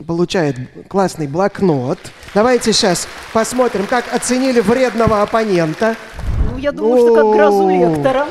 получает 0.06 0.56
классный 0.88 1.26
блокнот. 1.26 1.98
Давайте 2.34 2.72
сейчас 2.72 3.08
посмотрим, 3.32 3.86
как 3.86 4.12
оценили 4.12 4.60
вредного 4.60 5.22
оппонента. 5.22 5.96
Ну, 6.50 6.58
я 6.58 6.72
думаю, 6.72 6.98
что 6.98 7.14
как 7.14 7.24
грозу 7.32 7.68
лектора. 7.68 8.26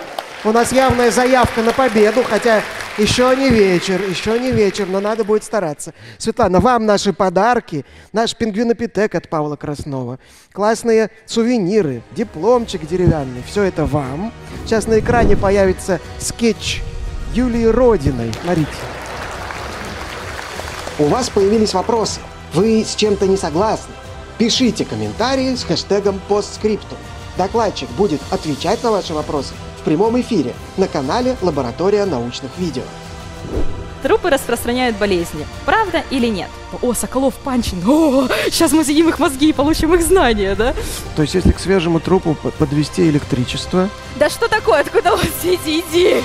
У 0.45 0.51
нас 0.51 0.71
явная 0.71 1.09
заявка 1.09 1.63
на 1.63 1.73
победу, 1.73 2.23
хотя 2.23 2.61
еще 2.99 3.35
не 3.35 3.49
вечер, 3.49 3.99
еще 4.07 4.39
не 4.39 4.51
вечер, 4.51 4.85
но 4.87 4.99
надо 4.99 5.23
будет 5.23 5.43
стараться. 5.43 5.91
Светлана, 6.19 6.59
вам 6.59 6.85
наши 6.85 7.13
подарки, 7.13 7.83
наш 8.13 8.35
пингвинопитек 8.35 9.15
от 9.15 9.27
Павла 9.27 9.55
Краснова, 9.55 10.19
классные 10.53 11.09
сувениры, 11.25 12.03
дипломчик 12.11 12.87
деревянный, 12.87 13.41
все 13.47 13.63
это 13.63 13.85
вам. 13.85 14.31
Сейчас 14.65 14.85
на 14.85 14.99
экране 14.99 15.35
появится 15.35 15.99
скетч 16.19 16.83
Юлии 17.33 17.65
Родиной. 17.65 18.31
Смотрите. 18.43 18.69
У 20.99 21.05
вас 21.05 21.27
появились 21.31 21.73
вопросы. 21.73 22.19
Вы 22.53 22.85
с 22.85 22.93
чем-то 22.93 23.25
не 23.25 23.35
согласны? 23.35 23.95
Пишите 24.37 24.85
комментарии 24.85 25.55
с 25.55 25.63
хэштегом 25.63 26.21
постскриптум. 26.27 26.99
Докладчик 27.35 27.89
будет 27.97 28.21
отвечать 28.29 28.83
на 28.83 28.91
ваши 28.91 29.15
вопросы 29.15 29.55
прямом 29.85 30.19
эфире 30.19 30.53
на 30.77 30.87
канале 30.87 31.37
Лаборатория 31.41 32.05
научных 32.05 32.51
видео. 32.57 32.83
Трупы 34.03 34.29
распространяют 34.29 34.97
болезни. 34.97 35.47
Правда 35.65 36.03
или 36.11 36.27
нет? 36.27 36.49
О, 36.83 36.93
Соколов 36.93 37.33
Панчин. 37.35 37.81
О, 37.87 38.27
сейчас 38.51 38.71
мы 38.71 38.83
съедим 38.83 39.09
их 39.09 39.17
мозги 39.17 39.49
и 39.49 39.53
получим 39.53 39.95
их 39.95 40.03
знания, 40.03 40.53
да? 40.55 40.75
То 41.15 41.23
есть, 41.23 41.33
если 41.33 41.51
к 41.51 41.59
свежему 41.59 41.99
трупу 41.99 42.35
по- 42.35 42.51
подвести 42.51 43.09
электричество, 43.09 43.89
Да 44.19 44.29
что 44.29 44.47
такое? 44.47 44.81
Откуда 44.81 45.17
все 45.39 45.53
эти 45.53 45.79
идеи? 45.89 46.23